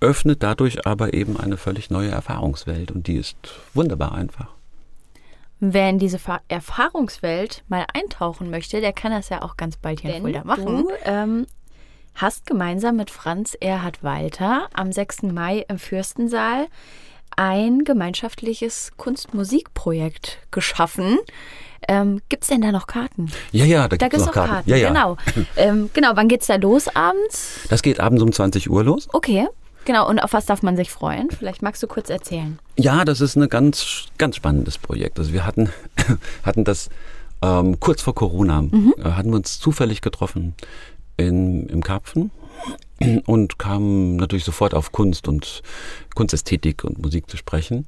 öffnet 0.00 0.42
dadurch 0.42 0.86
aber 0.86 1.14
eben 1.14 1.38
eine 1.38 1.56
völlig 1.56 1.90
neue 1.90 2.10
Erfahrungswelt 2.10 2.90
und 2.90 3.06
die 3.06 3.16
ist 3.16 3.36
wunderbar 3.74 4.12
einfach. 4.12 4.48
Wer 5.62 5.90
in 5.90 5.98
diese 5.98 6.18
Erfahrungswelt 6.48 7.64
mal 7.68 7.84
eintauchen 7.92 8.50
möchte, 8.50 8.80
der 8.80 8.94
kann 8.94 9.12
das 9.12 9.28
ja 9.28 9.42
auch 9.42 9.58
ganz 9.58 9.76
bald 9.76 10.00
hier 10.00 10.10
Denn 10.10 10.18
in 10.18 10.22
Fulda 10.22 10.44
machen. 10.44 10.64
Du 10.64 10.88
ähm, 11.04 11.46
hast 12.20 12.46
gemeinsam 12.46 12.96
mit 12.96 13.10
Franz 13.10 13.56
Erhard 13.60 14.02
Walter 14.02 14.68
am 14.74 14.92
6. 14.92 15.22
Mai 15.22 15.64
im 15.68 15.78
Fürstensaal 15.78 16.66
ein 17.36 17.84
gemeinschaftliches 17.84 18.92
Kunstmusikprojekt 18.96 20.38
geschaffen. 20.50 21.18
Ähm, 21.88 22.20
Gibt 22.28 22.42
es 22.42 22.48
denn 22.50 22.60
da 22.60 22.72
noch 22.72 22.86
Karten? 22.86 23.30
Ja, 23.52 23.64
ja, 23.64 23.88
da, 23.88 23.96
da 23.96 24.08
gibt 24.08 24.20
es 24.20 24.26
noch 24.26 24.34
Karten. 24.34 24.50
Karten. 24.50 24.70
Ja, 24.70 24.76
ja. 24.76 24.88
Genau. 24.88 25.16
ähm, 25.56 25.88
genau, 25.94 26.10
wann 26.14 26.28
geht's 26.28 26.46
da 26.46 26.56
los 26.56 26.88
abends? 26.94 27.60
Das 27.70 27.82
geht 27.82 28.00
abends 28.00 28.22
um 28.22 28.32
20 28.32 28.68
Uhr 28.68 28.84
los. 28.84 29.08
Okay. 29.12 29.48
Genau, 29.86 30.06
und 30.06 30.18
auf 30.18 30.34
was 30.34 30.44
darf 30.44 30.62
man 30.62 30.76
sich 30.76 30.90
freuen? 30.90 31.30
Vielleicht 31.30 31.62
magst 31.62 31.82
du 31.82 31.86
kurz 31.86 32.10
erzählen. 32.10 32.58
Ja, 32.76 33.06
das 33.06 33.22
ist 33.22 33.36
ein 33.36 33.48
ganz, 33.48 34.04
ganz 34.18 34.36
spannendes 34.36 34.76
Projekt. 34.76 35.18
Also 35.18 35.32
wir 35.32 35.46
hatten, 35.46 35.70
hatten 36.42 36.64
das 36.64 36.90
ähm, 37.40 37.80
kurz 37.80 38.02
vor 38.02 38.14
Corona, 38.14 38.60
mhm. 38.60 38.94
äh, 38.98 39.04
hatten 39.04 39.30
wir 39.30 39.36
uns 39.36 39.58
zufällig 39.58 40.02
getroffen 40.02 40.54
in, 41.20 41.66
im 41.66 41.82
Karpfen 41.82 42.30
und 43.26 43.58
kamen 43.58 44.16
natürlich 44.16 44.44
sofort 44.44 44.74
auf 44.74 44.92
Kunst 44.92 45.28
und 45.28 45.62
Kunstästhetik 46.14 46.84
und 46.84 46.98
Musik 46.98 47.30
zu 47.30 47.36
sprechen. 47.36 47.86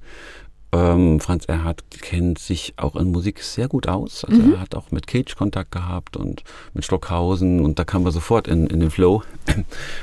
Ähm, 0.74 1.20
Franz 1.20 1.44
Erhard 1.44 1.84
kennt 1.90 2.38
sich 2.38 2.72
auch 2.78 2.96
in 2.96 3.12
Musik 3.12 3.42
sehr 3.42 3.68
gut 3.68 3.88
aus. 3.88 4.24
Also 4.24 4.40
mhm. 4.40 4.54
er 4.54 4.60
hat 4.60 4.74
auch 4.74 4.90
mit 4.90 5.06
Cage 5.06 5.36
Kontakt 5.36 5.70
gehabt 5.70 6.16
und 6.16 6.44
mit 6.72 6.84
Stockhausen 6.84 7.60
und 7.62 7.78
da 7.78 7.84
kamen 7.84 8.06
wir 8.06 8.12
sofort 8.12 8.48
in, 8.48 8.66
in 8.68 8.80
den 8.80 8.90
Flow. 8.90 9.22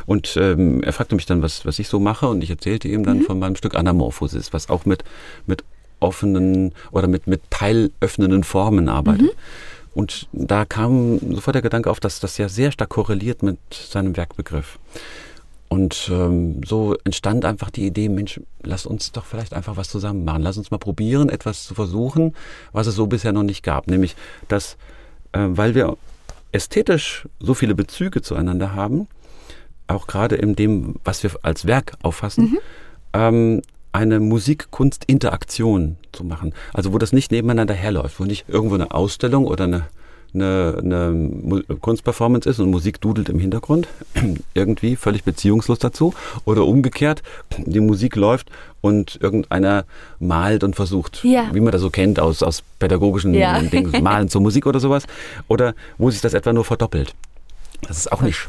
Und 0.05 0.37
ähm, 0.37 0.83
er 0.83 0.93
fragte 0.93 1.15
mich 1.15 1.25
dann, 1.25 1.41
was, 1.41 1.65
was 1.65 1.79
ich 1.79 1.87
so 1.87 1.99
mache 1.99 2.27
und 2.27 2.43
ich 2.43 2.51
erzählte 2.51 2.87
ihm 2.87 3.03
dann 3.03 3.19
mhm. 3.19 3.23
von 3.23 3.39
meinem 3.39 3.55
Stück 3.55 3.73
Anamorphosis, 3.73 4.53
was 4.53 4.69
auch 4.69 4.85
mit, 4.85 5.03
mit 5.47 5.63
offenen 5.99 6.73
oder 6.91 7.07
mit, 7.07 7.25
mit 7.25 7.41
teilöffnenden 7.49 8.43
Formen 8.43 8.89
arbeitet. 8.89 9.23
Mhm. 9.23 9.39
Und 9.93 10.27
da 10.31 10.65
kam 10.65 11.19
sofort 11.33 11.55
der 11.55 11.61
Gedanke 11.61 11.89
auf, 11.89 11.99
dass 11.99 12.19
das 12.19 12.37
ja 12.37 12.49
sehr 12.49 12.71
stark 12.71 12.89
korreliert 12.89 13.43
mit 13.43 13.57
seinem 13.71 14.15
Werkbegriff. 14.15 14.79
Und 15.69 16.09
ähm, 16.11 16.61
so 16.65 16.95
entstand 17.03 17.45
einfach 17.45 17.69
die 17.69 17.85
Idee, 17.85 18.09
Mensch, 18.09 18.41
lass 18.63 18.87
uns 18.87 19.11
doch 19.11 19.25
vielleicht 19.25 19.53
einfach 19.53 19.77
was 19.77 19.89
zusammen 19.89 20.25
machen. 20.25 20.41
Lass 20.41 20.57
uns 20.57 20.71
mal 20.71 20.79
probieren, 20.79 21.29
etwas 21.29 21.65
zu 21.65 21.75
versuchen, 21.75 22.33
was 22.71 22.87
es 22.87 22.95
so 22.95 23.05
bisher 23.05 23.33
noch 23.33 23.43
nicht 23.43 23.63
gab. 23.63 23.87
Nämlich, 23.87 24.15
dass, 24.47 24.77
äh, 25.31 25.45
weil 25.47 25.75
wir 25.75 25.95
ästhetisch 26.51 27.27
so 27.39 27.53
viele 27.53 27.75
Bezüge 27.75 28.23
zueinander 28.23 28.73
haben, 28.73 29.07
auch 29.85 30.07
gerade 30.07 30.35
in 30.35 30.55
dem, 30.55 30.95
was 31.03 31.21
wir 31.21 31.31
als 31.43 31.67
Werk 31.67 31.93
auffassen, 32.01 32.45
mhm. 32.45 32.59
ähm, 33.13 33.61
eine 33.91 34.19
Musik-Kunst-Interaktion 34.19 35.97
zu 36.11 36.23
machen. 36.23 36.53
Also 36.73 36.93
wo 36.93 36.97
das 36.97 37.13
nicht 37.13 37.31
nebeneinander 37.31 37.73
herläuft, 37.73 38.19
wo 38.19 38.25
nicht 38.25 38.45
irgendwo 38.47 38.75
eine 38.75 38.91
Ausstellung 38.91 39.45
oder 39.45 39.65
eine 39.65 39.83
eine, 40.33 40.77
eine 40.79 41.63
Kunstperformance 41.79 42.47
ist 42.49 42.59
und 42.59 42.69
Musik 42.69 43.01
dudelt 43.01 43.29
im 43.29 43.39
Hintergrund, 43.39 43.87
irgendwie 44.53 44.95
völlig 44.95 45.23
beziehungslos 45.23 45.79
dazu. 45.79 46.13
Oder 46.45 46.65
umgekehrt, 46.65 47.23
die 47.57 47.79
Musik 47.79 48.15
läuft 48.15 48.49
und 48.81 49.17
irgendeiner 49.21 49.85
malt 50.19 50.63
und 50.63 50.75
versucht, 50.75 51.23
ja. 51.23 51.49
wie 51.51 51.59
man 51.59 51.71
das 51.71 51.81
so 51.81 51.89
kennt 51.89 52.19
aus, 52.19 52.43
aus 52.43 52.63
pädagogischen 52.79 53.33
ja. 53.33 53.59
Dingen, 53.59 53.91
Malen 54.03 54.29
zur 54.29 54.41
Musik 54.41 54.65
oder 54.65 54.79
sowas. 54.79 55.05
Oder 55.47 55.73
wo 55.97 56.11
sich 56.11 56.21
das 56.21 56.33
etwa 56.33 56.53
nur 56.53 56.65
verdoppelt. 56.65 57.15
Das 57.81 57.97
ist 57.97 58.11
auch 58.11 58.21
nicht. 58.21 58.47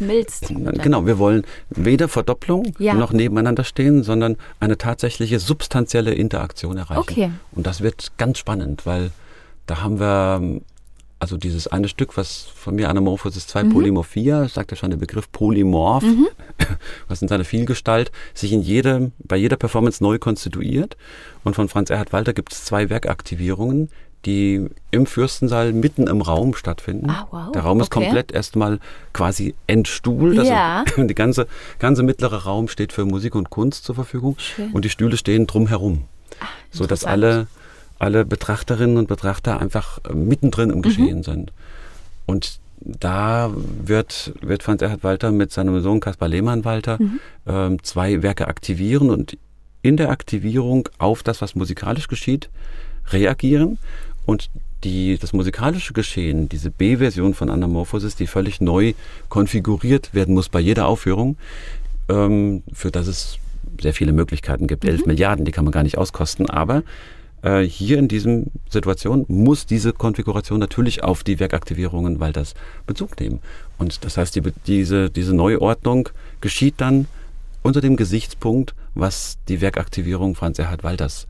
Genau, 0.83 1.07
wir 1.07 1.19
wollen 1.19 1.45
weder 1.71 2.09
Verdopplung 2.09 2.75
ja. 2.79 2.95
noch 2.95 3.13
nebeneinander 3.13 3.65
stehen, 3.65 4.03
sondern 4.03 4.37
eine 4.59 4.77
tatsächliche 4.77 5.39
substanzielle 5.39 6.13
Interaktion 6.13 6.77
erreichen. 6.77 7.01
Okay. 7.01 7.31
Und 7.53 7.67
das 7.67 7.81
wird 7.81 8.13
ganz 8.19 8.39
spannend, 8.39 8.87
weil 8.87 9.11
da 9.67 9.83
haben 9.83 10.01
wir 10.01 10.61
also 11.21 11.37
dieses 11.37 11.69
eine 11.69 11.87
Stück, 11.87 12.17
was 12.17 12.47
von 12.55 12.75
mir 12.75 12.89
Anamorphosis 12.89 13.47
2 13.47 13.65
mhm. 13.65 13.73
Polymorphia, 13.75 14.49
sagt 14.49 14.71
ja 14.71 14.77
schon 14.77 14.91
der 14.91 14.97
Begriff 14.97 15.31
Polymorph, 15.31 16.03
mhm. 16.03 16.29
was 17.09 17.21
in 17.21 17.29
seiner 17.29 17.45
Vielgestalt 17.45 18.11
sich 18.33 18.53
in 18.53 18.63
jedem, 18.63 19.13
bei 19.19 19.37
jeder 19.37 19.57
Performance 19.57 20.03
neu 20.03 20.19
konstituiert. 20.19 20.97
Und 21.45 21.55
von 21.55 21.69
Franz 21.69 21.91
Erhard 21.91 22.15
Walter 22.15 22.33
gibt 22.33 22.53
es 22.55 22.65
zwei 22.65 22.89
Werkaktivierungen, 22.89 23.91
die 24.27 24.69
im 24.91 25.07
Fürstensaal 25.07 25.73
mitten 25.73 26.07
im 26.07 26.21
Raum 26.21 26.55
stattfinden. 26.55 27.09
Ah, 27.09 27.27
wow. 27.31 27.53
Der 27.53 27.63
Raum 27.63 27.81
ist 27.81 27.95
okay. 27.95 28.05
komplett 28.05 28.33
erstmal 28.33 28.79
quasi 29.13 29.55
entstuhlt. 29.67 30.39
Also 30.39 30.51
ja. 30.51 30.85
die 30.97 31.15
ganze, 31.15 31.47
ganze 31.79 32.03
mittlere 32.03 32.45
Raum 32.45 32.69
steht 32.69 32.93
für 32.93 33.05
Musik 33.05 33.35
und 33.35 33.51
Kunst 33.51 33.85
zur 33.85 33.95
Verfügung. 33.95 34.37
Schön. 34.39 34.73
Und 34.73 34.85
die 34.85 34.91
Stühle 34.91 35.17
stehen 35.17 35.47
drumherum. 35.47 36.05
Ah, 36.41 36.47
so 36.71 36.87
dass 36.87 37.05
alle 37.05 37.47
alle 38.01 38.25
Betrachterinnen 38.25 38.97
und 38.97 39.07
Betrachter 39.07 39.61
einfach 39.61 40.01
äh, 40.09 40.15
mittendrin 40.15 40.71
im 40.71 40.79
mhm. 40.79 40.83
Geschehen 40.83 41.19
mhm. 41.19 41.23
sind. 41.23 41.53
Und 42.27 42.59
da 42.81 43.51
wird, 43.55 44.33
wird 44.41 44.63
Franz 44.63 44.81
Erhard 44.81 45.05
Walter 45.05 45.31
mit 45.31 45.53
seinem 45.53 45.81
Sohn 45.83 46.01
Kaspar 46.01 46.29
Lehmann-Walter 46.29 46.97
mhm. 46.99 47.21
ähm, 47.47 47.83
zwei 47.83 48.23
Werke 48.23 48.49
aktivieren 48.49 49.11
und 49.11 49.37
in 49.83 49.99
der 49.99 50.11
Aktivierung 50.11 50.89
auf 50.99 51.23
das, 51.23 51.43
was 51.43 51.55
musikalisch 51.55 52.09
geschieht, 52.09 52.49
reagieren 53.09 53.79
und 54.31 54.49
die, 54.85 55.19
das 55.19 55.33
musikalische 55.33 55.93
Geschehen, 55.93 56.49
diese 56.49 56.71
B-Version 56.71 57.35
von 57.35 57.51
Anamorphosis, 57.51 58.15
die 58.15 58.29
völlig 58.29 58.61
neu 58.61 58.95
konfiguriert 59.29 60.15
werden 60.15 60.35
muss 60.35 60.49
bei 60.49 60.61
jeder 60.61 60.87
Aufführung, 60.87 61.37
ähm, 62.09 62.63
für 62.73 62.93
das 62.93 63.09
es 63.09 63.39
sehr 63.81 63.93
viele 63.93 64.13
Möglichkeiten 64.13 64.69
gibt. 64.69 64.85
Mhm. 64.85 64.91
Elf 64.91 65.07
Milliarden, 65.07 65.45
die 65.45 65.51
kann 65.51 65.65
man 65.65 65.73
gar 65.73 65.83
nicht 65.83 65.99
auskosten, 65.99 66.49
aber 66.49 66.85
äh, 67.43 67.63
hier 67.63 67.99
in 67.99 68.07
diesem 68.07 68.47
Situation 68.69 69.25
muss 69.27 69.67
diese 69.67 69.93
Konfiguration 69.93 70.61
natürlich 70.61 71.03
auf 71.03 71.25
die 71.25 71.41
Werkaktivierungen, 71.41 72.21
weil 72.21 72.33
das 72.33 72.55
Bezug 72.87 73.19
nehmen. 73.19 73.41
Und 73.79 74.05
das 74.05 74.17
heißt, 74.17 74.37
die, 74.37 74.43
diese, 74.65 75.11
diese 75.11 75.35
Neuordnung 75.35 76.09
geschieht 76.41 76.75
dann 76.77 77.09
unter 77.63 77.81
dem 77.81 77.97
Gesichtspunkt, 77.97 78.75
was 78.95 79.39
die 79.49 79.61
Werkaktivierung 79.61 80.37
Franz 80.37 80.61
Erhard 80.61 80.85
Walters 80.85 81.27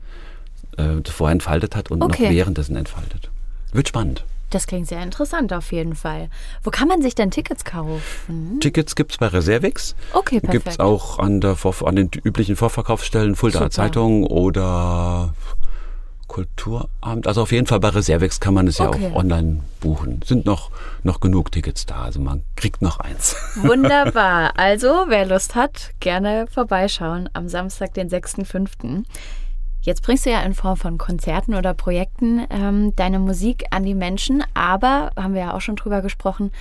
äh, 0.77 1.09
vorher 1.09 1.33
entfaltet 1.33 1.75
hat 1.75 1.91
und 1.91 2.01
okay. 2.01 2.23
noch 2.23 2.31
währenddessen 2.31 2.75
entfaltet. 2.75 3.29
Wird 3.73 3.87
spannend. 3.87 4.25
Das 4.49 4.67
klingt 4.67 4.87
sehr 4.87 5.01
interessant 5.01 5.53
auf 5.53 5.71
jeden 5.71 5.95
Fall. 5.95 6.29
Wo 6.61 6.71
kann 6.71 6.89
man 6.89 7.01
sich 7.01 7.15
denn 7.15 7.31
Tickets 7.31 7.63
kaufen? 7.63 8.59
Tickets 8.59 8.95
gibt 8.95 9.13
es 9.13 9.17
bei 9.17 9.27
Reservix. 9.27 9.95
Okay, 10.11 10.41
perfekt. 10.41 10.51
Gibt 10.51 10.67
es 10.67 10.79
auch 10.79 11.19
an, 11.19 11.39
der, 11.39 11.55
an 11.85 11.95
den 11.95 12.09
üblichen 12.23 12.57
Vorverkaufsstellen, 12.57 13.35
Fulda 13.37 13.69
Zeitung 13.71 14.25
oder 14.25 15.33
Kulturamt, 16.31 17.27
also 17.27 17.41
auf 17.41 17.51
jeden 17.51 17.67
Fall 17.67 17.81
bei 17.81 17.89
Reservex 17.89 18.39
kann 18.39 18.53
man 18.53 18.65
es 18.65 18.79
okay. 18.79 19.03
ja 19.03 19.09
auch 19.09 19.15
online 19.15 19.65
buchen. 19.81 20.21
Sind 20.25 20.45
noch, 20.45 20.71
noch 21.03 21.19
genug 21.19 21.51
Tickets 21.51 21.85
da, 21.85 22.03
also 22.03 22.21
man 22.21 22.43
kriegt 22.55 22.81
noch 22.81 23.01
eins. 23.01 23.35
Wunderbar. 23.55 24.53
Also, 24.57 25.07
wer 25.07 25.25
Lust 25.25 25.55
hat, 25.55 25.91
gerne 25.99 26.47
vorbeischauen 26.49 27.29
am 27.33 27.49
Samstag, 27.49 27.95
den 27.95 28.09
6.5. 28.09 29.03
Jetzt 29.81 30.03
bringst 30.03 30.25
du 30.25 30.29
ja 30.29 30.41
in 30.41 30.53
Form 30.53 30.77
von 30.77 30.97
Konzerten 30.99 31.55
oder 31.55 31.73
Projekten 31.73 32.45
ähm, 32.51 32.95
deine 32.95 33.17
Musik 33.17 33.65
an 33.71 33.83
die 33.83 33.95
Menschen, 33.95 34.43
aber, 34.53 35.11
haben 35.15 35.33
wir 35.33 35.41
ja 35.41 35.53
auch 35.55 35.61
schon 35.61 35.75
drüber 35.75 36.01
gesprochen, 36.01 36.51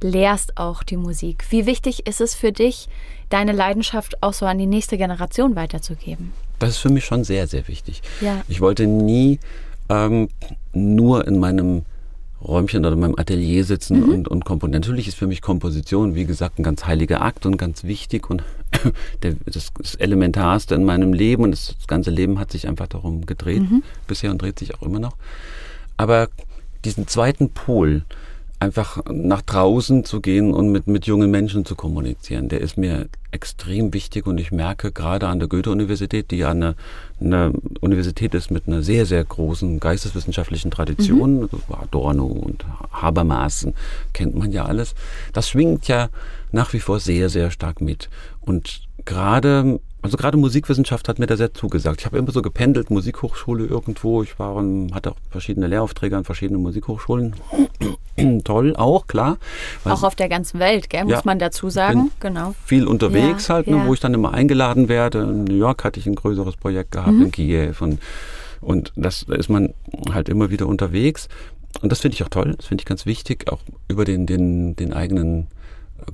lehrst 0.00 0.56
auch 0.56 0.84
die 0.84 0.96
Musik. 0.96 1.44
Wie 1.50 1.66
wichtig 1.66 2.06
ist 2.06 2.20
es 2.20 2.36
für 2.36 2.52
dich, 2.52 2.88
deine 3.30 3.52
Leidenschaft 3.52 4.22
auch 4.22 4.32
so 4.32 4.46
an 4.46 4.58
die 4.58 4.66
nächste 4.66 4.96
Generation 4.96 5.56
weiterzugeben? 5.56 6.32
Das 6.60 6.70
ist 6.70 6.78
für 6.78 6.88
mich 6.88 7.04
schon 7.04 7.24
sehr, 7.24 7.48
sehr 7.48 7.66
wichtig. 7.66 8.02
Ja. 8.20 8.42
Ich 8.46 8.60
wollte 8.60 8.86
nie 8.86 9.40
ähm, 9.88 10.28
nur 10.72 11.26
in 11.26 11.38
meinem 11.38 11.82
Räumchen 12.42 12.84
oder 12.84 12.92
in 12.92 13.00
meinem 13.00 13.18
Atelier 13.18 13.64
sitzen 13.64 14.00
mhm. 14.00 14.08
und, 14.10 14.28
und 14.28 14.44
komponieren. 14.44 14.80
Natürlich 14.80 15.08
ist 15.08 15.16
für 15.16 15.26
mich 15.26 15.42
Komposition, 15.42 16.14
wie 16.14 16.24
gesagt, 16.24 16.58
ein 16.58 16.62
ganz 16.62 16.86
heiliger 16.86 17.20
Akt 17.20 17.46
und 17.46 17.56
ganz 17.56 17.84
wichtig 17.84 18.30
und 18.30 18.42
der, 19.22 19.34
das, 19.44 19.72
das, 19.76 19.94
Elementarste 19.96 20.74
in 20.74 20.84
meinem 20.84 21.12
Leben 21.12 21.42
und 21.42 21.50
das, 21.50 21.74
das, 21.76 21.86
ganze 21.86 22.10
Leben 22.10 22.38
hat 22.38 22.52
sich 22.52 22.68
einfach 22.68 22.86
darum 22.86 23.26
gedreht 23.26 23.62
mhm. 23.62 23.82
bisher 24.06 24.30
und 24.30 24.40
dreht 24.40 24.58
sich 24.58 24.74
auch 24.74 24.82
immer 24.82 25.00
noch. 25.00 25.16
Aber 25.96 26.28
diesen 26.84 27.08
zweiten 27.08 27.50
Pol, 27.50 28.04
einfach 28.60 29.02
nach 29.12 29.42
draußen 29.42 30.04
zu 30.04 30.20
gehen 30.20 30.52
und 30.52 30.70
mit, 30.72 30.88
mit 30.88 31.06
jungen 31.06 31.30
Menschen 31.30 31.64
zu 31.64 31.76
kommunizieren. 31.76 32.48
Der 32.48 32.60
ist 32.60 32.76
mir 32.76 33.08
extrem 33.30 33.92
wichtig 33.94 34.26
und 34.26 34.38
ich 34.38 34.50
merke 34.50 34.90
gerade 34.90 35.28
an 35.28 35.38
der 35.38 35.48
Goethe-Universität, 35.48 36.30
die 36.30 36.44
eine, 36.44 36.74
eine 37.20 37.52
Universität 37.80 38.34
ist 38.34 38.50
mit 38.50 38.66
einer 38.66 38.82
sehr, 38.82 39.06
sehr 39.06 39.22
großen 39.22 39.78
geisteswissenschaftlichen 39.78 40.70
Tradition, 40.70 41.42
mhm. 41.42 41.48
Adorno 41.70 42.24
und 42.26 42.64
Habermas, 42.90 43.68
kennt 44.12 44.34
man 44.34 44.50
ja 44.50 44.64
alles, 44.64 44.94
das 45.32 45.48
schwingt 45.48 45.86
ja 45.86 46.08
nach 46.50 46.72
wie 46.72 46.80
vor 46.80 46.98
sehr, 46.98 47.28
sehr 47.28 47.50
stark 47.50 47.80
mit. 47.80 48.08
Und 48.40 48.88
gerade 49.04 49.78
also 50.00 50.16
gerade 50.16 50.36
Musikwissenschaft 50.36 51.08
hat 51.08 51.18
mir 51.18 51.26
da 51.26 51.36
sehr 51.36 51.52
zugesagt. 51.52 52.00
Ich 52.00 52.06
habe 52.06 52.18
immer 52.18 52.30
so 52.30 52.40
gependelt, 52.40 52.88
Musikhochschule 52.90 53.66
irgendwo. 53.66 54.22
Ich 54.22 54.38
war 54.38 54.54
und 54.54 54.94
hatte 54.94 55.10
auch 55.10 55.16
verschiedene 55.30 55.66
Lehraufträge 55.66 56.16
an 56.16 56.24
verschiedenen 56.24 56.62
Musikhochschulen. 56.62 57.34
Toll, 58.44 58.76
auch 58.76 59.08
klar. 59.08 59.38
Auch 59.84 60.04
auf 60.04 60.14
der 60.14 60.28
ganzen 60.28 60.60
Welt, 60.60 60.88
gell, 60.88 61.04
muss 61.04 61.12
ja, 61.12 61.22
man 61.24 61.38
dazu 61.40 61.68
sagen. 61.68 62.12
Genau. 62.20 62.54
Viel 62.64 62.86
unterwegs 62.86 63.48
ja, 63.48 63.56
halt, 63.56 63.66
ne, 63.66 63.76
ja. 63.76 63.86
wo 63.86 63.94
ich 63.94 64.00
dann 64.00 64.14
immer 64.14 64.32
eingeladen 64.32 64.88
werde. 64.88 65.22
In 65.22 65.44
New 65.44 65.56
York 65.56 65.84
hatte 65.84 65.98
ich 65.98 66.06
ein 66.06 66.14
größeres 66.14 66.56
Projekt 66.56 66.92
gehabt, 66.92 67.12
mhm. 67.12 67.22
in 67.22 67.30
Kiew. 67.32 67.74
Und, 67.80 68.00
und 68.60 68.92
das, 68.94 69.26
da 69.26 69.34
ist 69.34 69.48
man 69.48 69.74
halt 70.12 70.28
immer 70.28 70.50
wieder 70.50 70.66
unterwegs. 70.68 71.28
Und 71.82 71.90
das 71.90 72.00
finde 72.00 72.14
ich 72.14 72.22
auch 72.22 72.28
toll. 72.28 72.54
Das 72.56 72.66
finde 72.66 72.82
ich 72.82 72.86
ganz 72.86 73.04
wichtig, 73.04 73.50
auch 73.50 73.60
über 73.88 74.04
den, 74.04 74.26
den, 74.26 74.76
den 74.76 74.92
eigenen 74.92 75.48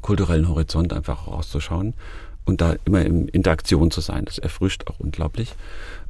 kulturellen 0.00 0.48
Horizont 0.48 0.94
einfach 0.94 1.26
rauszuschauen 1.26 1.92
und 2.44 2.60
da 2.60 2.76
immer 2.84 3.02
in 3.02 3.28
Interaktion 3.28 3.90
zu 3.90 4.00
sein. 4.00 4.24
Das 4.24 4.38
erfrischt 4.38 4.86
auch 4.86 4.98
unglaublich 4.98 5.54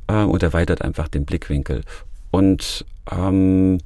äh, 0.09 0.23
und 0.23 0.43
erweitert 0.43 0.83
einfach 0.83 1.09
den 1.09 1.25
Blickwinkel. 1.25 1.83
Und 2.31 2.85
ähm, 3.11 3.79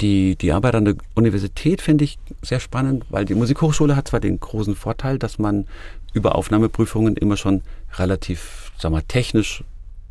die, 0.00 0.36
die 0.36 0.52
Arbeit 0.52 0.74
an 0.74 0.84
der 0.84 0.94
Universität 1.14 1.80
finde 1.80 2.04
ich 2.04 2.18
sehr 2.42 2.60
spannend, 2.60 3.04
weil 3.08 3.24
die 3.24 3.34
Musikhochschule 3.34 3.96
hat 3.96 4.08
zwar 4.08 4.20
den 4.20 4.38
großen 4.38 4.74
Vorteil, 4.74 5.18
dass 5.18 5.38
man 5.38 5.66
über 6.12 6.34
Aufnahmeprüfungen 6.34 7.16
immer 7.16 7.36
schon 7.36 7.62
relativ, 7.94 8.72
sag 8.78 8.92
mal, 8.92 9.02
technisch 9.02 9.64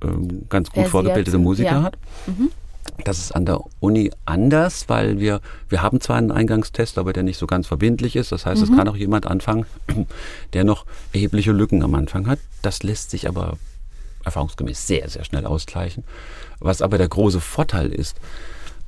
ähm, 0.04 0.46
ganz 0.50 0.72
gut 0.72 0.88
vorgebildete 0.88 1.38
Musiker 1.38 1.72
ja. 1.72 1.84
hat. 1.84 1.98
Mhm. 2.28 2.52
Das 3.03 3.19
ist 3.19 3.31
an 3.31 3.45
der 3.45 3.61
Uni 3.79 4.11
anders, 4.25 4.88
weil 4.88 5.19
wir, 5.19 5.41
wir 5.69 5.81
haben 5.81 6.01
zwar 6.01 6.17
einen 6.17 6.31
Eingangstest, 6.31 6.97
aber 6.97 7.13
der 7.13 7.23
nicht 7.23 7.38
so 7.38 7.47
ganz 7.47 7.67
verbindlich 7.67 8.15
ist. 8.15 8.31
Das 8.31 8.45
heißt, 8.45 8.61
mhm. 8.61 8.71
es 8.71 8.77
kann 8.77 8.88
auch 8.88 8.95
jemand 8.95 9.27
anfangen, 9.27 9.65
der 10.53 10.63
noch 10.63 10.86
erhebliche 11.13 11.51
Lücken 11.51 11.83
am 11.83 11.95
Anfang 11.95 12.27
hat. 12.27 12.39
Das 12.61 12.83
lässt 12.83 13.11
sich 13.11 13.27
aber 13.27 13.57
erfahrungsgemäß 14.23 14.88
sehr, 14.88 15.07
sehr 15.09 15.23
schnell 15.23 15.45
ausgleichen. 15.45 16.03
Was 16.59 16.81
aber 16.81 16.97
der 16.97 17.07
große 17.07 17.41
Vorteil 17.41 17.91
ist, 17.91 18.17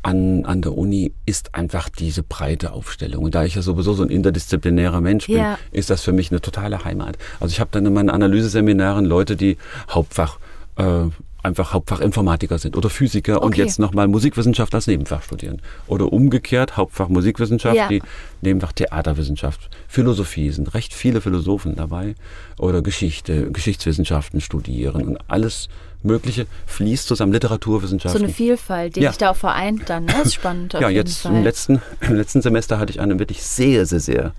an, 0.03 0.45
an 0.45 0.61
der 0.61 0.77
Uni 0.77 1.13
ist 1.25 1.53
einfach 1.53 1.89
diese 1.89 2.23
breite 2.23 2.71
Aufstellung. 2.71 3.25
Und 3.25 3.35
da 3.35 3.43
ich 3.43 3.55
ja 3.55 3.61
sowieso 3.61 3.93
so 3.93 4.03
ein 4.03 4.09
interdisziplinärer 4.09 5.01
Mensch 5.01 5.27
bin, 5.27 5.37
ja. 5.37 5.59
ist 5.71 5.89
das 5.89 6.01
für 6.01 6.13
mich 6.13 6.31
eine 6.31 6.39
totale 6.39 6.85
Heimat. 6.85 7.17
Also 7.39 7.51
ich 7.51 7.59
habe 7.59 7.69
dann 7.73 7.85
in 7.85 7.93
meinen 7.93 8.09
Analyseseminaren 8.09 9.05
Leute, 9.05 9.35
die 9.35 9.57
Hauptfach 9.89 10.39
äh, 10.77 11.07
einfach 11.43 11.73
Hauptfach 11.73 11.99
Informatiker 11.99 12.57
sind 12.57 12.75
oder 12.75 12.89
Physiker 12.89 13.37
okay. 13.37 13.45
und 13.45 13.57
jetzt 13.57 13.79
nochmal 13.79 14.07
Musikwissenschaft 14.07 14.73
als 14.75 14.87
Nebenfach 14.87 15.23
studieren. 15.23 15.61
Oder 15.87 16.11
umgekehrt 16.11 16.77
Hauptfach 16.77 17.09
Musikwissenschaft, 17.09 17.75
ja. 17.75 17.87
die 17.87 18.01
Nebenfach 18.41 18.73
Theaterwissenschaft, 18.73 19.69
Philosophie 19.87 20.51
sind 20.51 20.73
recht 20.73 20.93
viele 20.93 21.21
Philosophen 21.21 21.75
dabei 21.75 22.15
oder 22.57 22.81
Geschichte, 22.81 23.51
Geschichtswissenschaften 23.51 24.41
studieren 24.41 25.03
und 25.03 25.17
alles 25.27 25.69
Mögliche 26.03 26.45
fließt 26.67 27.07
zusammen, 27.07 27.33
Literaturwissenschaften. 27.33 28.19
So 28.19 28.23
eine 28.23 28.33
Vielfalt, 28.33 28.95
die 28.95 29.01
ja. 29.01 29.09
sich 29.09 29.17
da 29.17 29.31
auch 29.31 29.35
vereint 29.35 29.89
dann, 29.89 30.05
ne? 30.05 30.13
das 30.13 30.27
ist 30.27 30.35
spannend. 30.35 30.73
ja, 30.73 30.89
jetzt 30.89 31.25
im 31.25 31.43
letzten, 31.43 31.81
im 32.01 32.15
letzten 32.15 32.41
Semester 32.41 32.77
hatte 32.79 32.91
ich 32.91 33.01
einen 33.01 33.19
wirklich 33.19 33.43
sehr, 33.43 33.85
sehr, 33.85 33.99
sehr 33.99 34.33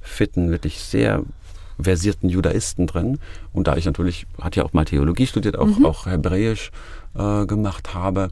fitten, 0.00 0.50
wirklich 0.50 0.78
sehr 0.78 1.22
versierten 1.80 2.28
Judaisten 2.28 2.86
drin. 2.86 3.18
Und 3.52 3.68
da 3.68 3.76
ich 3.76 3.86
natürlich, 3.86 4.26
hat 4.40 4.56
ja 4.56 4.64
auch 4.64 4.72
mal 4.72 4.84
Theologie 4.84 5.26
studiert, 5.26 5.58
auch, 5.58 5.66
mhm. 5.66 5.86
auch 5.86 6.06
Hebräisch 6.06 6.70
äh, 7.16 7.46
gemacht 7.46 7.94
habe, 7.94 8.30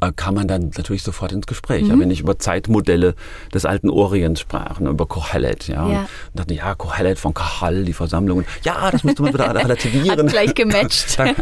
äh, 0.00 0.12
kam 0.14 0.34
man 0.34 0.48
dann 0.48 0.70
natürlich 0.76 1.02
sofort 1.02 1.32
ins 1.32 1.46
Gespräch. 1.46 1.84
Mhm. 1.84 1.90
Ja, 1.90 1.98
wenn 1.98 2.10
ich 2.10 2.20
über 2.20 2.38
Zeitmodelle 2.38 3.14
des 3.52 3.64
alten 3.64 3.90
Orients 3.90 4.40
sprach, 4.40 4.80
ne, 4.80 4.90
über 4.90 5.06
Kohelet, 5.06 5.68
ja, 5.68 5.88
ja. 5.88 6.00
Und 6.00 6.08
dachte, 6.40 6.54
ja, 6.54 6.74
Kohelet 6.74 7.18
von 7.18 7.34
Kahal, 7.34 7.84
die 7.84 7.92
Versammlungen, 7.92 8.44
ja, 8.62 8.90
das 8.90 9.04
müsste 9.04 9.22
man 9.22 9.32
wieder 9.32 9.54
relativieren. 9.54 10.26
Hat 10.26 10.26
gleich 10.28 10.54
gematcht. 10.54 11.18
dann 11.18 11.34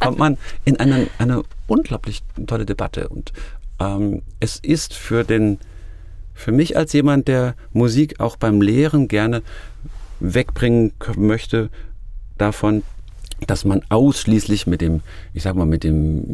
kommt 0.00 0.18
man 0.18 0.38
in 0.64 0.78
eine, 0.78 1.08
eine 1.18 1.42
unglaublich 1.66 2.22
tolle 2.46 2.66
Debatte. 2.66 3.08
Und 3.08 3.32
ähm, 3.80 4.22
es 4.40 4.58
ist 4.58 4.94
für 4.94 5.24
den, 5.24 5.58
für 6.34 6.52
mich 6.52 6.76
als 6.76 6.92
jemand, 6.92 7.28
der 7.28 7.54
Musik 7.72 8.20
auch 8.20 8.36
beim 8.36 8.60
Lehren 8.60 9.08
gerne 9.08 9.42
wegbringen 10.20 10.92
möchte 11.16 11.70
davon, 12.36 12.82
dass 13.46 13.64
man 13.64 13.82
ausschließlich 13.88 14.66
mit 14.66 14.80
dem, 14.80 15.00
ich 15.32 15.44
sag 15.44 15.54
mal, 15.54 15.64
mit 15.64 15.84
dem 15.84 16.24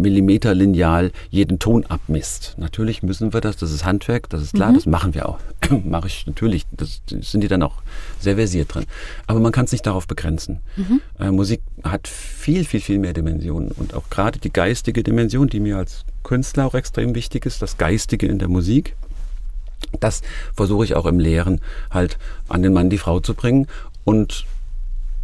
Millimeterlineal 0.00 1.12
jeden 1.30 1.58
Ton 1.58 1.84
abmisst. 1.86 2.54
Natürlich 2.56 3.02
müssen 3.02 3.32
wir 3.32 3.40
das, 3.40 3.56
das 3.56 3.72
ist 3.72 3.84
Handwerk, 3.84 4.30
das 4.30 4.42
ist 4.42 4.54
klar, 4.54 4.70
mhm. 4.70 4.74
das 4.74 4.86
machen 4.86 5.14
wir 5.14 5.28
auch. 5.28 5.38
Mache 5.84 6.06
ich 6.06 6.26
natürlich, 6.26 6.64
das 6.72 7.02
sind 7.06 7.42
die 7.42 7.48
dann 7.48 7.62
auch 7.62 7.82
sehr 8.20 8.36
versiert 8.36 8.74
drin. 8.74 8.86
Aber 9.26 9.40
man 9.40 9.52
kann 9.52 9.66
es 9.66 9.72
nicht 9.72 9.86
darauf 9.86 10.06
begrenzen. 10.06 10.60
Mhm. 10.76 11.00
Äh, 11.18 11.30
Musik 11.30 11.60
hat 11.82 12.08
viel, 12.08 12.64
viel, 12.64 12.80
viel 12.80 12.98
mehr 12.98 13.12
Dimensionen 13.12 13.70
und 13.72 13.92
auch 13.92 14.08
gerade 14.08 14.38
die 14.38 14.52
geistige 14.52 15.02
Dimension, 15.02 15.48
die 15.48 15.60
mir 15.60 15.76
als 15.76 16.04
Künstler 16.22 16.66
auch 16.66 16.74
extrem 16.74 17.14
wichtig 17.14 17.44
ist, 17.44 17.60
das 17.60 17.76
Geistige 17.76 18.26
in 18.26 18.38
der 18.38 18.48
Musik 18.48 18.96
das 20.00 20.22
versuche 20.54 20.84
ich 20.84 20.94
auch 20.94 21.06
im 21.06 21.18
Lehren 21.18 21.60
halt 21.90 22.18
an 22.48 22.62
den 22.62 22.72
Mann, 22.72 22.90
die 22.90 22.98
Frau 22.98 23.20
zu 23.20 23.34
bringen. 23.34 23.66
Und 24.04 24.44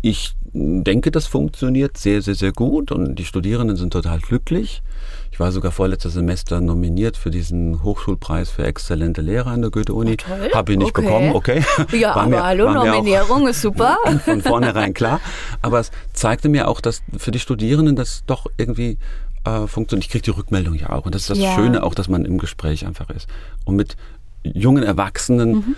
ich 0.03 0.35
denke, 0.53 1.11
das 1.11 1.27
funktioniert 1.27 1.97
sehr, 1.97 2.23
sehr, 2.23 2.35
sehr 2.35 2.53
gut 2.53 2.91
und 2.91 3.15
die 3.17 3.25
Studierenden 3.25 3.77
sind 3.77 3.93
total 3.93 4.19
glücklich. 4.19 4.83
Ich 5.31 5.39
war 5.39 5.53
sogar 5.53 5.71
vorletztes 5.71 6.15
Semester 6.15 6.61
nominiert 6.61 7.17
für 7.17 7.31
diesen 7.31 7.83
Hochschulpreis 7.83 8.51
für 8.51 8.65
exzellente 8.65 9.21
Lehrer 9.21 9.49
an 9.49 9.63
der 9.63 9.71
Goethe-Uni. 9.71 10.17
Oh, 10.29 10.55
Habe 10.55 10.73
ich 10.73 10.79
nicht 10.79 10.89
okay. 10.89 11.03
bekommen, 11.03 11.33
okay. 11.35 11.65
Ja, 11.93 12.15
war 12.15 12.23
aber 12.23 12.31
mir, 12.31 12.43
hallo, 12.43 12.73
Nominierung 12.73 13.47
ist 13.47 13.63
super. 13.63 13.99
Von 14.25 14.43
vornherein 14.43 14.93
klar. 14.93 15.21
Aber 15.63 15.79
es 15.79 15.91
zeigte 16.13 16.49
mir 16.49 16.69
auch, 16.69 16.81
dass 16.81 17.03
für 17.17 17.31
die 17.31 17.39
Studierenden 17.39 17.95
das 17.95 18.25
doch 18.27 18.47
irgendwie 18.57 18.99
äh, 19.45 19.67
funktioniert. 19.67 20.07
Ich 20.07 20.11
kriege 20.11 20.25
die 20.25 20.31
Rückmeldung 20.31 20.75
ja 20.75 20.91
auch. 20.91 21.07
Und 21.07 21.15
das 21.15 21.23
ist 21.23 21.31
das 21.31 21.39
ja. 21.39 21.55
Schöne 21.55 21.83
auch, 21.83 21.95
dass 21.95 22.09
man 22.09 22.25
im 22.25 22.39
Gespräch 22.39 22.87
einfach 22.87 23.11
ist. 23.11 23.29
Und 23.65 23.77
mit 23.77 23.97
jungen 24.43 24.83
Erwachsenen 24.83 25.53
mhm. 25.53 25.77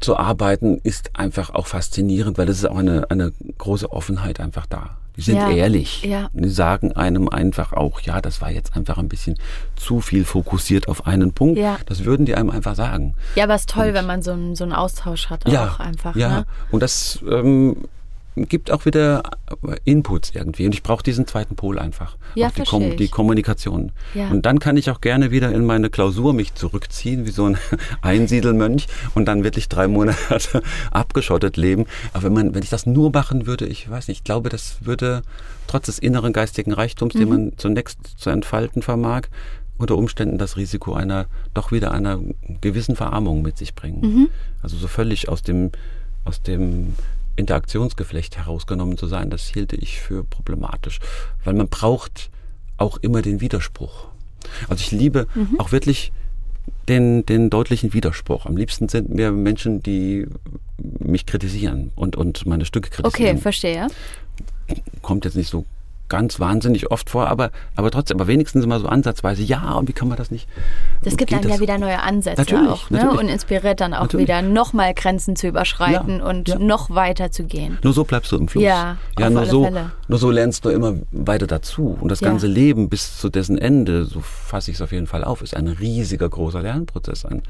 zu 0.00 0.16
arbeiten, 0.16 0.78
ist 0.82 1.10
einfach 1.18 1.50
auch 1.50 1.66
faszinierend, 1.66 2.38
weil 2.38 2.46
das 2.46 2.58
ist 2.58 2.66
auch 2.66 2.78
eine, 2.78 3.10
eine 3.10 3.32
große 3.58 3.90
Offenheit 3.90 4.40
einfach 4.40 4.66
da. 4.66 4.96
Die 5.16 5.22
sind 5.22 5.36
ja, 5.36 5.50
ehrlich. 5.50 6.02
Ja. 6.02 6.30
Die 6.32 6.48
sagen 6.48 6.92
einem 6.92 7.28
einfach 7.28 7.72
auch, 7.72 8.00
ja, 8.00 8.20
das 8.22 8.40
war 8.40 8.50
jetzt 8.50 8.74
einfach 8.74 8.96
ein 8.96 9.08
bisschen 9.08 9.36
zu 9.76 10.00
viel 10.00 10.24
fokussiert 10.24 10.88
auf 10.88 11.06
einen 11.06 11.32
Punkt. 11.32 11.58
Ja. 11.58 11.78
Das 11.86 12.04
würden 12.04 12.24
die 12.24 12.34
einem 12.36 12.48
einfach 12.48 12.74
sagen. 12.74 13.14
Ja, 13.34 13.44
aber 13.44 13.54
es 13.54 13.62
ist 13.62 13.70
toll, 13.70 13.88
Und, 13.88 13.94
wenn 13.94 14.06
man 14.06 14.22
so 14.22 14.32
einen, 14.32 14.56
so 14.56 14.64
einen 14.64 14.72
Austausch 14.72 15.28
hat 15.28 15.46
ja, 15.46 15.68
auch 15.68 15.80
einfach. 15.80 16.16
Ja, 16.16 16.28
ne? 16.28 16.46
und 16.70 16.82
das 16.82 17.18
ähm, 17.28 17.88
gibt 18.48 18.70
auch 18.70 18.84
wieder 18.84 19.22
Inputs 19.84 20.30
irgendwie. 20.34 20.66
Und 20.66 20.74
ich 20.74 20.82
brauche 20.82 21.02
diesen 21.02 21.26
zweiten 21.26 21.56
Pol 21.56 21.78
einfach. 21.78 22.16
Ja, 22.34 22.48
auch 22.48 22.52
die, 22.52 22.62
Kom 22.62 22.96
die 22.96 23.08
Kommunikation. 23.08 23.92
Ja. 24.14 24.28
Und 24.28 24.46
dann 24.46 24.58
kann 24.58 24.76
ich 24.76 24.90
auch 24.90 25.00
gerne 25.00 25.30
wieder 25.30 25.52
in 25.52 25.64
meine 25.64 25.90
Klausur 25.90 26.32
mich 26.32 26.54
zurückziehen, 26.54 27.26
wie 27.26 27.30
so 27.30 27.46
ein 27.46 27.58
Einsiedelmönch 28.02 28.86
und 29.14 29.26
dann 29.26 29.44
wirklich 29.44 29.68
drei 29.68 29.88
Monate 29.88 30.62
abgeschottet 30.90 31.56
leben. 31.56 31.86
Aber 32.12 32.24
wenn 32.24 32.32
man, 32.32 32.54
wenn 32.54 32.62
ich 32.62 32.70
das 32.70 32.86
nur 32.86 33.10
machen 33.10 33.46
würde, 33.46 33.66
ich 33.66 33.88
weiß 33.90 34.08
nicht, 34.08 34.18
ich 34.18 34.24
glaube, 34.24 34.48
das 34.48 34.78
würde 34.80 35.22
trotz 35.66 35.86
des 35.86 35.98
inneren 35.98 36.32
geistigen 36.32 36.72
Reichtums, 36.72 37.14
mhm. 37.14 37.18
den 37.18 37.28
man 37.28 37.52
zunächst 37.56 37.98
zu 38.18 38.30
entfalten 38.30 38.82
vermag, 38.82 39.22
unter 39.78 39.96
Umständen 39.96 40.36
das 40.36 40.56
Risiko 40.56 40.92
einer, 40.92 41.26
doch 41.54 41.72
wieder 41.72 41.92
einer 41.92 42.20
gewissen 42.60 42.96
Verarmung 42.96 43.42
mit 43.42 43.56
sich 43.56 43.74
bringen. 43.74 44.00
Mhm. 44.00 44.28
Also 44.62 44.76
so 44.76 44.88
völlig 44.88 45.28
aus 45.28 45.42
dem, 45.42 45.70
aus 46.24 46.42
dem 46.42 46.94
Interaktionsgeflecht 47.40 48.36
herausgenommen 48.36 48.96
zu 48.96 49.06
sein, 49.06 49.30
das 49.30 49.46
hielte 49.46 49.76
ich 49.76 50.00
für 50.00 50.24
problematisch, 50.24 51.00
weil 51.44 51.54
man 51.54 51.68
braucht 51.68 52.30
auch 52.76 52.98
immer 52.98 53.22
den 53.22 53.40
Widerspruch. 53.40 54.08
Also 54.68 54.82
ich 54.82 54.90
liebe 54.90 55.26
mhm. 55.34 55.58
auch 55.58 55.72
wirklich 55.72 56.12
den, 56.88 57.24
den 57.26 57.50
deutlichen 57.50 57.92
Widerspruch. 57.92 58.46
Am 58.46 58.56
liebsten 58.56 58.88
sind 58.88 59.10
mir 59.10 59.32
Menschen, 59.32 59.82
die 59.82 60.26
mich 60.78 61.26
kritisieren 61.26 61.92
und, 61.94 62.16
und 62.16 62.46
meine 62.46 62.64
Stücke 62.64 62.90
kritisieren. 62.90 63.32
Okay, 63.32 63.40
verstehe. 63.40 63.86
Kommt 65.02 65.24
jetzt 65.24 65.36
nicht 65.36 65.50
so 65.50 65.64
ganz 66.10 66.38
wahnsinnig 66.38 66.90
oft 66.90 67.08
vor, 67.08 67.28
aber, 67.28 67.50
aber 67.74 67.90
trotzdem, 67.90 68.18
aber 68.18 68.26
wenigstens 68.26 68.64
immer 68.64 68.78
so 68.78 68.86
ansatzweise, 68.86 69.42
ja, 69.42 69.72
und 69.72 69.88
wie 69.88 69.94
kann 69.94 70.08
man 70.08 70.18
das 70.18 70.30
nicht? 70.30 70.46
Das 71.02 71.16
gibt 71.16 71.32
einem 71.32 71.42
das? 71.42 71.52
ja 71.52 71.60
wieder 71.60 71.78
neue 71.78 72.00
Ansätze 72.02 72.42
natürlich, 72.42 72.68
auch 72.68 72.90
ne? 72.90 72.98
natürlich. 72.98 73.20
und 73.20 73.28
inspiriert 73.28 73.80
dann 73.80 73.94
auch 73.94 74.02
natürlich. 74.02 74.26
wieder 74.26 74.42
nochmal 74.42 74.92
Grenzen 74.92 75.36
zu 75.36 75.48
überschreiten 75.48 76.18
ja, 76.18 76.26
und 76.26 76.48
ja. 76.48 76.58
noch 76.58 76.90
weiter 76.90 77.30
zu 77.30 77.44
gehen. 77.44 77.78
Nur 77.82 77.94
so 77.94 78.04
bleibst 78.04 78.30
du 78.32 78.36
im 78.36 78.48
Fluss. 78.48 78.62
Ja, 78.62 78.98
ja 79.18 79.30
nur, 79.30 79.46
so, 79.46 79.70
nur 80.08 80.18
so 80.18 80.30
lernst 80.30 80.64
du 80.64 80.68
immer 80.68 80.96
weiter 81.12 81.46
dazu. 81.46 81.96
Und 82.00 82.10
das 82.10 82.20
ganze 82.20 82.46
Leben 82.46 82.88
bis 82.88 83.18
zu 83.18 83.30
dessen 83.30 83.56
Ende, 83.56 84.04
so 84.04 84.20
fasse 84.20 84.70
ich 84.70 84.76
es 84.76 84.82
auf 84.82 84.92
jeden 84.92 85.06
Fall 85.06 85.24
auf, 85.24 85.40
ist 85.40 85.56
ein 85.56 85.68
riesiger, 85.68 86.28
großer 86.28 86.60
Lernprozess, 86.60 87.24
ein, 87.24 87.42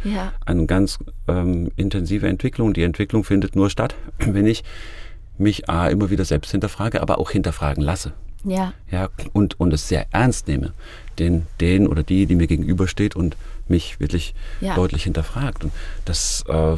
eine 0.45 0.67
ganz 0.67 0.99
ähm, 1.27 1.71
intensive 1.77 2.29
Entwicklung. 2.29 2.75
Die 2.75 2.83
Entwicklung 2.83 3.25
findet 3.25 3.57
nur 3.57 3.71
statt, 3.71 3.95
wenn 4.19 4.47
ich 4.47 4.63
mich 5.39 5.69
A, 5.71 5.89
immer 5.89 6.11
wieder 6.11 6.25
selbst 6.25 6.51
hinterfrage, 6.51 7.01
aber 7.01 7.19
auch 7.19 7.31
hinterfragen 7.31 7.83
lasse. 7.83 8.13
Ja. 8.45 8.73
Ja, 8.91 9.09
und, 9.33 9.59
und 9.61 9.73
es 9.73 9.89
sehr 9.89 10.07
ernst 10.13 10.49
nehme, 10.49 10.73
den, 11.19 11.47
den 11.61 11.87
oder 11.87 12.03
die, 12.03 12.27
die 12.27 12.35
mir 12.35 12.47
gegenübersteht 12.47 13.17
und 13.17 13.37
mich 13.69 14.01
wirklich 14.01 14.35
ja. 14.61 14.75
deutlich 14.75 15.05
hinterfragt. 15.05 15.65
Und 15.65 15.73
das 16.05 16.45
äh, 16.49 16.77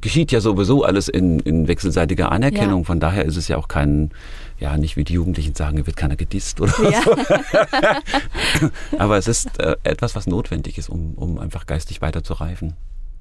geschieht 0.00 0.32
ja 0.32 0.40
sowieso 0.40 0.84
alles 0.84 1.08
in, 1.08 1.40
in 1.40 1.68
wechselseitiger 1.68 2.32
Anerkennung. 2.32 2.80
Ja. 2.80 2.86
Von 2.86 3.00
daher 3.00 3.24
ist 3.24 3.36
es 3.36 3.48
ja 3.48 3.56
auch 3.56 3.68
kein, 3.68 4.10
ja, 4.58 4.76
nicht 4.76 4.96
wie 4.96 5.04
die 5.04 5.14
Jugendlichen 5.14 5.54
sagen, 5.54 5.76
hier 5.76 5.86
wird 5.86 5.96
keiner 5.96 6.16
gedisst 6.16 6.60
oder 6.60 6.90
ja. 6.90 7.02
so. 7.02 7.16
Aber 8.98 9.16
es 9.16 9.28
ist 9.28 9.58
äh, 9.60 9.76
etwas, 9.84 10.14
was 10.14 10.26
notwendig 10.26 10.78
ist, 10.78 10.88
um, 10.88 11.14
um 11.14 11.38
einfach 11.38 11.66
geistig 11.66 12.02
weiter 12.02 12.22
zu 12.22 12.34
reifen. 12.34 12.74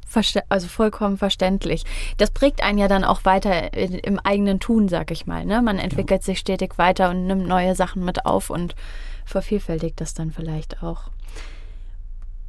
Verste 0.05 0.43
also 0.49 0.67
vollkommen 0.67 1.17
verständlich. 1.17 1.83
Das 2.17 2.31
prägt 2.31 2.63
einen 2.63 2.77
ja 2.77 2.87
dann 2.87 3.03
auch 3.03 3.25
weiter 3.25 3.73
im 3.73 4.19
eigenen 4.19 4.59
Tun, 4.59 4.87
sag 4.87 5.11
ich 5.11 5.25
mal. 5.25 5.45
Ne? 5.45 5.61
Man 5.61 5.79
entwickelt 5.79 6.21
ja. 6.21 6.25
sich 6.25 6.39
stetig 6.39 6.77
weiter 6.77 7.09
und 7.09 7.27
nimmt 7.27 7.47
neue 7.47 7.75
Sachen 7.75 8.05
mit 8.05 8.25
auf 8.25 8.49
und 8.49 8.75
vervielfältigt 9.25 9.99
das 9.99 10.13
dann 10.13 10.31
vielleicht 10.31 10.83
auch. 10.83 11.09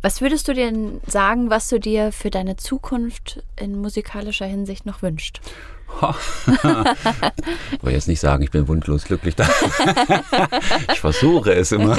Was 0.03 0.21
würdest 0.21 0.47
du 0.47 0.53
denn 0.53 1.01
sagen, 1.07 1.51
was 1.51 1.69
du 1.69 1.81
dir 1.81 2.13
für 2.13 2.31
deine 2.31 2.57
Zukunft 2.57 3.43
in 3.57 3.77
musikalischer 3.81 4.47
Hinsicht 4.47 4.87
noch 4.87 5.03
wünscht? 5.03 5.41
ich 5.89 6.03
wollte 6.63 7.91
jetzt 7.91 8.09
nicht 8.09 8.21
sagen, 8.21 8.43
ich 8.43 8.51
bin 8.51 8.69
wunschlos 8.69 9.05
glücklich. 9.05 9.35
ich 10.93 11.01
versuche 11.01 11.55
es 11.55 11.73
immer. 11.73 11.97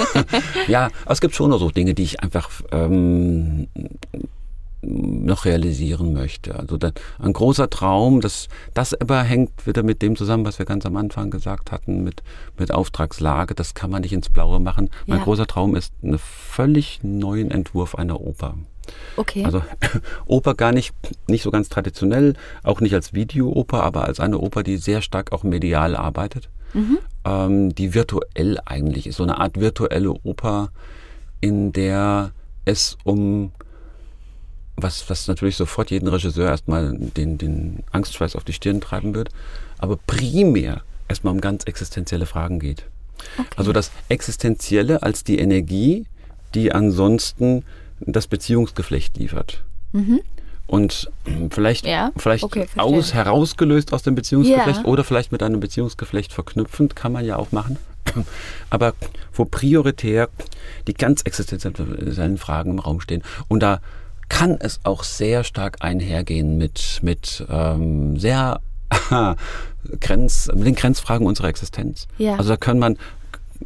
Ja, 0.68 0.90
es 1.06 1.22
gibt 1.22 1.36
schon 1.36 1.50
noch 1.50 1.60
so 1.60 1.72
Dinge, 1.72 1.94
die 1.94 2.04
ich 2.04 2.22
einfach 2.22 2.50
ähm, 2.72 3.68
noch 4.88 5.46
realisieren 5.46 6.14
möchte. 6.14 6.56
Also 6.56 6.78
da, 6.78 6.92
ein 7.20 7.34
großer 7.34 7.70
Traum, 7.70 8.22
das, 8.22 8.48
das 8.74 8.94
aber 9.00 9.22
hängt 9.24 9.68
wieder 9.68 9.84
mit 9.84 10.02
dem 10.02 10.16
zusammen, 10.16 10.46
was 10.46 10.60
wir 10.60 10.66
ganz 10.66 10.86
am 10.86 10.96
Anfang 10.96 11.30
gesagt 11.30 11.72
hatten, 11.72 12.04
mit, 12.04 12.24
mit 12.58 12.74
Auftragslage. 12.74 13.54
Das 13.54 13.74
kann 13.74 13.92
man 13.92 14.02
nicht 14.02 14.14
ins 14.14 14.30
Blaue 14.30 14.60
machen. 14.60 14.90
Ja. 15.06 15.16
Mein 15.16 15.24
großer 15.24 15.48
Traum 15.48 15.76
ist 15.76 15.94
einen 16.02 16.18
völlig 16.18 17.02
neuen 17.04 17.52
Entwurf 17.52 17.96
einer 17.96 18.22
Oper. 18.22 18.56
Okay. 19.18 19.44
Also 19.44 19.62
Oper 20.26 20.56
gar 20.56 20.72
nicht, 20.72 20.94
nicht 21.28 21.44
so 21.44 21.52
ganz 21.52 21.68
traditionell, 21.70 22.34
auch 22.64 22.80
nicht 22.80 22.94
als 22.94 23.14
Videooper, 23.14 23.84
aber 23.84 24.06
als 24.06 24.20
eine 24.20 24.38
Oper, 24.38 24.64
die 24.64 24.78
sehr 24.78 25.02
stark 25.02 25.34
auch 25.34 25.44
medial 25.44 25.96
arbeitet, 25.96 26.50
mhm. 26.74 27.00
ähm, 27.26 27.76
die 27.76 27.94
virtuell 27.94 28.60
eigentlich 28.66 29.08
ist. 29.08 29.18
So 29.18 29.24
eine 29.24 29.40
Art 29.40 29.60
virtuelle 29.60 30.12
Oper, 30.12 30.72
in 31.42 31.74
der 31.74 32.32
es 32.66 32.98
um 33.04 33.52
was, 34.78 35.10
was 35.10 35.28
natürlich 35.28 35.58
sofort 35.58 35.92
jeden 35.92 36.08
Regisseur 36.08 36.48
erstmal 36.48 36.96
den, 36.96 37.38
den 37.38 37.84
Angstschweiß 37.92 38.36
auf 38.36 38.44
die 38.44 38.54
Stirn 38.54 38.80
treiben 38.80 39.16
wird, 39.16 39.30
aber 39.80 39.98
primär 40.08 40.82
erstmal 41.08 41.34
um 41.34 41.42
ganz 41.42 41.64
existenzielle 41.66 42.28
Fragen 42.28 42.60
geht. 42.60 42.86
Okay. 43.38 43.48
Also 43.56 43.74
das 43.74 43.92
Existenzielle 44.10 45.02
als 45.02 45.24
die 45.24 45.40
Energie, 45.40 46.06
die 46.54 46.72
ansonsten 46.72 47.64
das 48.00 48.28
Beziehungsgeflecht 48.28 49.18
liefert. 49.18 49.64
Mhm. 49.92 50.22
Und 50.68 51.10
vielleicht, 51.50 51.86
ja? 51.86 52.12
vielleicht 52.18 52.44
okay, 52.44 52.68
aus, 52.76 53.14
herausgelöst 53.14 53.94
aus 53.94 54.04
dem 54.04 54.16
Beziehungsgeflecht 54.16 54.82
ja. 54.82 54.86
oder 54.86 55.04
vielleicht 55.04 55.32
mit 55.32 55.42
einem 55.42 55.62
Beziehungsgeflecht 55.62 56.34
verknüpfend, 56.34 56.96
kann 56.96 57.14
man 57.14 57.26
ja 57.26 57.38
auch 57.38 57.52
machen. 57.52 57.78
Aber 58.70 58.94
wo 59.34 59.46
prioritär 59.46 60.30
die 60.88 60.94
ganz 60.94 61.22
existenziellen 61.22 62.38
Fragen 62.38 62.72
im 62.72 62.80
Raum 62.80 63.00
stehen. 63.00 63.24
Und 63.48 63.62
da 63.62 63.80
kann 64.30 64.58
es 64.60 64.80
auch 64.84 65.04
sehr 65.04 65.44
stark 65.44 65.78
einhergehen 65.82 66.58
mit, 66.58 67.00
mit 67.02 67.46
ähm, 67.50 68.18
sehr 68.18 68.62
Grenz, 70.00 70.50
mit 70.54 70.66
den 70.66 70.76
Grenzfragen 70.76 71.26
unserer 71.26 71.48
Existenz. 71.48 72.08
Ja. 72.18 72.36
Also 72.36 72.50
da 72.50 72.58
kann 72.58 72.80
man, 72.80 72.98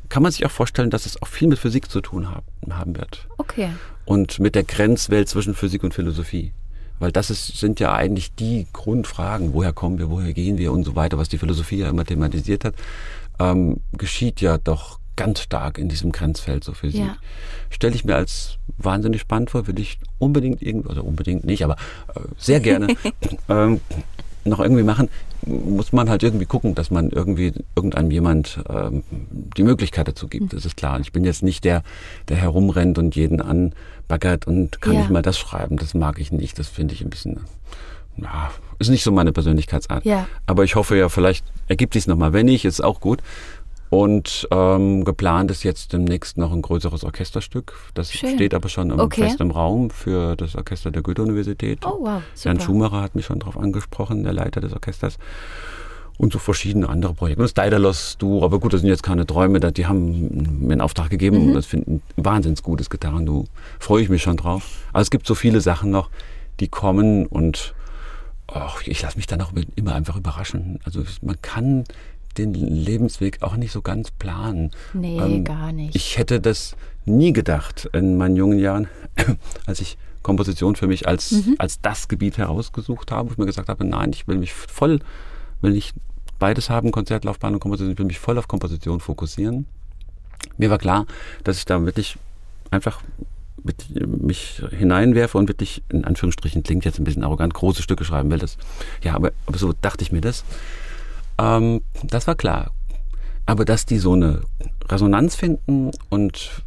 kann 0.09 0.23
man 0.23 0.31
sich 0.31 0.45
auch 0.45 0.51
vorstellen, 0.51 0.89
dass 0.89 1.05
es 1.05 1.21
auch 1.21 1.27
viel 1.27 1.47
mit 1.47 1.59
Physik 1.59 1.89
zu 1.89 2.01
tun 2.01 2.29
haben, 2.29 2.45
haben 2.71 2.97
wird. 2.97 3.27
Okay. 3.37 3.69
Und 4.05 4.39
mit 4.39 4.55
der 4.55 4.63
Grenzwelt 4.63 5.29
zwischen 5.29 5.53
Physik 5.53 5.83
und 5.83 5.93
Philosophie. 5.93 6.53
Weil 6.99 7.11
das 7.11 7.31
ist, 7.31 7.57
sind 7.57 7.79
ja 7.79 7.93
eigentlich 7.93 8.35
die 8.35 8.67
Grundfragen, 8.73 9.53
woher 9.53 9.73
kommen 9.73 9.97
wir, 9.97 10.11
woher 10.11 10.33
gehen 10.33 10.57
wir 10.59 10.71
und 10.71 10.83
so 10.83 10.95
weiter, 10.95 11.17
was 11.17 11.29
die 11.29 11.39
Philosophie 11.39 11.77
ja 11.77 11.89
immer 11.89 12.05
thematisiert 12.05 12.63
hat, 12.63 12.75
ähm, 13.39 13.81
geschieht 13.93 14.39
ja 14.39 14.59
doch 14.59 15.00
ganz 15.15 15.41
stark 15.41 15.77
in 15.77 15.89
diesem 15.89 16.11
Grenzfeld 16.11 16.63
so 16.63 16.73
Physik. 16.73 17.01
Ja. 17.01 17.17
Stelle 17.69 17.95
ich 17.95 18.05
mir 18.05 18.15
als 18.15 18.57
wahnsinnig 18.77 19.21
spannend 19.21 19.51
vor, 19.51 19.67
würde 19.67 19.81
ich 19.81 19.99
unbedingt 20.19 20.61
irgendwie, 20.61 20.89
also 20.89 21.03
unbedingt 21.03 21.43
nicht, 21.43 21.63
aber 21.63 21.75
äh, 22.15 22.19
sehr 22.37 22.59
gerne 22.59 22.95
ähm, 23.49 23.81
noch 24.43 24.59
irgendwie 24.59 24.83
machen. 24.83 25.09
Muss 25.45 25.91
man 25.91 26.09
halt 26.09 26.21
irgendwie 26.21 26.45
gucken, 26.45 26.75
dass 26.75 26.91
man 26.91 27.09
irgendwie 27.09 27.53
irgendeinem 27.75 28.11
jemand 28.11 28.59
ähm, 28.69 29.03
die 29.09 29.63
Möglichkeit 29.63 30.07
dazu 30.07 30.27
gibt. 30.27 30.53
Das 30.53 30.65
ist 30.65 30.77
klar. 30.77 30.99
Ich 30.99 31.11
bin 31.11 31.23
jetzt 31.23 31.41
nicht 31.41 31.63
der, 31.63 31.81
der 32.29 32.37
herumrennt 32.37 32.99
und 32.99 33.15
jeden 33.15 33.41
anbaggert 33.41 34.45
und 34.45 34.81
kann 34.81 34.93
ja. 34.93 34.99
nicht 34.99 35.09
mal 35.09 35.23
das 35.23 35.39
schreiben. 35.39 35.77
Das 35.77 35.95
mag 35.95 36.19
ich 36.19 36.31
nicht. 36.31 36.59
Das 36.59 36.67
finde 36.67 36.93
ich 36.93 37.01
ein 37.01 37.09
bisschen 37.09 37.39
ja, 38.17 38.51
ist 38.79 38.89
nicht 38.89 39.03
so 39.03 39.11
meine 39.11 39.31
Persönlichkeitsart. 39.31 40.05
Ja. 40.05 40.27
Aber 40.45 40.63
ich 40.63 40.75
hoffe 40.75 40.97
ja, 40.97 41.09
vielleicht 41.09 41.45
ergibt 41.67 41.93
sich 41.93 42.07
nochmal. 42.07 42.33
Wenn 42.33 42.45
nicht, 42.45 42.65
ist 42.65 42.83
auch 42.83 42.99
gut. 42.99 43.21
Und 43.91 44.47
ähm, 44.51 45.03
geplant 45.03 45.51
ist 45.51 45.63
jetzt 45.63 45.91
demnächst 45.91 46.37
noch 46.37 46.53
ein 46.53 46.61
größeres 46.61 47.03
Orchesterstück. 47.03 47.73
Das 47.93 48.09
Schön. 48.09 48.35
steht 48.35 48.53
aber 48.53 48.69
schon 48.69 48.89
im 48.89 49.01
okay. 49.01 49.23
fest 49.23 49.41
im 49.41 49.51
Raum 49.51 49.89
für 49.89 50.37
das 50.37 50.55
Orchester 50.55 50.91
der 50.91 51.01
Goethe-Universität. 51.01 51.85
Oh, 51.85 51.97
wow. 51.99 52.21
Super. 52.33 52.49
Jan 52.49 52.61
Schumacher 52.61 53.01
hat 53.01 53.15
mich 53.15 53.25
schon 53.25 53.39
darauf 53.39 53.57
angesprochen, 53.57 54.23
der 54.23 54.31
Leiter 54.31 54.61
des 54.61 54.71
Orchesters. 54.71 55.17
Und 56.17 56.31
so 56.31 56.39
verschiedene 56.39 56.87
andere 56.87 57.13
Projekte. 57.13 57.41
Und 57.41 57.43
das 57.43 57.53
Daedalus 57.53 58.15
du, 58.17 58.45
aber 58.45 58.61
gut, 58.61 58.71
das 58.71 58.79
sind 58.79 58.89
jetzt 58.89 59.03
keine 59.03 59.27
Träume, 59.27 59.59
die 59.59 59.85
haben 59.85 60.61
mir 60.65 60.71
einen 60.71 60.81
Auftrag 60.81 61.09
gegeben. 61.09 61.49
Mhm. 61.49 61.53
Das 61.53 61.65
finde 61.65 61.91
ich 61.91 62.17
ein 62.17 62.25
wahnsinnig 62.25 62.63
gutes 62.63 62.89
Gitarren, 62.89 63.25
du. 63.25 63.43
Freue 63.77 64.03
ich 64.03 64.07
mich 64.07 64.21
schon 64.21 64.37
drauf. 64.37 64.69
Aber 64.93 65.01
es 65.01 65.11
gibt 65.11 65.27
so 65.27 65.35
viele 65.35 65.59
Sachen 65.59 65.91
noch, 65.91 66.09
die 66.61 66.69
kommen 66.69 67.25
und 67.25 67.73
ach, 68.47 68.83
ich 68.85 69.01
lasse 69.01 69.17
mich 69.17 69.27
dann 69.27 69.41
auch 69.41 69.51
immer 69.75 69.95
einfach 69.95 70.15
überraschen. 70.15 70.79
Also 70.85 71.03
man 71.21 71.35
kann 71.41 71.83
den 72.33 72.53
Lebensweg 72.53 73.41
auch 73.41 73.55
nicht 73.55 73.71
so 73.71 73.81
ganz 73.81 74.11
planen. 74.11 74.71
Nee, 74.93 75.19
ähm, 75.19 75.43
gar 75.43 75.71
nicht. 75.71 75.95
Ich 75.95 76.17
hätte 76.17 76.39
das 76.39 76.75
nie 77.05 77.33
gedacht 77.33 77.89
in 77.93 78.17
meinen 78.17 78.35
jungen 78.35 78.59
Jahren, 78.59 78.87
als 79.65 79.81
ich 79.81 79.97
Komposition 80.21 80.75
für 80.75 80.87
mich 80.87 81.07
als, 81.07 81.31
mhm. 81.31 81.55
als 81.57 81.81
das 81.81 82.07
Gebiet 82.07 82.37
herausgesucht 82.37 83.11
habe, 83.11 83.29
wo 83.29 83.33
ich 83.33 83.37
mir 83.37 83.45
gesagt 83.45 83.69
habe, 83.69 83.83
nein, 83.85 84.11
ich 84.13 84.27
will 84.27 84.37
mich 84.37 84.53
voll, 84.53 84.99
will 85.61 85.71
nicht 85.71 85.95
beides 86.37 86.69
haben, 86.69 86.91
Konzertlaufbahn 86.91 87.53
und 87.53 87.59
Komposition, 87.59 87.93
ich 87.93 87.99
will 87.99 88.05
mich 88.05 88.19
voll 88.19 88.37
auf 88.37 88.47
Komposition 88.47 88.99
fokussieren. 88.99 89.65
Mir 90.57 90.69
war 90.69 90.77
klar, 90.77 91.05
dass 91.43 91.57
ich 91.57 91.65
da 91.65 91.83
wirklich 91.85 92.17
einfach 92.71 93.01
mit, 93.63 93.85
mich 94.07 94.61
hineinwerfe 94.71 95.37
und 95.37 95.47
wirklich, 95.47 95.83
in 95.89 96.05
Anführungsstrichen, 96.05 96.63
klingt 96.63 96.85
jetzt 96.85 96.99
ein 96.99 97.03
bisschen 97.03 97.23
arrogant, 97.23 97.53
große 97.53 97.81
Stücke 97.81 98.05
schreiben 98.05 98.31
will. 98.31 98.39
Das, 98.39 98.57
ja, 99.03 99.15
aber, 99.15 99.31
aber 99.45 99.57
so 99.57 99.73
dachte 99.81 100.03
ich 100.03 100.11
mir 100.11 100.21
das. 100.21 100.43
Ähm, 101.37 101.81
das 102.03 102.27
war 102.27 102.35
klar. 102.35 102.71
Aber 103.45 103.65
dass 103.65 103.85
die 103.85 103.97
so 103.97 104.13
eine 104.13 104.41
Resonanz 104.89 105.35
finden 105.35 105.91
und 106.09 106.63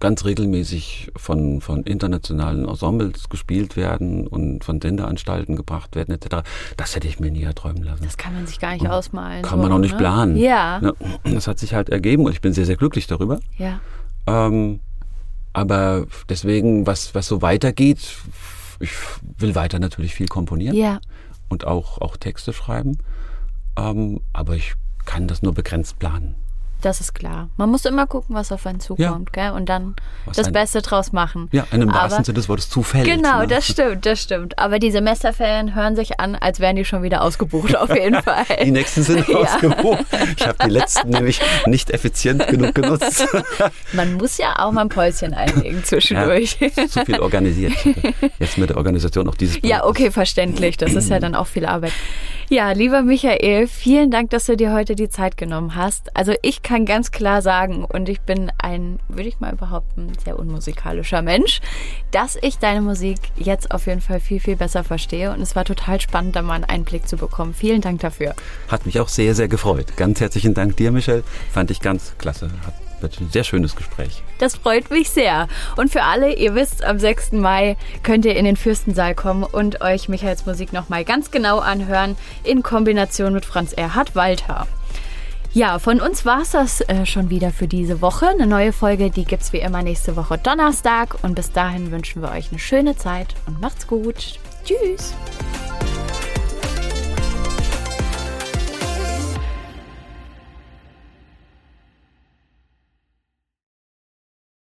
ganz 0.00 0.24
regelmäßig 0.24 1.12
von, 1.16 1.60
von 1.60 1.84
internationalen 1.84 2.68
Ensembles 2.68 3.28
gespielt 3.30 3.76
werden 3.76 4.26
und 4.26 4.62
von 4.62 4.80
Senderanstalten 4.80 5.56
gebracht 5.56 5.96
werden 5.96 6.14
etc., 6.14 6.46
das 6.76 6.94
hätte 6.94 7.08
ich 7.08 7.20
mir 7.20 7.30
nie 7.30 7.42
erträumen 7.42 7.82
lassen. 7.82 8.04
Das 8.04 8.18
kann 8.18 8.34
man 8.34 8.46
sich 8.46 8.60
gar 8.60 8.72
nicht 8.72 8.82
und 8.82 8.88
ausmalen. 8.88 9.42
Kann 9.42 9.58
so, 9.58 9.62
man 9.62 9.72
auch 9.72 9.78
nicht 9.78 9.92
ne? 9.92 9.98
planen. 9.98 10.36
Ja. 10.36 10.92
Das 11.24 11.46
hat 11.46 11.58
sich 11.58 11.72
halt 11.72 11.88
ergeben 11.88 12.26
und 12.26 12.32
ich 12.32 12.40
bin 12.40 12.52
sehr, 12.52 12.66
sehr 12.66 12.76
glücklich 12.76 13.06
darüber. 13.06 13.40
Ja. 13.56 13.80
Ähm, 14.26 14.80
aber 15.54 16.06
deswegen, 16.28 16.86
was, 16.86 17.14
was 17.14 17.26
so 17.26 17.40
weitergeht, 17.40 18.16
ich 18.80 18.92
will 19.38 19.54
weiter 19.54 19.78
natürlich 19.78 20.14
viel 20.14 20.28
komponieren. 20.28 20.76
Ja. 20.76 21.00
Und 21.48 21.66
auch, 21.66 21.98
auch 22.00 22.16
Texte 22.16 22.52
schreiben. 22.52 22.98
Ähm, 23.76 24.20
aber 24.32 24.54
ich 24.54 24.74
kann 25.04 25.28
das 25.28 25.42
nur 25.42 25.54
begrenzt 25.54 25.98
planen. 25.98 26.36
Das 26.84 27.00
ist 27.00 27.14
klar. 27.14 27.48
Man 27.56 27.70
muss 27.70 27.86
immer 27.86 28.06
gucken, 28.06 28.36
was 28.36 28.52
auf 28.52 28.66
einen 28.66 28.78
zukommt, 28.78 29.30
ja. 29.34 29.48
gell? 29.48 29.56
Und 29.56 29.70
dann 29.70 29.96
was 30.26 30.36
das 30.36 30.48
ein, 30.48 30.52
Beste 30.52 30.82
draus 30.82 31.12
machen. 31.12 31.48
Ja, 31.50 31.66
in 31.72 31.80
dem 31.80 31.90
wahrsten 31.90 32.24
Sinne 32.24 32.36
des 32.36 32.46
Wortes 32.50 32.68
zufällig. 32.68 33.10
Genau, 33.10 33.40
ne? 33.40 33.46
das 33.46 33.66
stimmt, 33.66 34.04
das 34.04 34.20
stimmt. 34.20 34.58
Aber 34.58 34.78
die 34.78 34.90
Semesterferien 34.90 35.74
hören 35.74 35.96
sich 35.96 36.20
an, 36.20 36.34
als 36.34 36.60
wären 36.60 36.76
die 36.76 36.84
schon 36.84 37.02
wieder 37.02 37.22
ausgebucht, 37.22 37.74
auf 37.74 37.88
jeden 37.88 38.22
Fall. 38.22 38.44
die 38.62 38.70
nächsten 38.70 39.02
sind 39.02 39.26
ja. 39.26 39.34
ausgebucht. 39.34 40.04
Ich 40.36 40.46
habe 40.46 40.58
die 40.62 40.70
letzten 40.70 41.08
nämlich 41.08 41.40
nicht 41.64 41.88
effizient 41.88 42.46
genug 42.48 42.74
genutzt. 42.74 43.26
Man 43.94 44.14
muss 44.14 44.36
ja 44.36 44.58
auch 44.58 44.70
mal 44.70 44.82
ein 44.82 44.90
Päuschen 44.90 45.32
einlegen 45.32 45.82
zwischendurch. 45.84 46.58
Ja, 46.60 46.86
zu 46.86 47.02
viel 47.06 47.18
organisiert. 47.18 47.72
Jetzt 48.38 48.58
mit 48.58 48.68
der 48.68 48.76
Organisation 48.76 49.26
auch 49.26 49.36
dieses 49.36 49.58
Ja, 49.62 49.86
okay, 49.86 50.10
verständlich. 50.10 50.76
Das 50.76 50.92
ist 50.92 51.08
ja 51.08 51.18
dann 51.18 51.34
auch 51.34 51.46
viel 51.46 51.64
Arbeit. 51.64 51.92
Ja, 52.50 52.72
lieber 52.72 53.02
Michael, 53.02 53.66
vielen 53.66 54.10
Dank, 54.10 54.30
dass 54.30 54.44
du 54.44 54.56
dir 54.56 54.72
heute 54.72 54.94
die 54.94 55.08
Zeit 55.08 55.36
genommen 55.38 55.74
hast. 55.74 56.14
Also 56.14 56.34
ich 56.42 56.62
kann 56.62 56.84
ganz 56.84 57.10
klar 57.10 57.40
sagen, 57.40 57.84
und 57.84 58.08
ich 58.08 58.20
bin 58.20 58.52
ein, 58.58 58.98
würde 59.08 59.28
ich 59.28 59.40
mal 59.40 59.56
behaupten, 59.56 60.12
sehr 60.22 60.38
unmusikalischer 60.38 61.22
Mensch, 61.22 61.60
dass 62.10 62.36
ich 62.40 62.58
deine 62.58 62.82
Musik 62.82 63.18
jetzt 63.36 63.70
auf 63.70 63.86
jeden 63.86 64.02
Fall 64.02 64.20
viel, 64.20 64.40
viel 64.40 64.56
besser 64.56 64.84
verstehe. 64.84 65.32
Und 65.32 65.40
es 65.40 65.56
war 65.56 65.64
total 65.64 66.00
spannend, 66.00 66.36
da 66.36 66.42
mal 66.42 66.54
einen 66.54 66.64
Einblick 66.64 67.08
zu 67.08 67.16
bekommen. 67.16 67.54
Vielen 67.54 67.80
Dank 67.80 68.00
dafür. 68.00 68.34
Hat 68.68 68.84
mich 68.84 69.00
auch 69.00 69.08
sehr, 69.08 69.34
sehr 69.34 69.48
gefreut. 69.48 69.96
Ganz 69.96 70.20
herzlichen 70.20 70.52
Dank 70.52 70.76
dir, 70.76 70.92
Michel. 70.92 71.24
Fand 71.50 71.70
ich 71.70 71.80
ganz 71.80 72.14
klasse. 72.18 72.50
Hat 72.66 72.83
ein 73.20 73.30
sehr 73.30 73.44
schönes 73.44 73.76
Gespräch. 73.76 74.22
Das 74.38 74.56
freut 74.56 74.90
mich 74.90 75.10
sehr. 75.10 75.48
Und 75.76 75.90
für 75.90 76.02
alle, 76.02 76.34
ihr 76.34 76.54
wisst, 76.54 76.84
am 76.84 76.98
6. 76.98 77.32
Mai 77.32 77.76
könnt 78.02 78.24
ihr 78.24 78.36
in 78.36 78.44
den 78.44 78.56
Fürstensaal 78.56 79.14
kommen 79.14 79.44
und 79.44 79.80
euch 79.80 80.08
Michaels 80.08 80.46
Musik 80.46 80.72
nochmal 80.72 81.04
ganz 81.04 81.30
genau 81.30 81.58
anhören 81.58 82.16
in 82.42 82.62
Kombination 82.62 83.32
mit 83.32 83.44
Franz 83.44 83.72
Erhard 83.72 84.14
Walter. 84.14 84.66
Ja, 85.54 85.78
von 85.78 86.00
uns 86.00 86.26
war 86.26 86.42
es 86.42 86.50
das 86.50 86.80
äh, 86.80 87.06
schon 87.06 87.30
wieder 87.30 87.52
für 87.52 87.68
diese 87.68 88.00
Woche. 88.00 88.26
Eine 88.26 88.48
neue 88.48 88.72
Folge, 88.72 89.10
die 89.10 89.24
gibt 89.24 89.44
es 89.44 89.52
wie 89.52 89.60
immer 89.60 89.82
nächste 89.82 90.16
Woche 90.16 90.36
Donnerstag. 90.36 91.16
Und 91.22 91.36
bis 91.36 91.52
dahin 91.52 91.92
wünschen 91.92 92.22
wir 92.22 92.32
euch 92.32 92.50
eine 92.50 92.58
schöne 92.58 92.96
Zeit 92.96 93.36
und 93.46 93.60
macht's 93.60 93.86
gut. 93.86 94.40
Tschüss. 94.64 95.14